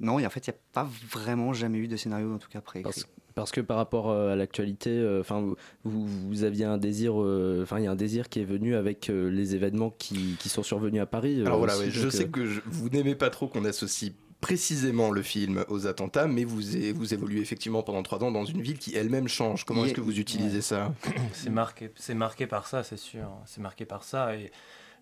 non, 0.00 0.18
et 0.18 0.26
en 0.26 0.30
fait, 0.30 0.46
il 0.46 0.50
n'y 0.50 0.56
a 0.56 0.60
pas 0.72 0.88
vraiment 1.10 1.52
jamais 1.52 1.78
eu 1.78 1.86
de 1.88 1.96
scénario 1.96 2.32
en 2.34 2.38
tout 2.38 2.48
cas 2.48 2.60
préécrit. 2.60 2.82
Parce, 2.92 3.06
parce 3.34 3.50
que 3.52 3.60
par 3.60 3.76
rapport 3.76 4.10
euh, 4.10 4.32
à 4.32 4.36
l'actualité, 4.36 4.90
euh, 4.90 5.20
enfin 5.20 5.40
vous, 5.40 5.56
vous, 5.84 6.06
vous 6.28 6.44
aviez 6.44 6.64
un 6.64 6.78
désir, 6.78 7.12
euh, 7.22 7.60
enfin 7.62 7.78
il 7.78 7.84
y 7.84 7.86
a 7.86 7.90
un 7.92 7.96
désir 7.96 8.28
qui 8.28 8.40
est 8.40 8.44
venu 8.44 8.74
avec 8.74 9.08
euh, 9.10 9.30
les 9.30 9.54
événements 9.54 9.90
qui, 9.90 10.36
qui 10.40 10.48
sont 10.48 10.62
survenus 10.62 11.00
à 11.00 11.06
Paris. 11.06 11.40
euh, 11.40 11.46
Alors 11.46 11.58
voilà, 11.58 11.74
aussi, 11.76 11.84
ouais, 11.84 11.90
je 11.90 12.08
sais 12.08 12.24
euh, 12.24 12.28
que 12.28 12.46
je- 12.46 12.60
vous 12.66 12.88
n'aimez 12.88 13.14
pas 13.14 13.30
trop 13.30 13.46
qu'on 13.46 13.64
associe 13.64 14.12
précisément 14.40 15.10
le 15.10 15.20
film 15.20 15.64
aux 15.68 15.86
attentats, 15.86 16.26
mais 16.26 16.44
vous, 16.44 16.60
vous 16.94 17.14
évoluez 17.14 17.40
effectivement 17.42 17.82
pendant 17.82 18.02
trois 18.02 18.24
ans 18.24 18.32
dans 18.32 18.46
une 18.46 18.62
ville 18.62 18.78
qui 18.78 18.96
elle-même 18.96 19.28
change. 19.28 19.64
Comment 19.66 19.84
est-ce 19.84 19.92
que 19.92 20.00
vous 20.00 20.18
utilisez 20.18 20.62
ça? 20.62 20.94
C'est 21.34 21.50
marqué, 21.50 21.90
c'est 21.96 22.14
marqué 22.14 22.46
par 22.46 22.66
ça, 22.66 22.82
c'est 22.82 22.96
sûr. 22.96 23.28
C'est 23.44 23.60
marqué 23.60 23.84
par 23.84 24.02
ça. 24.02 24.34
Et 24.36 24.50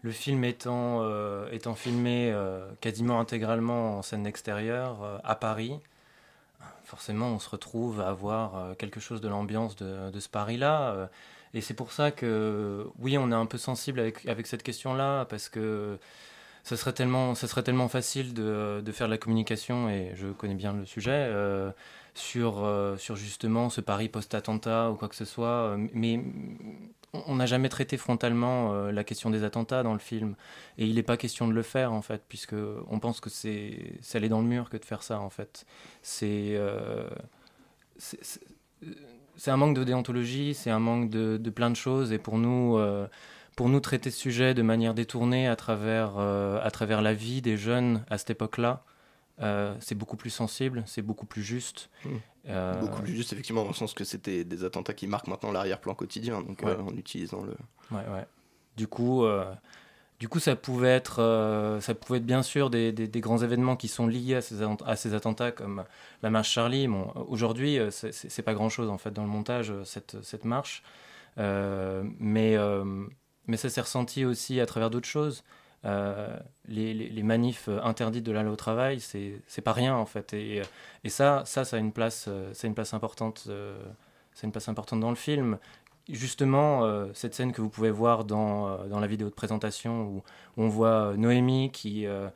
le 0.02 0.12
film 0.12 0.44
étant, 0.44 1.02
euh, 1.02 1.48
filmé 1.74 2.30
euh, 2.32 2.68
quasiment 2.80 3.20
intégralement 3.20 3.98
en 3.98 4.02
scène 4.02 4.26
extérieure 4.26 5.02
euh, 5.02 5.18
à 5.24 5.34
Paris, 5.34 5.78
forcément, 6.84 7.28
on 7.28 7.38
se 7.38 7.50
retrouve 7.50 8.00
à 8.00 8.08
avoir 8.08 8.76
quelque 8.78 9.00
chose 9.00 9.20
de 9.20 9.28
l'ambiance 9.28 9.76
de, 9.76 10.18
ce 10.18 10.28
Paris-là. 10.28 11.10
et 11.52 11.60
c'est 11.60 11.74
pour 11.74 11.92
ça 11.92 12.10
que, 12.10 12.86
oui, 12.98 13.18
on 13.18 13.30
est 13.30 13.34
un 13.34 13.44
peu 13.44 13.58
sensible 13.58 14.00
avec, 14.00 14.46
cette 14.46 14.62
question-là, 14.62 15.26
parce 15.26 15.50
que 15.50 15.98
ça 16.64 16.78
serait 16.78 16.94
tellement, 16.94 17.34
serait 17.34 17.62
tellement 17.62 17.88
facile 17.88 18.32
de, 18.32 18.82
faire 18.90 19.06
de 19.06 19.12
la 19.12 19.18
communication, 19.18 19.90
et 19.90 20.12
je 20.14 20.28
connais 20.28 20.54
bien 20.54 20.72
le 20.72 20.86
sujet, 20.86 21.30
sur, 22.14 22.66
sur 22.96 23.16
justement 23.16 23.68
ce 23.68 23.82
Paris 23.82 24.08
post-attentat 24.08 24.90
ou 24.90 24.94
quoi 24.94 25.08
que 25.08 25.16
ce 25.16 25.26
soit. 25.26 25.76
Mais 25.92 26.24
on 27.12 27.36
n'a 27.36 27.46
jamais 27.46 27.68
traité 27.68 27.96
frontalement 27.96 28.72
euh, 28.72 28.92
la 28.92 29.04
question 29.04 29.30
des 29.30 29.44
attentats 29.44 29.82
dans 29.82 29.92
le 29.92 29.98
film. 29.98 30.34
Et 30.76 30.86
il 30.86 30.94
n'est 30.96 31.02
pas 31.02 31.16
question 31.16 31.48
de 31.48 31.52
le 31.52 31.62
faire, 31.62 31.92
en 31.92 32.02
fait, 32.02 32.22
puisque 32.28 32.54
on 32.88 32.98
pense 32.98 33.20
que 33.20 33.30
c'est 33.30 33.94
c'est 34.02 34.18
aller 34.18 34.28
dans 34.28 34.40
le 34.40 34.46
mur 34.46 34.68
que 34.70 34.76
de 34.76 34.84
faire 34.84 35.02
ça, 35.02 35.20
en 35.20 35.30
fait. 35.30 35.64
C'est... 36.02 36.54
euh, 36.56 37.08
un 39.46 39.56
manque 39.56 39.76
de 39.76 39.84
déontologie, 39.84 40.54
c'est 40.54 40.70
un 40.70 40.78
manque 40.78 41.10
de, 41.10 41.50
plein 41.50 41.70
de 41.70 41.76
choses. 41.76 42.12
Et 42.12 42.18
pour 42.18 42.38
nous, 42.38 42.76
euh, 42.76 43.06
pour 43.56 43.68
traiter 43.80 44.10
ce 44.10 44.18
sujet 44.18 44.54
de 44.54 44.62
manière 44.62 44.94
détournée 44.94 45.48
à 45.48 45.56
travers, 45.56 46.18
à 46.18 46.70
travers 46.70 47.02
la 47.02 47.14
vie 47.14 47.42
des 47.42 47.56
jeunes 47.56 48.04
à 48.10 48.18
cette 48.18 48.30
époque-là, 48.30 48.84
euh, 49.40 49.74
c'est 49.80 49.94
beaucoup 49.94 50.16
plus 50.16 50.30
sensible, 50.30 50.82
c'est 50.86 51.02
beaucoup 51.02 51.26
plus 51.26 51.42
juste. 51.42 51.90
Mmh. 52.04 52.08
Euh, 52.48 52.80
Beaucoup 52.80 53.02
plus 53.02 53.14
juste, 53.14 53.32
effectivement, 53.32 53.62
dans 53.62 53.68
le 53.68 53.74
sens 53.74 53.92
que 53.94 54.04
c'était 54.04 54.42
des 54.44 54.64
attentats 54.64 54.94
qui 54.94 55.06
marquent 55.06 55.26
maintenant 55.28 55.52
l'arrière-plan 55.52 55.94
quotidien, 55.94 56.40
donc 56.42 56.62
Ouais. 56.62 56.70
euh, 56.70 56.80
en 56.82 56.96
utilisant 56.96 57.42
le. 57.42 57.52
Ouais, 57.90 58.04
ouais. 58.12 58.26
Du 58.76 58.86
coup, 58.88 59.24
euh, 59.24 59.44
du 60.18 60.28
coup, 60.28 60.40
ça 60.40 60.56
pouvait 60.56 60.88
être, 60.88 61.20
euh, 61.20 61.80
ça 61.80 61.94
pouvait 61.94 62.18
être 62.18 62.26
bien 62.26 62.42
sûr 62.42 62.70
des, 62.70 62.90
des- 62.92 63.06
des 63.06 63.20
grands 63.20 63.38
événements 63.38 63.76
qui 63.76 63.88
sont 63.88 64.06
liés 64.06 64.36
à 64.36 64.40
ces, 64.40 64.56
à 64.86 64.96
ces 64.96 65.14
attentats, 65.14 65.52
comme 65.52 65.84
la 66.22 66.30
marche 66.30 66.50
Charlie. 66.50 66.88
Bon, 66.88 67.12
aujourd'hui, 67.28 67.78
c'est- 67.90 68.42
pas 68.42 68.54
grand-chose 68.54 68.88
en 68.88 68.98
fait 68.98 69.10
dans 69.12 69.22
le 69.24 69.28
montage 69.28 69.72
cette, 69.84 70.16
cette 70.22 70.44
marche. 70.44 70.82
Euh, 71.38 72.02
mais, 72.18 72.56
euh, 72.56 72.84
mais 73.46 73.56
ça 73.56 73.68
s'est 73.68 73.80
ressenti 73.80 74.24
aussi 74.24 74.58
à 74.60 74.66
travers 74.66 74.90
d'autres 74.90 75.06
choses. 75.08 75.44
Euh, 75.84 76.36
les, 76.66 77.22
manifs 77.22 77.68
interdites 77.82 78.24
de 78.24 78.32
la 78.32 78.42
loi 78.42 78.52
au 78.52 78.56
travail, 78.56 79.00
c'est 79.00 79.40
c'est 79.46 79.62
pas 79.62 79.72
rien 79.72 79.94
en 79.94 80.06
fait. 80.06 80.32
Et, 80.34 80.62
et 81.04 81.08
ça, 81.08 81.42
ça, 81.46 81.64
ça 81.64 81.76
a 81.76 81.78
une 81.78 81.92
place, 81.92 82.26
euh, 82.28 82.52
ça 82.54 82.66
a 82.66 82.68
une 82.68 82.74
place 82.74 82.94
importante, 82.94 83.44
euh, 83.48 83.78
c'est 84.34 84.46
une 84.46 84.52
place 84.52 84.68
importante 84.68 85.00
dans 85.00 85.10
le 85.10 85.16
film. 85.16 85.58
Justement, 86.08 86.84
euh, 86.84 87.08
cette 87.12 87.34
scène 87.34 87.52
que 87.52 87.60
vous 87.60 87.68
pouvez 87.68 87.90
voir 87.90 88.24
dans, 88.24 88.66
euh, 88.68 88.86
dans 88.88 88.98
la 88.98 89.06
vidéo 89.06 89.28
de 89.28 89.34
présentation 89.34 90.04
où, 90.04 90.22
on 90.56 90.66
voit 90.68 91.14
Noémie 91.18 91.70
qui, 91.70 92.06
euh, 92.06 92.28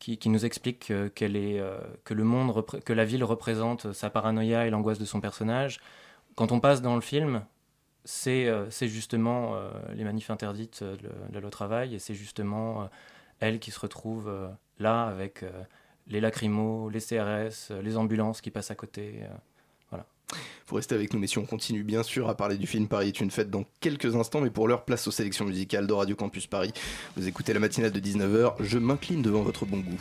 qui, 0.00 0.18
qui 0.18 0.28
nous 0.30 0.44
explique 0.44 0.90
euh, 0.90 1.08
qu'elle 1.10 1.36
est, 1.36 1.60
euh, 1.60 1.78
que 2.04 2.14
le 2.14 2.24
monde, 2.24 2.64
que 2.84 2.92
la 2.92 3.04
ville 3.04 3.22
représente 3.22 3.92
sa 3.92 4.10
paranoïa 4.10 4.66
et 4.66 4.70
l'angoisse 4.70 4.98
de 4.98 5.04
son 5.04 5.20
personnage. 5.20 5.80
Quand 6.34 6.50
on 6.50 6.58
passe 6.58 6.82
dans 6.82 6.96
le 6.96 7.00
film, 7.02 7.44
c'est 8.04 8.48
euh, 8.48 8.70
c'est 8.70 8.88
justement 8.88 9.54
euh, 9.54 9.70
les 9.94 10.04
manifs 10.04 10.30
interdites 10.30 10.80
euh, 10.82 10.96
de 10.96 11.34
la 11.34 11.40
loi 11.40 11.50
travail 11.50 11.94
et 11.94 11.98
c'est 11.98 12.14
justement 12.14 12.82
euh, 12.82 12.86
elle 13.40 13.58
qui 13.58 13.70
se 13.70 13.80
retrouve 13.80 14.28
euh, 14.28 14.48
là 14.78 15.04
avec 15.04 15.44
les 16.06 16.20
lacrymos, 16.20 16.88
les 16.90 17.00
CRS, 17.00 17.72
les 17.82 17.96
ambulances 17.96 18.40
qui 18.40 18.50
passent 18.50 18.70
à 18.70 18.74
côté. 18.74 19.20
voilà. 19.90 20.06
Vous 20.66 20.76
restez 20.76 20.94
avec 20.94 21.12
nous, 21.12 21.20
messieurs. 21.20 21.40
On 21.40 21.46
continue 21.46 21.84
bien 21.84 22.02
sûr 22.02 22.28
à 22.28 22.36
parler 22.36 22.56
du 22.56 22.66
film 22.66 22.88
Paris 22.88 23.08
est 23.08 23.20
une 23.20 23.30
fête 23.30 23.50
dans 23.50 23.64
quelques 23.80 24.16
instants, 24.16 24.40
mais 24.40 24.50
pour 24.50 24.66
l'heure, 24.66 24.84
place 24.84 25.06
aux 25.06 25.12
sélections 25.12 25.44
musicales 25.44 25.86
de 25.86 25.92
Radio 25.92 26.16
Campus 26.16 26.46
Paris. 26.46 26.72
Vous 27.16 27.28
écoutez 27.28 27.52
la 27.52 27.60
matinale 27.60 27.92
de 27.92 28.00
19h. 28.00 28.54
Je 28.60 28.78
m'incline 28.78 29.22
devant 29.22 29.42
votre 29.42 29.66
bon 29.66 29.78
goût. 29.80 30.00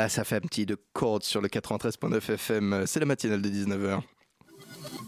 Glass 0.00 0.16
FM, 0.16 0.40
petit 0.48 0.64
de 0.64 0.78
Chords 0.94 1.24
sur 1.24 1.42
le 1.42 1.48
93.9 1.48 2.32
FM. 2.32 2.84
C'est 2.86 3.00
la 3.00 3.04
matinale 3.04 3.42
de 3.42 3.50
19h. 3.50 4.00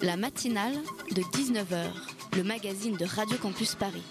La 0.03 0.19
matinale 0.19 0.75
de 1.11 1.23
19h, 1.23 1.87
le 2.37 2.45
magazine 2.45 2.95
de 2.99 3.07
Radio 3.07 3.39
Campus 3.39 3.75
Paris. 3.75 4.03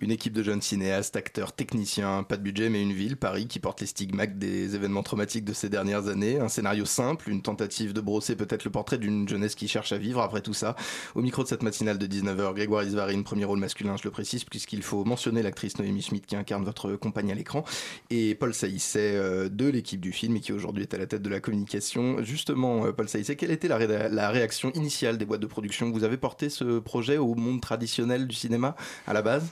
Une 0.00 0.12
équipe 0.12 0.32
de 0.32 0.44
jeunes 0.44 0.62
cinéastes, 0.62 1.16
acteurs, 1.16 1.52
techniciens, 1.52 2.22
pas 2.22 2.36
de 2.36 2.42
budget 2.42 2.68
mais 2.68 2.80
une 2.80 2.92
ville, 2.92 3.16
Paris, 3.16 3.48
qui 3.48 3.58
porte 3.58 3.80
les 3.80 3.86
stigmates 3.88 4.38
des 4.38 4.76
événements 4.76 5.02
traumatiques 5.02 5.44
de 5.44 5.52
ces 5.52 5.68
dernières 5.68 6.06
années. 6.06 6.38
Un 6.38 6.48
scénario 6.48 6.84
simple, 6.84 7.28
une 7.28 7.42
tentative 7.42 7.92
de 7.92 8.00
brosser 8.00 8.36
peut-être 8.36 8.64
le 8.64 8.70
portrait 8.70 8.98
d'une 8.98 9.28
jeunesse 9.28 9.56
qui 9.56 9.66
cherche 9.66 9.90
à 9.90 9.98
vivre 9.98 10.20
après 10.20 10.40
tout 10.40 10.54
ça. 10.54 10.76
Au 11.16 11.20
micro 11.20 11.42
de 11.42 11.48
cette 11.48 11.64
matinale 11.64 11.98
de 11.98 12.06
19h, 12.06 12.54
Grégoire 12.54 12.84
Isvarine, 12.84 13.24
premier 13.24 13.44
rôle 13.44 13.58
masculin, 13.58 13.96
je 13.96 14.04
le 14.04 14.12
précise, 14.12 14.44
puisqu'il 14.44 14.82
faut 14.82 15.04
mentionner 15.04 15.42
l'actrice 15.42 15.78
Noémie 15.80 16.02
Schmidt 16.02 16.26
qui 16.26 16.36
incarne 16.36 16.64
votre 16.64 16.94
compagne 16.94 17.32
à 17.32 17.34
l'écran, 17.34 17.64
et 18.10 18.36
Paul 18.36 18.54
Saïsset 18.54 19.16
euh, 19.16 19.48
de 19.48 19.66
l'équipe 19.66 20.00
du 20.00 20.12
film 20.12 20.36
et 20.36 20.40
qui 20.40 20.52
aujourd'hui 20.52 20.82
est 20.84 20.94
à 20.94 20.98
la 20.98 21.06
tête 21.06 21.22
de 21.22 21.28
la 21.30 21.40
communication. 21.40 22.22
Justement, 22.22 22.86
euh, 22.86 22.92
Paul 22.92 23.08
Saïsset, 23.08 23.34
quelle 23.34 23.50
était 23.50 23.66
la, 23.68 23.76
ré- 23.78 24.08
la 24.10 24.30
réaction 24.30 24.70
initiale 24.74 25.18
des 25.18 25.24
boîtes 25.24 25.40
de 25.40 25.46
production? 25.46 25.90
Vous 25.90 26.04
avez 26.04 26.18
porté 26.18 26.50
ce 26.50 26.78
projet 26.78 27.16
au 27.18 27.34
monde 27.34 27.60
traditionnel 27.60 28.28
du 28.28 28.36
cinéma 28.36 28.76
à 29.08 29.12
la 29.12 29.22
base? 29.22 29.50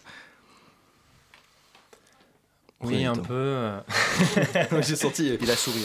Oui, 2.82 3.04
un 3.04 3.14
peu. 3.16 3.32
euh. 3.34 3.80
J'ai 4.82 4.96
senti. 4.96 5.36
Il 5.40 5.50
a 5.50 5.56
souri. 5.56 5.84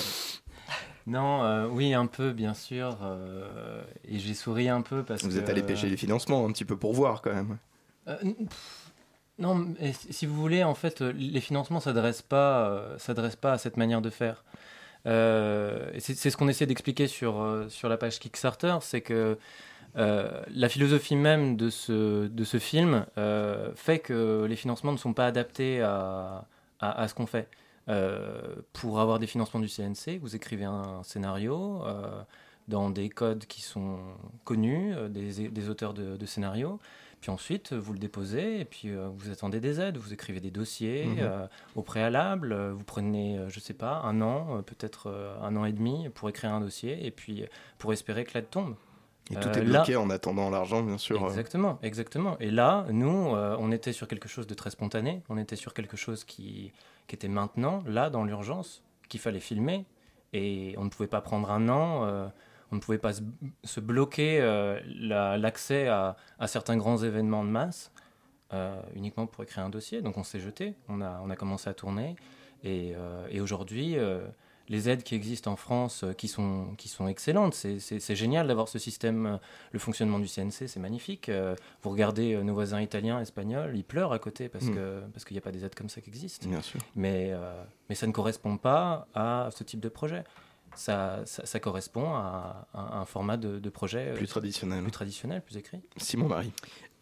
Non, 1.08 1.44
euh, 1.44 1.68
oui, 1.68 1.94
un 1.94 2.06
peu, 2.06 2.32
bien 2.32 2.54
sûr. 2.54 2.98
euh, 3.04 3.82
et 4.08 4.20
j'ai 4.20 4.34
souri 4.36 4.70
un 4.70 4.82
peu 4.82 5.04
parce 5.04 5.24
Vous 5.24 5.30
que. 5.32 5.38
êtes 5.39 5.50
allé 5.50 5.64
pêcher 5.64 5.89
les 5.89 5.98
financements 5.98 6.46
un 6.46 6.52
petit 6.52 6.66
peu 6.66 6.78
pour 6.78 6.94
voir 6.94 7.22
quand 7.22 7.34
même. 7.34 7.58
Euh, 8.08 8.18
pff, 8.18 8.92
non, 9.39 9.56
mais 9.56 9.94
si 9.94 10.26
vous 10.28 10.36
voulez, 10.36 10.64
en 10.64 10.76
fait, 10.76 11.02
euh, 11.02 11.12
les 11.18 11.42
financements 11.42 11.78
ne 11.80 11.84
s'adressent 11.84 12.22
pas, 12.22 12.68
euh, 12.70 12.98
pas 13.42 13.54
à 13.54 13.58
cette 13.58 13.78
manière 13.78 14.02
de 14.02 14.12
faire. 14.12 14.44
Euh, 15.08 15.89
c'est 15.98 16.30
ce 16.30 16.38
qu'on 16.38 16.48
essaie 16.48 16.68
d'expliquer 16.68 17.08
sur, 17.08 17.42
euh, 17.42 17.68
sur 17.70 17.89
la 17.89 17.98
page 17.98 18.20
Kickstarter, 18.20 18.76
c'est 18.82 19.02
que 19.02 19.39
euh, 19.98 20.44
la 20.54 20.70
philosophie 20.70 21.16
même 21.16 21.58
de 21.58 21.72
ce, 21.72 22.28
de 22.28 22.44
ce 22.44 22.60
film 22.60 23.08
euh, 23.18 23.72
fait 23.76 23.98
que 23.98 24.46
les 24.48 24.56
financements 24.56 24.92
ne 24.92 24.98
sont 24.98 25.14
pas 25.14 25.26
adaptés 25.26 25.82
à, 25.82 26.46
à, 26.82 27.02
à 27.02 27.08
ce 27.08 27.14
qu'on 27.14 27.26
fait. 27.28 27.48
Euh, 27.90 28.56
pour 28.74 29.00
avoir 29.00 29.18
des 29.20 29.28
financements 29.28 29.60
du 29.60 29.68
CNC, 29.68 30.20
vous 30.22 30.36
écrivez 30.36 30.66
un 30.66 31.02
scénario 31.04 31.84
euh, 31.86 32.22
dans 32.68 32.90
des 32.90 33.10
codes 33.10 33.46
qui 33.46 33.62
sont 33.62 33.98
connus, 34.44 34.94
euh, 34.96 35.10
des, 35.10 35.50
des 35.50 35.70
auteurs 35.70 35.94
de, 35.94 36.16
de 36.18 36.26
scénarios. 36.26 36.80
Puis 37.22 37.30
ensuite, 37.32 37.74
vous 37.74 37.94
le 37.94 38.00
déposez 38.00 38.60
et 38.60 38.66
puis 38.66 38.90
vous 38.96 39.30
attendez 39.30 39.60
des 39.60 39.80
aides. 39.80 39.98
Vous 39.98 40.12
écrivez 40.12 40.40
des 40.40 40.50
dossiers 40.50 41.06
Mhm. 41.06 41.48
au 41.76 41.84
préalable. 41.84 42.72
Vous 42.72 42.84
prenez, 42.84 43.40
je 43.48 43.60
sais 43.60 43.76
pas, 43.76 44.02
un 44.04 44.22
an, 44.22 44.64
peut-être 44.64 45.38
un 45.40 45.56
an 45.56 45.66
et 45.66 45.72
demi 45.72 46.10
pour 46.10 46.30
écrire 46.30 46.52
un 46.52 46.62
dossier 46.62 47.06
et 47.06 47.12
puis 47.12 47.46
pour 47.78 47.94
espérer 47.94 48.24
que 48.24 48.34
l'aide 48.34 48.50
tombe. 48.50 48.74
Et 49.30 49.36
tout 49.36 49.47
Euh, 49.47 49.53
est 49.53 49.63
là- 49.63 49.80
bloqué 49.80 49.95
en 49.95 50.09
attendant 50.09 50.49
l'argent, 50.49 50.82
bien 50.84 50.97
sûr. 50.97 51.24
Exactement, 51.26 51.80
exactement. 51.84 52.38
Et 52.39 52.51
là, 52.51 52.86
nous, 52.89 53.34
euh, 53.36 53.55
on 53.59 53.72
était 53.72 53.93
sur 53.93 54.07
quelque 54.07 54.28
chose 54.28 54.47
de 54.47 54.53
très 54.53 54.72
spontané, 54.72 55.22
on 55.30 55.38
était 55.38 55.55
sur 55.55 55.74
quelque 55.74 55.95
chose 55.95 56.24
qui, 56.26 56.74
qui 57.07 57.15
était 57.15 57.30
maintenant, 57.30 57.84
là, 57.86 58.09
dans 58.09 58.24
l'urgence, 58.26 58.84
qu'il 59.07 59.19
fallait 59.19 59.39
filmer, 59.39 59.86
et 60.34 60.76
on 60.78 60.84
ne 60.86 60.89
pouvait 60.89 61.07
pas 61.07 61.22
prendre 61.22 61.49
un 61.51 61.69
an, 61.69 62.03
euh, 62.05 62.28
on 62.72 62.76
ne 62.76 62.82
pouvait 62.82 62.97
pas 62.97 63.13
se, 63.13 63.22
se 63.63 63.80
bloquer 63.80 64.39
euh, 64.41 64.80
la- 64.86 65.38
l'accès 65.38 65.88
à, 65.88 66.15
à 66.39 66.47
certains 66.47 66.78
grands 66.78 66.97
événements 66.97 67.43
de 67.45 67.49
masse 67.49 67.91
euh, 68.53 68.82
uniquement 68.95 69.28
pour 69.28 69.43
écrire 69.43 69.63
un 69.63 69.69
dossier. 69.69 70.01
Donc 70.01 70.17
on 70.17 70.24
s'est 70.24 70.39
jeté, 70.41 70.76
on 70.89 70.99
a, 71.01 71.22
on 71.24 71.30
a 71.30 71.36
commencé 71.38 71.69
à 71.69 71.74
tourner, 71.74 72.15
et, 72.63 72.93
euh, 72.97 73.28
et 73.30 73.39
aujourd'hui... 73.39 73.95
les 74.72 74.89
aides 74.89 75.03
qui 75.03 75.13
existent 75.13 75.51
en 75.51 75.55
France, 75.55 76.03
euh, 76.03 76.13
qui 76.13 76.28
sont, 76.28 76.74
qui 76.78 76.88
sont 76.88 77.07
excellentes. 77.07 77.53
C'est- 77.53 78.15
génial 78.15 78.47
d'avoir 78.47 78.67
ce 78.67 78.80
système, 78.80 79.26
euh, 79.26 79.38
le 79.72 79.78
fonctionnement 79.80 80.17
du 80.17 80.28
CNC, 80.28 80.67
c'est 80.67 80.80
magnifique. 80.80 81.30
Euh, 81.30 81.55
vous 81.84 81.89
regardez 81.91 82.41
nos 82.43 82.53
voisins 82.55 82.82
italiens, 82.82 83.19
espagnols, 83.22 83.74
ils 83.76 83.84
pleurent 83.84 84.13
à 84.13 84.19
côté 84.19 84.49
parce 84.49 84.65
Mm. 84.65 84.74
que 84.76 85.01
parce 85.13 85.26
qu'il 85.26 85.36
n'y 85.36 85.39
a 85.39 85.41
pas 85.41 85.51
des 85.51 85.63
aides 85.65 85.76
comme 85.76 85.89
ça 85.89 86.01
qui 86.01 86.09
existent. 86.09 86.47
Bien 86.49 86.61
sûr. 86.61 86.80
Mais, 86.95 87.30
euh, 87.32 87.63
mais 87.89 87.95
ça 87.95 88.07
ne 88.07 88.11
correspond 88.13 88.57
pas 88.57 89.07
à 89.13 89.49
ce 89.55 89.63
type 89.63 89.80
de 89.82 89.89
projet. 89.89 90.24
Ça, 90.76 91.22
ça, 91.26 91.45
ça 91.45 91.59
correspond 91.59 92.05
à, 92.13 92.67
à 92.74 92.99
un 92.99 93.05
format 93.05 93.38
de, 93.38 93.59
de 93.59 93.69
projet 93.69 94.09
euh, 94.09 94.15
Plus 94.15 94.28
traditionnel. 94.28 94.82
plus 94.82 94.91
traditionnel, 94.91 95.41
plus 95.41 95.57
écrit. 95.57 95.80
Simon 95.97 96.28
Marie. 96.28 96.51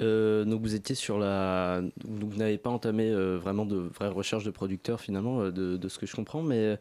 Euh, 0.02 0.46
donc 0.46 0.62
vous 0.62 0.76
étiez 0.76 0.96
sur 0.96 1.20
la, 1.20 1.82
donc 1.82 2.32
vous 2.32 2.38
n'avez 2.38 2.58
pas 2.58 2.70
entamé 2.70 3.10
euh, 3.12 3.38
vraiment 3.38 3.66
de 3.66 3.76
vraies 3.76 4.08
recherches 4.10 4.44
de 4.46 4.52
producteurs 4.52 5.00
finalement, 5.02 5.44
de, 5.50 5.78
de 5.78 5.88
ce 5.90 6.00
que 6.00 6.06
je 6.06 6.16
comprends, 6.16 6.42
mais 6.42 6.78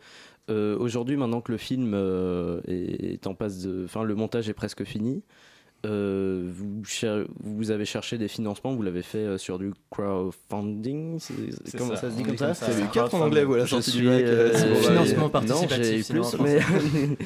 euh, 0.51 0.79
aujourd'hui 0.79 1.17
maintenant 1.17 1.41
que 1.41 1.53
le 1.53 1.59
film 1.59 1.93
euh, 1.95 2.61
est, 2.69 3.13
est 3.15 3.27
en 3.27 3.35
passe 3.35 3.59
de, 3.59 3.85
enfin 3.85 4.03
le 4.05 4.15
montage 4.15 4.49
est 4.49 4.55
presque 4.55 4.85
fini, 4.85 5.23
euh, 5.87 6.51
vous, 6.53 6.85
cher- 6.85 7.25
vous 7.41 7.71
avez 7.71 7.85
cherché 7.85 8.19
des 8.19 8.27
financements, 8.29 8.75
vous 8.75 8.83
l'avez 8.83 9.03
fait 9.03 9.19
euh, 9.19 9.39
sur 9.39 9.59
du 9.59 9.73
crowdfunding, 9.91 11.19
c'est- 11.21 11.35
C'est 11.65 11.79
comment 11.79 11.95
ça, 11.95 12.03
ça, 12.03 12.11
se 12.11 12.17
dit 12.17 12.23
comme 12.25 12.37
ça 12.37 12.47
comme 12.47 12.55
ça, 12.55 12.67
T'as 12.67 12.73
vu 12.73 12.83
quatre 12.93 13.15
en 13.15 13.21
anglais, 13.21 13.45
voilà, 13.45 13.65
Je 13.65 13.77
du 13.77 13.83
suis, 13.83 14.05
bac, 14.07 14.21
euh, 14.23 14.53
euh. 14.55 14.75
Financement 14.75 15.23
non, 15.25 15.29
participatif, 15.31 15.85
j'ai 15.87 15.99
eu 15.99 16.03
sinon, 16.03 16.29
plus, 16.29 16.39
mais 16.43 16.61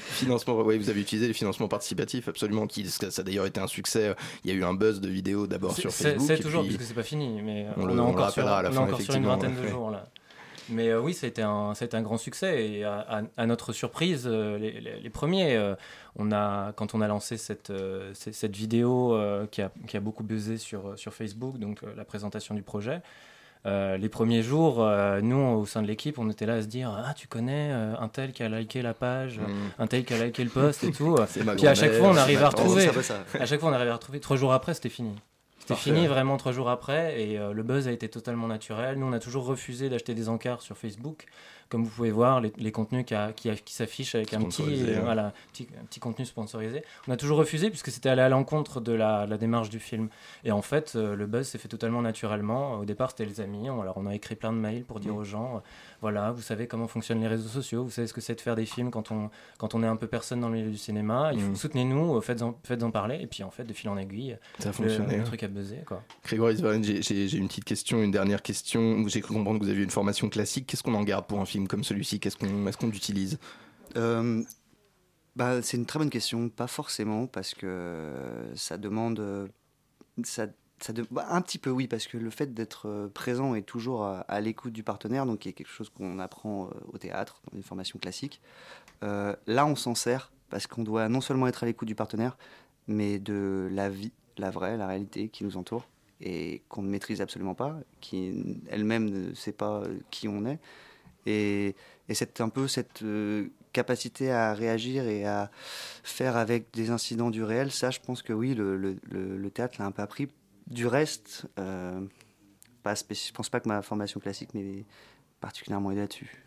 Financement, 0.00 0.54
vous 0.62 0.90
avez 0.90 1.00
utilisé 1.00 1.28
les 1.28 1.32
financements 1.34 1.68
participatifs, 1.68 2.28
absolument, 2.28 2.66
qui, 2.66 2.84
ça 2.88 3.06
a 3.16 3.22
d'ailleurs 3.22 3.46
été 3.46 3.60
un 3.60 3.66
succès. 3.66 4.14
Il 4.44 4.50
y 4.50 4.54
a 4.54 4.56
eu 4.56 4.64
un 4.64 4.74
buzz 4.74 5.00
de 5.00 5.08
vidéos 5.08 5.46
d'abord 5.46 5.72
C'est- 5.74 5.80
sur 5.82 5.90
c'est- 5.90 6.04
Facebook. 6.12 6.26
C'est 6.28 6.42
toujours, 6.42 6.62
puis- 6.62 6.76
puisque 6.76 6.88
c'est 6.88 6.94
pas 6.94 7.02
fini, 7.02 7.40
mais 7.42 7.66
On 7.76 7.82
on, 7.88 7.98
on 7.98 7.98
encore, 8.00 8.30
sur, 8.30 8.42
rappellera 8.44 8.58
à 8.58 8.62
la 8.62 8.70
fin, 8.70 8.82
encore 8.82 9.00
sur 9.00 9.14
une 9.14 9.24
vingtaine 9.24 9.54
de 9.62 9.68
jours 9.68 9.90
là. 9.90 10.04
Mais 10.68 10.88
euh, 10.90 11.00
oui, 11.00 11.14
ça 11.14 11.26
a 11.26 11.28
été 11.28 11.42
un, 11.42 11.72
été 11.72 11.96
un 11.96 12.02
grand 12.02 12.18
succès 12.18 12.66
et 12.68 12.84
à, 12.84 13.00
à- 13.08 13.22
à 13.36 13.46
notre 13.46 13.72
surprise, 13.72 14.24
euh, 14.30 14.58
les, 14.58 14.80
les- 14.80 15.00
les 15.00 15.10
premiers, 15.10 15.56
euh, 15.56 15.74
on 16.16 16.30
a, 16.32 16.72
quand 16.72 16.94
on 16.94 17.00
a 17.00 17.08
lancé 17.08 17.36
cette, 17.36 17.72
cette 18.14 18.56
vidéo 18.56 19.18
qui, 19.50 19.62
a, 19.62 19.70
qui 19.86 19.96
a 19.96 20.00
beaucoup 20.00 20.22
buzzé 20.24 20.58
sur, 20.58 20.98
sur 20.98 21.14
Facebook, 21.14 21.58
donc 21.58 21.80
la 21.96 22.04
présentation 22.04 22.54
du 22.54 22.62
projet, 22.62 23.00
les 23.64 24.08
premiers 24.08 24.42
jours, 24.42 24.84
nous, 25.22 25.36
au 25.36 25.66
sein 25.66 25.82
de 25.82 25.86
l'équipe, 25.86 26.18
on 26.18 26.28
était 26.30 26.46
là 26.46 26.54
à 26.54 26.62
se 26.62 26.66
dire 26.66 26.90
Ah, 27.06 27.14
tu 27.14 27.28
connais 27.28 27.70
un 27.70 28.08
tel 28.08 28.32
qui 28.32 28.42
a 28.42 28.48
liké 28.48 28.82
la 28.82 28.92
page, 28.94 29.40
un 29.78 29.86
tel 29.86 30.04
qui 30.04 30.14
a 30.14 30.24
liké 30.24 30.42
le 30.44 30.50
post 30.50 30.82
et 30.84 30.90
tout. 30.92 31.16
Puis 31.54 31.66
à 31.68 31.74
chaque 31.74 31.92
fois, 31.92 32.08
on 32.08 32.16
arrive 32.16 32.42
à 32.42 32.48
retrouver. 32.64 32.82
À 33.40 33.46
chaque 33.46 33.60
fois, 33.60 33.70
on 33.70 33.72
arrive 33.72 33.88
à 33.90 33.94
retrouver. 33.94 34.20
Trois 34.20 34.36
jours 34.36 34.52
après, 34.52 34.74
c'était 34.74 34.88
fini. 34.88 35.14
C'était 35.62 35.76
fini 35.76 36.08
vraiment 36.08 36.38
trois 36.38 36.50
jours 36.50 36.68
après 36.68 37.22
et 37.22 37.38
euh, 37.38 37.52
le 37.52 37.62
buzz 37.62 37.86
a 37.86 37.92
été 37.92 38.08
totalement 38.08 38.48
naturel. 38.48 38.98
Nous, 38.98 39.06
on 39.06 39.12
a 39.12 39.20
toujours 39.20 39.46
refusé 39.46 39.88
d'acheter 39.88 40.12
des 40.12 40.28
encarts 40.28 40.60
sur 40.60 40.76
Facebook. 40.76 41.26
Comme 41.72 41.84
vous 41.84 41.90
pouvez 41.90 42.10
voir, 42.10 42.42
les, 42.42 42.52
les 42.58 42.70
contenus 42.70 43.06
qui, 43.06 43.14
a- 43.14 43.32
qui, 43.32 43.48
a- 43.48 43.56
qui 43.56 43.72
s'affichent 43.72 44.14
avec 44.14 44.34
un 44.34 44.40
petit, 44.42 44.52
Sponsorisé, 44.52 44.92
ouais. 44.92 45.00
voilà, 45.00 45.32
petit, 45.54 45.66
un 45.80 45.84
petit 45.86 46.00
contenu 46.00 46.26
sponsorisé. 46.26 46.82
On 47.08 47.12
a 47.12 47.16
toujours 47.16 47.38
refusé 47.38 47.70
puisque 47.70 47.90
c'était 47.90 48.10
allé 48.10 48.20
à 48.20 48.28
l'encontre 48.28 48.82
de 48.82 48.92
la, 48.92 49.24
la 49.26 49.38
démarche 49.38 49.70
du 49.70 49.78
film. 49.78 50.10
Et 50.44 50.52
en 50.52 50.60
fait, 50.60 50.92
euh, 50.96 51.16
le 51.16 51.26
buzz 51.26 51.46
s'est 51.48 51.56
fait 51.56 51.68
totalement 51.68 52.02
naturellement. 52.02 52.74
Au 52.74 52.84
départ, 52.84 53.10
c'était 53.12 53.24
les 53.24 53.40
amis. 53.40 53.70
On, 53.70 53.80
alors, 53.80 53.96
on 53.96 54.06
a 54.06 54.14
écrit 54.14 54.34
plein 54.36 54.52
de 54.52 54.58
mails 54.58 54.84
pour 54.84 55.00
dire 55.00 55.16
aux 55.16 55.24
gens, 55.24 55.56
euh, 55.56 55.60
voilà, 56.02 56.30
vous 56.32 56.42
savez 56.42 56.66
comment 56.66 56.88
fonctionnent 56.88 57.20
les 57.20 57.26
réseaux 57.28 57.48
sociaux, 57.48 57.84
vous 57.84 57.90
savez 57.90 58.06
ce 58.06 58.12
que 58.12 58.20
c'est 58.20 58.34
de 58.34 58.40
faire 58.42 58.54
des 58.56 58.66
films 58.66 58.90
quand 58.90 59.10
on, 59.10 59.30
quand 59.56 59.74
on 59.74 59.82
est 59.82 59.86
un 59.86 59.96
peu 59.96 60.06
personne 60.08 60.40
dans 60.40 60.48
le 60.50 60.56
milieu 60.56 60.70
du 60.70 60.76
cinéma. 60.76 61.30
Il 61.32 61.40
faut 61.40 61.52
Mm. 61.52 61.56
soutenez-nous, 61.56 62.16
euh, 62.16 62.20
faites-en 62.20 62.90
parler. 62.90 63.18
Et 63.22 63.26
puis 63.26 63.42
en 63.44 63.50
fait, 63.50 63.64
de 63.64 63.72
fil 63.72 63.88
en 63.88 63.96
aiguille, 63.96 64.36
Ça 64.58 64.64
a 64.68 64.72
le- 64.72 64.72
fonctionné, 64.74 65.16
le, 65.16 65.20
hein. 65.22 65.24
truc 65.24 65.42
a 65.42 65.48
buzzé. 65.48 65.78
Quoi. 65.86 66.02
Grégory 66.24 66.56
j'ai 67.00 67.36
une 67.38 67.48
petite 67.48 67.64
question, 67.64 68.02
une 68.02 68.10
dernière 68.10 68.42
question. 68.42 69.06
J'ai 69.08 69.20
cru 69.22 69.32
comprendre 69.34 69.58
que 69.58 69.64
vous 69.64 69.70
aviez 69.70 69.84
une 69.84 69.90
formation 69.90 70.28
classique. 70.28 70.66
Qu'est-ce 70.66 70.82
qu'on 70.82 70.94
en 70.94 71.04
garde 71.04 71.26
pour 71.26 71.40
un 71.40 71.44
film 71.46 71.61
comme 71.68 71.84
celui-ci 71.84 72.20
Qu'est-ce 72.20 72.36
qu'on 72.36 72.90
utilise? 72.90 73.38
Euh, 73.96 74.42
bah, 75.36 75.62
c'est 75.62 75.76
une 75.76 75.86
très 75.86 75.98
bonne 75.98 76.10
question. 76.10 76.48
Pas 76.48 76.66
forcément, 76.66 77.26
parce 77.26 77.54
que 77.54 78.12
ça 78.54 78.78
demande. 78.78 79.20
euh, 79.20 79.48
Ça, 80.24 80.46
bah, 81.10 81.26
un 81.30 81.40
petit 81.40 81.58
peu, 81.58 81.70
oui, 81.70 81.86
parce 81.86 82.06
que 82.06 82.18
le 82.18 82.30
fait 82.30 82.54
d'être 82.54 82.88
euh, 82.88 83.08
présent 83.08 83.54
et 83.54 83.62
toujours 83.62 84.04
à, 84.04 84.40
l'écoute 84.40 84.72
du 84.72 84.82
partenaire, 84.82 85.26
donc 85.26 85.40
qui 85.40 85.48
est 85.48 85.52
quelque 85.52 85.70
chose 85.70 85.90
qu'on 85.90 86.18
apprend 86.18 86.70
au 86.92 86.98
théâtre, 86.98 87.40
dans 87.50 87.56
une 87.56 87.62
formation 87.62 87.98
classique, 87.98 88.40
là, 89.02 89.66
on 89.66 89.76
s'en 89.76 89.94
sert 89.94 90.32
parce 90.48 90.66
qu'on 90.66 90.82
doit 90.82 91.08
non 91.08 91.22
seulement 91.22 91.46
être 91.46 91.62
à 91.62 91.66
l'écoute 91.66 91.88
du 91.88 91.94
partenaire, 91.94 92.36
mais 92.86 93.18
de 93.18 93.68
la 93.72 93.88
vie, 93.88 94.12
la 94.36 94.50
vraie, 94.50 94.76
la 94.76 94.86
réalité 94.86 95.28
qui 95.28 95.44
nous 95.44 95.56
entoure 95.56 95.88
et 96.22 96.62
qu'on 96.68 96.82
ne 96.82 96.88
maîtrise 96.88 97.20
absolument 97.20 97.54
pas, 97.54 97.76
qui 98.00 98.60
elle-même 98.70 99.10
ne 99.10 99.34
sait 99.34 99.52
pas 99.52 99.82
qui 100.10 100.28
on 100.28 100.44
est. 100.46 100.58
Et, 101.26 101.74
et 102.08 102.14
c'est 102.14 102.40
un 102.40 102.48
peu 102.48 102.68
cette 102.68 103.02
euh, 103.02 103.48
capacité 103.72 104.30
à 104.30 104.54
réagir 104.54 105.06
et 105.06 105.24
à 105.24 105.50
faire 106.02 106.36
avec 106.36 106.72
des 106.72 106.90
incidents 106.90 107.30
du 107.30 107.42
réel, 107.42 107.70
ça, 107.70 107.90
je 107.90 108.00
pense 108.00 108.22
que 108.22 108.32
oui, 108.32 108.54
le, 108.54 109.50
théâtre 109.50 109.76
l'a 109.78 109.86
un 109.86 109.92
peu 109.92 110.02
appris. 110.02 110.28
Du 110.66 110.86
reste, 110.86 111.46
euh, 111.58 112.00
pas 112.82 112.94
je 112.94 113.32
pense 113.32 113.48
pas 113.48 113.60
que 113.60 113.68
ma 113.68 113.82
formation 113.82 114.20
classique 114.20 114.54
m'ait 114.54 114.84
particulièrement 115.40 115.90
aidé 115.90 116.02
là-dessus. 116.02 116.41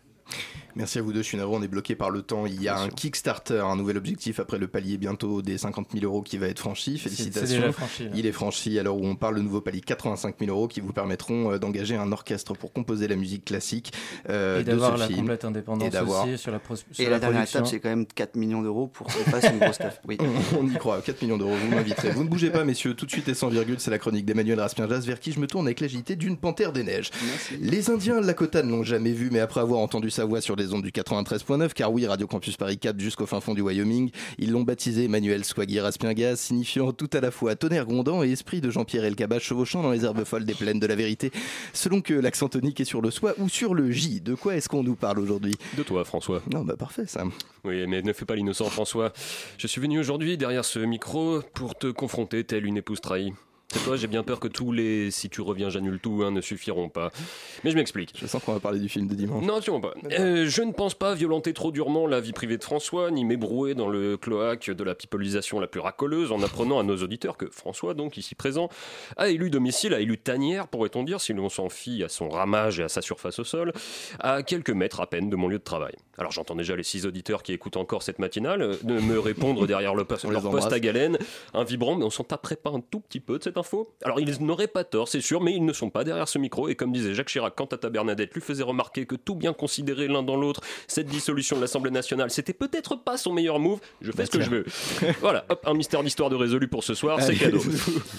Merci 0.74 0.98
à 0.98 1.02
vous 1.02 1.12
deux, 1.14 1.20
je 1.22 1.26
suis 1.28 1.38
navré, 1.38 1.56
on 1.56 1.62
est 1.62 1.68
bloqué 1.68 1.94
par 1.94 2.10
le 2.10 2.20
temps. 2.20 2.44
Il 2.44 2.62
y 2.62 2.68
a 2.68 2.78
un 2.78 2.90
Kickstarter, 2.90 3.60
un 3.60 3.76
nouvel 3.76 3.96
objectif 3.96 4.40
après 4.40 4.58
le 4.58 4.68
palier 4.68 4.98
bientôt 4.98 5.40
des 5.40 5.56
50 5.56 5.88
000 5.94 6.04
euros 6.04 6.20
qui 6.20 6.36
va 6.36 6.48
être 6.48 6.58
franchi. 6.58 6.98
Félicitations. 6.98 7.46
c'est 7.46 7.54
déjà 7.60 7.72
franchi, 7.72 8.04
là. 8.04 8.10
Il 8.14 8.26
est 8.26 8.32
franchi 8.32 8.78
à 8.78 8.82
l'heure 8.82 8.96
où 8.98 9.06
on 9.06 9.16
parle, 9.16 9.36
le 9.36 9.42
nouveau 9.42 9.62
palier 9.62 9.80
85 9.80 10.34
000 10.38 10.50
euros 10.50 10.68
qui 10.68 10.80
vous 10.82 10.92
permettront 10.92 11.52
euh, 11.52 11.58
d'engager 11.58 11.96
un 11.96 12.12
orchestre 12.12 12.52
pour 12.54 12.74
composer 12.74 13.08
la 13.08 13.16
musique 13.16 13.46
classique 13.46 13.92
euh, 14.28 14.60
Et 14.60 14.64
de 14.64 14.70
d'avoir 14.72 14.96
ce 14.96 15.00
la 15.00 15.06
film. 15.06 15.20
complète 15.20 15.44
indépendance 15.46 15.88
Et 15.88 15.90
d'avoir- 15.90 16.24
aussi 16.28 16.36
sur 16.36 16.52
la, 16.52 16.58
pros- 16.58 16.76
sur 16.76 16.84
Et 16.98 17.04
la, 17.04 17.10
la, 17.10 17.18
dernière 17.20 17.38
production. 17.40 17.60
étape, 17.60 17.70
c'est 17.70 17.80
quand 17.80 17.88
même 17.88 18.04
4 18.06 18.36
millions 18.36 18.60
d'euros 18.60 18.88
pour 18.88 19.06
qu'on 19.06 19.30
fasse 19.30 19.44
une 19.50 19.58
grosse 19.58 19.78
taf. 19.78 20.02
Oui. 20.06 20.18
On, 20.20 20.58
on 20.60 20.68
y 20.68 20.74
croit, 20.74 21.00
4 21.00 21.22
millions 21.22 21.38
d'euros, 21.38 21.54
vous 21.54 21.74
m'inviterez. 21.74 22.10
Vous 22.10 22.22
ne 22.24 22.28
bougez 22.28 22.50
pas, 22.50 22.64
messieurs, 22.64 22.92
tout 22.92 23.06
de 23.06 23.10
suite 23.10 23.28
et 23.28 23.34
sans 23.34 23.48
virgule, 23.48 23.76
c'est 23.78 23.90
la 23.90 23.98
chronique 23.98 24.26
d'Emmanuel 24.26 24.60
Raspienjas 24.60 25.00
vers 25.06 25.20
qui 25.20 25.32
je 25.32 25.40
me 25.40 25.46
tourne 25.46 25.66
avec 25.66 25.80
l'agilité 25.80 26.16
d'une 26.16 26.36
panthère 26.36 26.72
des 26.74 26.82
neiges. 26.82 27.10
Les 27.62 27.88
Indiens 27.88 28.20
Lakota 28.20 28.62
ne 28.62 28.70
l'ont 28.72 28.82
jamais 28.84 29.12
vu, 29.12 29.30
mais 29.32 29.40
après 29.40 29.60
avoir 29.60 29.80
entendu 29.80 30.10
sa 30.16 30.24
voix 30.24 30.40
sur 30.40 30.56
les 30.56 30.72
ondes 30.72 30.82
du 30.82 30.92
93.9, 30.92 31.74
car 31.74 31.92
oui, 31.92 32.06
Radio 32.06 32.26
Campus 32.26 32.56
Paris 32.56 32.78
4 32.78 32.98
jusqu'au 32.98 33.26
fin 33.26 33.38
fond 33.40 33.52
du 33.52 33.60
Wyoming, 33.60 34.10
ils 34.38 34.50
l'ont 34.50 34.62
baptisé 34.62 35.04
Emmanuel 35.04 35.44
Swaggy 35.44 35.78
Raspiengas, 35.78 36.36
signifiant 36.36 36.92
tout 36.92 37.10
à 37.12 37.20
la 37.20 37.30
fois 37.30 37.54
tonnerre 37.54 37.84
grondant 37.84 38.24
et 38.24 38.32
esprit 38.32 38.62
de 38.62 38.70
Jean-Pierre 38.70 39.04
Elkabach 39.04 39.42
chevauchant 39.42 39.82
dans 39.82 39.90
les 39.90 40.06
herbes 40.06 40.24
folles 40.24 40.46
des 40.46 40.54
plaines 40.54 40.80
de 40.80 40.86
la 40.86 40.94
vérité, 40.94 41.30
selon 41.74 42.00
que 42.00 42.14
l'accent 42.14 42.48
tonique 42.48 42.80
est 42.80 42.86
sur 42.86 43.02
le 43.02 43.10
soi 43.10 43.34
ou 43.36 43.50
sur 43.50 43.74
le 43.74 43.90
J. 43.90 44.22
De 44.22 44.34
quoi 44.34 44.56
est-ce 44.56 44.70
qu'on 44.70 44.82
nous 44.82 44.96
parle 44.96 45.18
aujourd'hui? 45.18 45.52
De 45.76 45.82
toi, 45.82 46.02
François. 46.06 46.40
Non, 46.50 46.64
bah 46.64 46.76
parfait, 46.78 47.04
ça. 47.06 47.24
Oui, 47.64 47.86
mais 47.86 48.00
ne 48.00 48.12
fais 48.14 48.24
pas 48.24 48.36
l'innocent, 48.36 48.70
François. 48.70 49.12
Je 49.58 49.66
suis 49.66 49.82
venu 49.82 50.00
aujourd'hui 50.00 50.38
derrière 50.38 50.64
ce 50.64 50.78
micro 50.78 51.42
pour 51.52 51.74
te 51.74 51.88
confronter 51.88 52.42
telle 52.44 52.64
une 52.64 52.78
épouse 52.78 53.02
trahie. 53.02 53.34
C'est 53.76 53.84
toi, 53.84 53.96
j'ai 53.96 54.06
bien 54.06 54.22
peur 54.22 54.40
que 54.40 54.48
tous 54.48 54.72
les 54.72 55.10
si 55.10 55.28
tu 55.28 55.42
reviens, 55.42 55.68
j'annule 55.68 56.00
tout 56.00 56.22
hein, 56.24 56.30
ne 56.30 56.40
suffiront 56.40 56.88
pas. 56.88 57.10
Mais 57.62 57.70
je 57.70 57.76
m'explique. 57.76 58.14
Je 58.18 58.26
sens 58.26 58.42
qu'on 58.42 58.54
va 58.54 58.60
parler 58.60 58.80
du 58.80 58.88
film 58.88 59.06
de 59.06 59.14
dimanche. 59.14 59.44
Non, 59.44 59.56
absolument 59.56 59.82
pas. 59.82 59.92
Euh, 60.18 60.46
je 60.48 60.62
ne 60.62 60.72
pense 60.72 60.94
pas 60.94 61.14
violenter 61.14 61.52
trop 61.52 61.72
durement 61.72 62.06
la 62.06 62.20
vie 62.20 62.32
privée 62.32 62.56
de 62.56 62.64
François, 62.64 63.10
ni 63.10 63.26
m'ébrouer 63.26 63.74
dans 63.74 63.88
le 63.88 64.16
cloaque 64.16 64.70
de 64.70 64.82
la 64.82 64.94
pipolisation 64.94 65.60
la 65.60 65.66
plus 65.66 65.80
racoleuse 65.80 66.32
en 66.32 66.42
apprenant 66.42 66.78
à 66.78 66.84
nos 66.84 66.96
auditeurs 66.96 67.36
que 67.36 67.50
François, 67.50 67.92
donc 67.92 68.16
ici 68.16 68.34
présent, 68.34 68.70
a 69.18 69.28
élu 69.28 69.50
domicile, 69.50 69.92
a 69.92 70.00
élu 70.00 70.16
tanière, 70.16 70.68
pourrait-on 70.68 71.02
dire, 71.02 71.20
si 71.20 71.34
l'on 71.34 71.50
s'en 71.50 71.68
fie 71.68 72.02
à 72.02 72.08
son 72.08 72.30
ramage 72.30 72.80
et 72.80 72.82
à 72.82 72.88
sa 72.88 73.02
surface 73.02 73.38
au 73.40 73.44
sol, 73.44 73.74
à 74.20 74.42
quelques 74.42 74.70
mètres 74.70 75.00
à 75.00 75.06
peine 75.06 75.28
de 75.28 75.36
mon 75.36 75.48
lieu 75.48 75.58
de 75.58 75.64
travail. 75.64 75.96
Alors 76.16 76.32
j'entends 76.32 76.56
déjà 76.56 76.74
les 76.76 76.82
six 76.82 77.04
auditeurs 77.04 77.42
qui 77.42 77.52
écoutent 77.52 77.76
encore 77.76 78.02
cette 78.02 78.20
matinale 78.20 78.62
euh, 78.62 78.76
me 78.84 79.18
répondre 79.18 79.66
derrière 79.66 79.94
le 79.94 80.06
leur 80.30 80.50
poste 80.50 80.72
à 80.72 80.80
galène, 80.80 81.18
un 81.52 81.64
vibrant, 81.64 81.96
mais 81.96 82.04
on 82.04 82.10
s'en 82.10 82.24
taperait 82.24 82.56
pas 82.56 82.70
un 82.70 82.80
tout 82.80 83.00
petit 83.00 83.20
peu 83.20 83.38
de 83.38 83.44
cette 83.44 83.58
Alors 84.02 84.20
ils 84.20 84.42
n'auraient 84.42 84.66
pas 84.66 84.84
tort, 84.84 85.08
c'est 85.08 85.20
sûr, 85.20 85.40
mais 85.40 85.52
ils 85.54 85.64
ne 85.64 85.72
sont 85.72 85.90
pas 85.90 86.04
derrière 86.04 86.28
ce 86.28 86.38
micro, 86.38 86.68
et 86.68 86.74
comme 86.74 86.92
disait 86.92 87.14
Jacques 87.14 87.28
Chirac 87.28 87.54
quand 87.56 87.66
Tata 87.66 87.90
Bernadette 87.90 88.34
lui 88.34 88.40
faisait 88.40 88.62
remarquer 88.62 89.06
que 89.06 89.16
tout 89.16 89.34
bien 89.34 89.52
considéré 89.52 90.08
l'un 90.08 90.22
dans 90.22 90.36
l'autre, 90.36 90.60
cette 90.86 91.06
dissolution 91.06 91.56
de 91.56 91.60
l'Assemblée 91.60 91.90
nationale, 91.90 92.30
c'était 92.30 92.52
peut-être 92.52 92.96
pas 92.96 93.16
son 93.16 93.32
meilleur 93.32 93.58
move, 93.58 93.80
je 94.00 94.10
fais 94.12 94.18
Bah 94.18 94.26
ce 94.26 94.30
que 94.30 94.38
tiens. 94.38 94.46
je 94.46 94.50
veux. 94.50 94.64
voilà, 95.20 95.44
hop, 95.48 95.62
un 95.66 95.74
mystère 95.74 96.02
d'histoire 96.02 96.30
de 96.30 96.36
résolu 96.36 96.68
pour 96.68 96.84
ce 96.84 96.94
soir, 96.94 97.20
c'est 97.22 97.36
cadeau. 97.36 97.60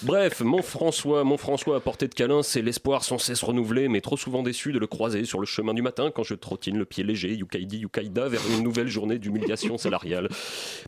Bref, 0.03 0.41
mon 0.41 0.61
François, 0.61 1.23
mon 1.23 1.37
François 1.37 1.77
à 1.77 1.79
portée 1.79 2.07
de 2.07 2.13
câlin, 2.13 2.43
c'est 2.43 2.61
l'espoir 2.61 3.03
sans 3.03 3.17
cesse 3.17 3.43
renouvelé, 3.43 3.87
mais 3.87 4.01
trop 4.01 4.17
souvent 4.17 4.43
déçu 4.43 4.71
de 4.71 4.79
le 4.79 4.87
croiser 4.87 5.25
sur 5.25 5.39
le 5.39 5.45
chemin 5.45 5.73
du 5.73 5.81
matin 5.81 6.11
quand 6.13 6.23
je 6.23 6.33
trottine 6.33 6.77
le 6.77 6.85
pied 6.85 7.03
léger, 7.03 7.33
Yukaidi, 7.33 7.79
Yukaïda, 7.79 8.27
vers 8.29 8.41
une 8.55 8.63
nouvelle 8.63 8.87
journée 8.87 9.19
d'humiliation 9.19 9.77
salariale. 9.77 10.29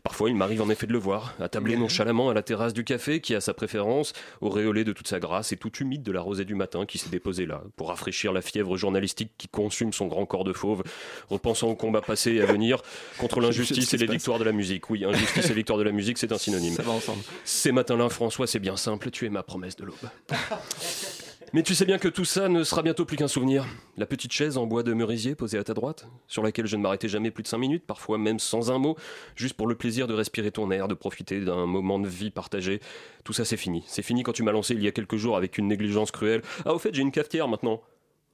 Parfois, 0.02 0.28
il 0.30 0.36
m'arrive 0.36 0.62
en 0.62 0.70
effet 0.70 0.86
de 0.86 0.92
le 0.92 0.98
voir, 0.98 1.34
attablé 1.40 1.76
nonchalamment 1.76 2.30
à 2.30 2.34
la 2.34 2.42
terrasse 2.42 2.72
du 2.72 2.84
café, 2.84 3.20
qui 3.20 3.34
a 3.34 3.40
sa 3.40 3.54
préférence, 3.54 4.12
auréolé 4.50 4.84
de 4.84 4.92
toute 4.92 5.08
sa 5.08 5.20
grâce 5.20 5.52
et 5.52 5.56
tout 5.56 5.72
humide 5.78 6.02
de 6.02 6.12
la 6.12 6.20
rosée 6.20 6.44
du 6.44 6.54
matin 6.54 6.84
qui 6.86 6.98
s'est 6.98 7.08
déposée 7.08 7.46
là, 7.46 7.62
pour 7.76 7.88
rafraîchir 7.88 8.32
la 8.32 8.42
fièvre 8.42 8.76
journalistique 8.76 9.30
qui 9.38 9.48
consume 9.48 9.92
son 9.92 10.06
grand 10.06 10.26
corps 10.26 10.44
de 10.44 10.52
fauve, 10.52 10.82
repensant 11.28 11.68
au 11.68 11.74
combat 11.76 12.00
passé 12.00 12.32
et 12.32 12.42
à 12.42 12.46
venir 12.46 12.82
contre 13.18 13.40
l'injustice 13.40 13.94
et 13.94 13.96
les 13.96 14.06
victoires 14.06 14.38
de 14.38 14.44
la 14.44 14.52
musique. 14.52 14.90
Oui, 14.90 15.04
injustice 15.04 15.48
et 15.50 15.54
victoire 15.54 15.78
de 15.78 15.84
la 15.84 15.92
musique, 15.92 16.18
c'est 16.18 16.32
un 16.32 16.38
synonyme. 16.38 16.74
Ça 16.74 16.82
va 16.82 16.92
ensemble. 16.92 17.22
Ces 17.44 17.72
matins-là, 17.72 18.08
François, 18.08 18.46
c'est 18.46 18.58
bien 18.58 18.76
simple, 18.76 19.10
tu 19.10 19.26
es 19.26 19.30
ma 19.30 19.42
promesse 19.42 19.76
de 19.76 19.84
l'aube. 19.84 19.96
Mais 21.52 21.64
tu 21.64 21.74
sais 21.74 21.84
bien 21.84 21.98
que 21.98 22.06
tout 22.06 22.24
ça 22.24 22.48
ne 22.48 22.62
sera 22.62 22.80
bientôt 22.82 23.04
plus 23.04 23.16
qu'un 23.16 23.26
souvenir. 23.26 23.66
La 23.96 24.06
petite 24.06 24.30
chaise 24.30 24.56
en 24.56 24.66
bois 24.66 24.84
de 24.84 24.92
merisier 24.92 25.34
posée 25.34 25.58
à 25.58 25.64
ta 25.64 25.74
droite, 25.74 26.06
sur 26.28 26.44
laquelle 26.44 26.66
je 26.66 26.76
ne 26.76 26.82
m'arrêtais 26.82 27.08
jamais 27.08 27.32
plus 27.32 27.42
de 27.42 27.48
cinq 27.48 27.58
minutes, 27.58 27.84
parfois 27.84 28.18
même 28.18 28.38
sans 28.38 28.70
un 28.70 28.78
mot, 28.78 28.96
juste 29.34 29.54
pour 29.54 29.66
le 29.66 29.74
plaisir 29.74 30.06
de 30.06 30.14
respirer 30.14 30.52
ton 30.52 30.70
air, 30.70 30.86
de 30.86 30.94
profiter 30.94 31.40
d'un 31.40 31.66
moment 31.66 31.98
de 31.98 32.06
vie 32.06 32.30
partagé. 32.30 32.78
Tout 33.24 33.32
ça, 33.32 33.44
c'est 33.44 33.56
fini. 33.56 33.82
C'est 33.88 34.02
fini 34.02 34.22
quand 34.22 34.32
tu 34.32 34.44
m'as 34.44 34.52
lancé 34.52 34.74
il 34.74 34.82
y 34.82 34.86
a 34.86 34.92
quelques 34.92 35.16
jours 35.16 35.36
avec 35.36 35.58
une 35.58 35.66
négligence 35.66 36.12
cruelle. 36.12 36.42
Ah, 36.64 36.72
au 36.72 36.78
fait, 36.78 36.94
j'ai 36.94 37.02
une 37.02 37.10
cafetière 37.10 37.48
maintenant. 37.48 37.82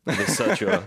Mais 0.07 0.27
ça, 0.27 0.55
tu 0.57 0.65
vois. 0.65 0.83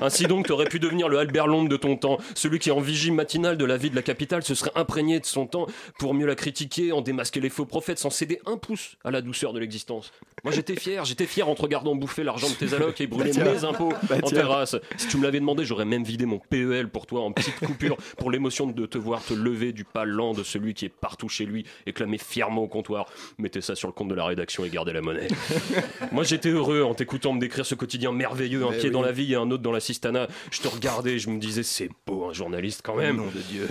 Ainsi 0.00 0.24
donc, 0.24 0.46
t'aurais 0.46 0.66
pu 0.66 0.78
devenir 0.78 1.08
le 1.08 1.18
Albert 1.18 1.46
Londres 1.46 1.68
de 1.68 1.76
ton 1.76 1.96
temps, 1.96 2.18
celui 2.34 2.58
qui, 2.58 2.70
en 2.70 2.80
vigie 2.80 3.10
matinale 3.10 3.56
de 3.56 3.64
la 3.64 3.76
vie 3.76 3.90
de 3.90 3.96
la 3.96 4.02
capitale, 4.02 4.42
se 4.42 4.54
serait 4.54 4.72
imprégné 4.74 5.20
de 5.20 5.26
son 5.26 5.46
temps 5.46 5.66
pour 5.98 6.14
mieux 6.14 6.26
la 6.26 6.34
critiquer, 6.34 6.92
en 6.92 7.00
démasquer 7.00 7.40
les 7.40 7.48
faux 7.48 7.64
prophètes, 7.64 7.98
sans 7.98 8.10
céder 8.10 8.40
un 8.46 8.56
pouce 8.56 8.96
à 9.04 9.10
la 9.10 9.22
douceur 9.22 9.52
de 9.52 9.58
l'existence. 9.58 10.12
Moi, 10.44 10.52
j'étais 10.52 10.76
fier, 10.76 11.04
j'étais 11.04 11.26
fier 11.26 11.48
en 11.48 11.54
te 11.54 11.62
regardant 11.62 11.94
bouffer 11.94 12.22
l'argent 12.24 12.48
de 12.48 12.54
tes 12.54 12.74
allocs 12.74 13.00
et 13.00 13.06
brûler 13.06 13.32
Bah 13.32 13.44
mes 13.44 13.64
impôts 13.64 13.92
Bah 14.08 14.16
en 14.22 14.28
terrasse. 14.30 14.76
Si 14.96 15.08
tu 15.08 15.16
me 15.16 15.24
l'avais 15.24 15.40
demandé, 15.40 15.64
j'aurais 15.64 15.84
même 15.84 16.04
vidé 16.04 16.26
mon 16.26 16.38
PEL 16.38 16.88
pour 16.88 17.06
toi 17.06 17.22
en 17.22 17.32
petite 17.32 17.58
coupure, 17.60 17.96
pour 18.16 18.30
l'émotion 18.30 18.66
de 18.66 18.86
te 18.86 18.98
voir 18.98 19.22
te 19.24 19.34
lever 19.34 19.72
du 19.72 19.84
pas 19.84 20.04
lent 20.04 20.32
de 20.34 20.42
celui 20.42 20.74
qui 20.74 20.84
est 20.84 20.90
partout 20.90 21.28
chez 21.28 21.44
lui 21.44 21.64
et 21.86 21.92
clamer 21.92 22.18
fièrement 22.18 22.62
au 22.62 22.68
comptoir. 22.68 23.06
Mettez 23.38 23.60
ça 23.60 23.74
sur 23.74 23.88
le 23.88 23.92
compte 23.92 24.08
de 24.08 24.14
la 24.14 24.24
rédaction 24.24 24.64
et 24.64 24.70
gardez 24.70 24.92
la 24.92 25.00
monnaie. 25.00 25.28
Moi, 26.12 26.24
j'étais 26.24 26.50
heureux 26.50 26.82
en 26.82 26.94
t'écoutant 26.94 27.32
me 27.32 27.40
décrire 27.40 27.66
ce 27.66 27.74
quotidien 27.74 28.12
merveilleux, 28.12 28.57
un 28.64 28.70
Mais 28.70 28.78
pied 28.78 28.88
oui. 28.88 28.92
dans 28.92 29.02
la 29.02 29.12
vie 29.12 29.32
et 29.32 29.36
un 29.36 29.50
autre 29.50 29.62
dans 29.62 29.72
la 29.72 29.80
cistana. 29.80 30.28
Je 30.50 30.60
te 30.60 30.68
regardais, 30.68 31.18
je 31.18 31.30
me 31.30 31.38
disais, 31.38 31.62
c'est 31.62 31.90
beau 32.06 32.26
un 32.26 32.32
journaliste 32.32 32.80
quand 32.84 32.96
même. 32.96 33.16
Nom 33.16 33.26
de 33.26 33.40
Dieu. 33.40 33.68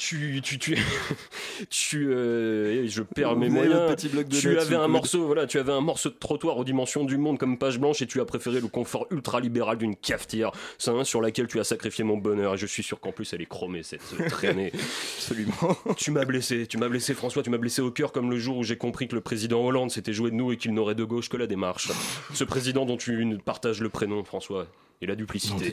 Tu, 0.00 0.40
tu, 0.42 0.58
tu, 0.58 0.78
tu, 1.68 2.08
euh, 2.10 2.88
je 2.88 3.02
perds 3.02 3.36
mes 3.36 3.50
moyens. 3.50 3.94
petit 3.94 4.08
bloc 4.08 4.28
de 4.28 4.40
tu 4.40 4.58
avais 4.58 4.74
un 4.74 4.84
coude. 4.84 4.92
morceau, 4.92 5.26
voilà, 5.26 5.46
tu 5.46 5.58
avais 5.58 5.72
un 5.72 5.82
morceau 5.82 6.08
de 6.08 6.14
trottoir 6.14 6.56
aux 6.56 6.64
dimensions 6.64 7.04
du 7.04 7.18
monde 7.18 7.36
comme 7.36 7.58
page 7.58 7.78
blanche 7.78 8.00
et 8.00 8.06
tu 8.06 8.18
as 8.18 8.24
préféré 8.24 8.62
le 8.62 8.68
confort 8.68 9.06
ultra 9.10 9.40
libéral 9.40 9.76
d'une 9.76 9.94
cafetière, 9.94 10.52
ça, 10.78 10.92
hein, 10.92 11.04
sur 11.04 11.20
laquelle 11.20 11.48
tu 11.48 11.60
as 11.60 11.64
sacrifié 11.64 12.02
mon 12.02 12.16
bonheur. 12.16 12.54
Et 12.54 12.56
je 12.56 12.64
suis 12.64 12.82
sûr 12.82 12.98
qu'en 12.98 13.12
plus 13.12 13.30
elle 13.34 13.42
est 13.42 13.46
chromée 13.46 13.82
cette 13.82 14.00
traînée. 14.30 14.72
Absolument. 15.18 15.76
Tu 15.98 16.12
m'as 16.12 16.24
blessé, 16.24 16.66
tu 16.66 16.78
m'as 16.78 16.88
blessé 16.88 17.12
François, 17.12 17.42
tu 17.42 17.50
m'as 17.50 17.58
blessé 17.58 17.82
au 17.82 17.90
cœur 17.90 18.12
comme 18.12 18.30
le 18.30 18.38
jour 18.38 18.56
où 18.56 18.64
j'ai 18.64 18.78
compris 18.78 19.06
que 19.06 19.14
le 19.14 19.20
président 19.20 19.60
Hollande 19.62 19.90
s'était 19.90 20.14
joué 20.14 20.30
de 20.30 20.36
nous 20.36 20.50
et 20.50 20.56
qu'il 20.56 20.72
n'aurait 20.72 20.94
de 20.94 21.04
gauche 21.04 21.28
que 21.28 21.36
la 21.36 21.46
démarche. 21.46 21.90
Ce 22.32 22.44
président 22.44 22.86
dont 22.86 22.96
tu 22.96 23.36
partages 23.44 23.82
le 23.82 23.90
prénom, 23.90 24.24
François. 24.24 24.66
Et 25.02 25.06
la 25.06 25.16
duplicité. 25.16 25.72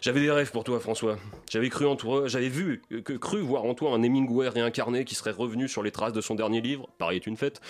J'avais 0.00 0.20
des 0.20 0.30
rêves 0.30 0.50
pour 0.50 0.64
toi, 0.64 0.80
François. 0.80 1.18
J'avais 1.48 1.68
cru 1.68 1.86
en 1.86 1.94
toi, 1.94 2.26
j'avais 2.26 2.48
vu, 2.48 2.82
euh, 2.90 3.00
que, 3.00 3.12
cru 3.12 3.40
voir 3.40 3.64
en 3.64 3.74
toi 3.74 3.92
un 3.94 4.02
Hemingway 4.02 4.48
réincarné 4.48 5.04
qui 5.04 5.14
serait 5.14 5.30
revenu 5.30 5.68
sur 5.68 5.84
les 5.84 5.92
traces 5.92 6.12
de 6.12 6.20
son 6.20 6.34
dernier 6.34 6.60
livre. 6.60 6.88
Paris 6.98 7.16
est 7.16 7.26
une 7.28 7.36
fête, 7.36 7.60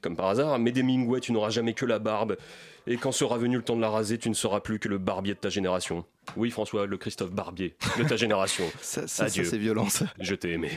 comme 0.00 0.16
par 0.16 0.26
hasard. 0.28 0.58
Mais 0.58 0.72
d'Hemingway, 0.72 1.20
tu 1.20 1.32
n'auras 1.32 1.50
jamais 1.50 1.74
que 1.74 1.84
la 1.84 1.98
barbe. 1.98 2.38
Et 2.86 2.96
quand 2.96 3.12
sera 3.12 3.36
venu 3.36 3.56
le 3.56 3.62
temps 3.62 3.76
de 3.76 3.82
la 3.82 3.90
raser, 3.90 4.16
tu 4.16 4.30
ne 4.30 4.34
seras 4.34 4.60
plus 4.60 4.78
que 4.78 4.88
le 4.88 4.96
barbier 4.96 5.34
de 5.34 5.38
ta 5.38 5.50
génération. 5.50 6.06
Oui, 6.36 6.50
François, 6.50 6.86
le 6.86 6.96
Christophe 6.96 7.30
Barbier 7.30 7.74
de 7.98 8.04
ta 8.04 8.16
génération. 8.16 8.64
Ça, 8.80 9.02
ça, 9.02 9.08
ça, 9.08 9.24
Adieu. 9.24 9.44
c'est 9.44 9.58
violent, 9.58 9.88
ça. 9.90 10.06
Je 10.20 10.34
t'ai 10.34 10.52
aimé. 10.52 10.70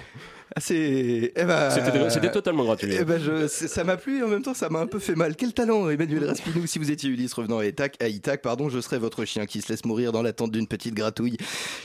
Ah, 0.58 0.60
c'est. 0.60 1.34
eh 1.36 1.44
ben, 1.46 1.70
C'était- 2.10 2.32
totalement 2.32 2.64
gratuit. 2.64 2.90
Eh 3.00 3.06
ben, 3.06 3.22
je- 3.22 3.46
ça 3.48 3.84
m'a 3.84 3.96
plu 3.96 4.18
et 4.20 4.24
en 4.24 4.28
même 4.28 4.42
temps, 4.42 4.56
ça 4.56 4.70
m'a 4.70 4.80
un 4.80 4.88
peu 4.88 4.98
fait 4.98 5.14
mal. 5.14 5.36
Quel 5.36 5.54
talent, 5.54 5.88
Emmanuel 5.88 6.26
Raspinou. 6.26 6.66
Si 6.66 6.80
vous 6.80 6.90
étiez 6.90 7.12
Ulysse 7.12 7.34
revenant 7.34 7.60
à 7.60 7.66
Itac, 7.68 7.96
à 8.02 8.08
Itac, 8.08 8.42
pardon, 8.42 8.68
je 8.68 8.80
serais 8.80 8.98
votre 8.98 9.24
chien 9.24 9.46
qui 9.46 9.62
se 9.62 9.72
laisse 9.72 9.86
mourir 9.86 10.12
dans 10.12 10.24
l'attente 10.24 10.50
d'une 10.52 10.66
petite 10.66 10.96
gratouille. 10.96 11.38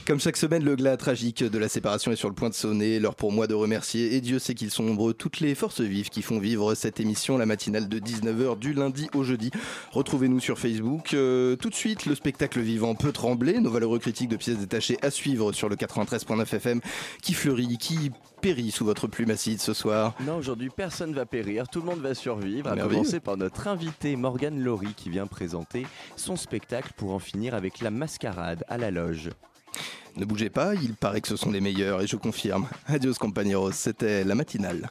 Comme 0.07 0.21
chaque 0.21 0.39
semaine, 0.39 0.65
le 0.65 0.75
glas 0.75 0.97
tragique 0.97 1.45
de 1.45 1.59
la 1.59 1.69
séparation 1.69 2.13
est 2.13 2.17
sur 2.17 2.31
le 2.31 2.35
point 2.35 2.49
de 2.49 2.55
sonner. 2.55 2.99
L'heure 2.99 3.15
pour 3.15 3.31
moi 3.31 3.47
de 3.47 3.53
remercier, 3.53 4.15
et 4.15 4.23
Dieu 4.23 4.39
sait 4.39 4.55
qu'ils 4.55 4.71
sont 4.71 4.85
nombreux, 4.85 5.13
toutes 5.13 5.41
les 5.41 5.55
forces 5.55 5.83
vives 5.83 6.09
qui 6.09 6.23
font 6.23 6.39
vivre 6.39 6.75
cette 6.75 6.99
émission, 6.99 7.37
la 7.37 7.45
matinale 7.45 7.91
de 7.91 7.99
19h 7.99 8.57
du 8.57 8.73
lundi 8.73 9.09
au 9.15 9.23
jeudi. 9.23 9.51
Retrouvez-nous 9.91 10.41
sur 10.41 10.59
Facebook. 10.59 11.13
Euh, 11.13 11.57
tout 11.57 11.69
de 11.69 11.75
suite, 11.75 12.07
le 12.07 12.15
spectacle 12.15 12.61
vivant 12.61 12.95
peut 12.95 13.13
trembler. 13.13 13.61
Nos 13.61 13.71
valeureux 13.71 13.99
critiques 13.99 14.31
de 14.31 14.37
pièces 14.37 14.57
détachées 14.57 14.97
à 15.03 15.11
suivre 15.11 15.53
sur 15.53 15.69
le 15.69 15.77
93.9 15.77 16.55
FM 16.55 16.81
qui 17.23 17.35
fleurit, 17.35 17.77
qui 17.77 18.11
périt 18.43 18.73
sous 18.73 18.85
votre 18.85 19.07
plume 19.07 19.31
acide 19.31 19.61
ce 19.61 19.73
soir. 19.73 20.17
Non, 20.27 20.37
aujourd'hui, 20.37 20.69
personne 20.69 21.15
va 21.15 21.25
périr, 21.25 21.69
tout 21.69 21.79
le 21.79 21.87
monde 21.87 22.01
va 22.01 22.13
survivre, 22.13 22.69
à 22.69 22.77
commencer 22.77 23.21
par 23.21 23.37
notre 23.37 23.69
invité 23.69 24.17
Morgane 24.17 24.59
Laurie 24.61 24.95
qui 24.97 25.11
vient 25.11 25.29
présenter 25.29 25.87
son 26.17 26.35
spectacle 26.35 26.93
pour 26.97 27.13
en 27.13 27.21
finir 27.21 27.55
avec 27.55 27.81
la 27.81 27.93
mascarade 27.93 28.65
à 28.69 28.79
la 28.79 28.91
loge. 28.91 29.31
Ne 30.17 30.25
bougez 30.25 30.51
pas, 30.51 30.75
il 30.75 30.95
paraît 30.95 31.21
que 31.21 31.29
ce 31.29 31.37
sont 31.37 31.53
les 31.53 31.61
meilleurs 31.61 32.03
et 32.03 32.09
je 32.09 32.17
confirme. 32.17 32.67
Adios 32.87 33.15
compañeros, 33.15 33.71
c'était 33.71 34.25
la 34.25 34.35
matinale. 34.35 34.91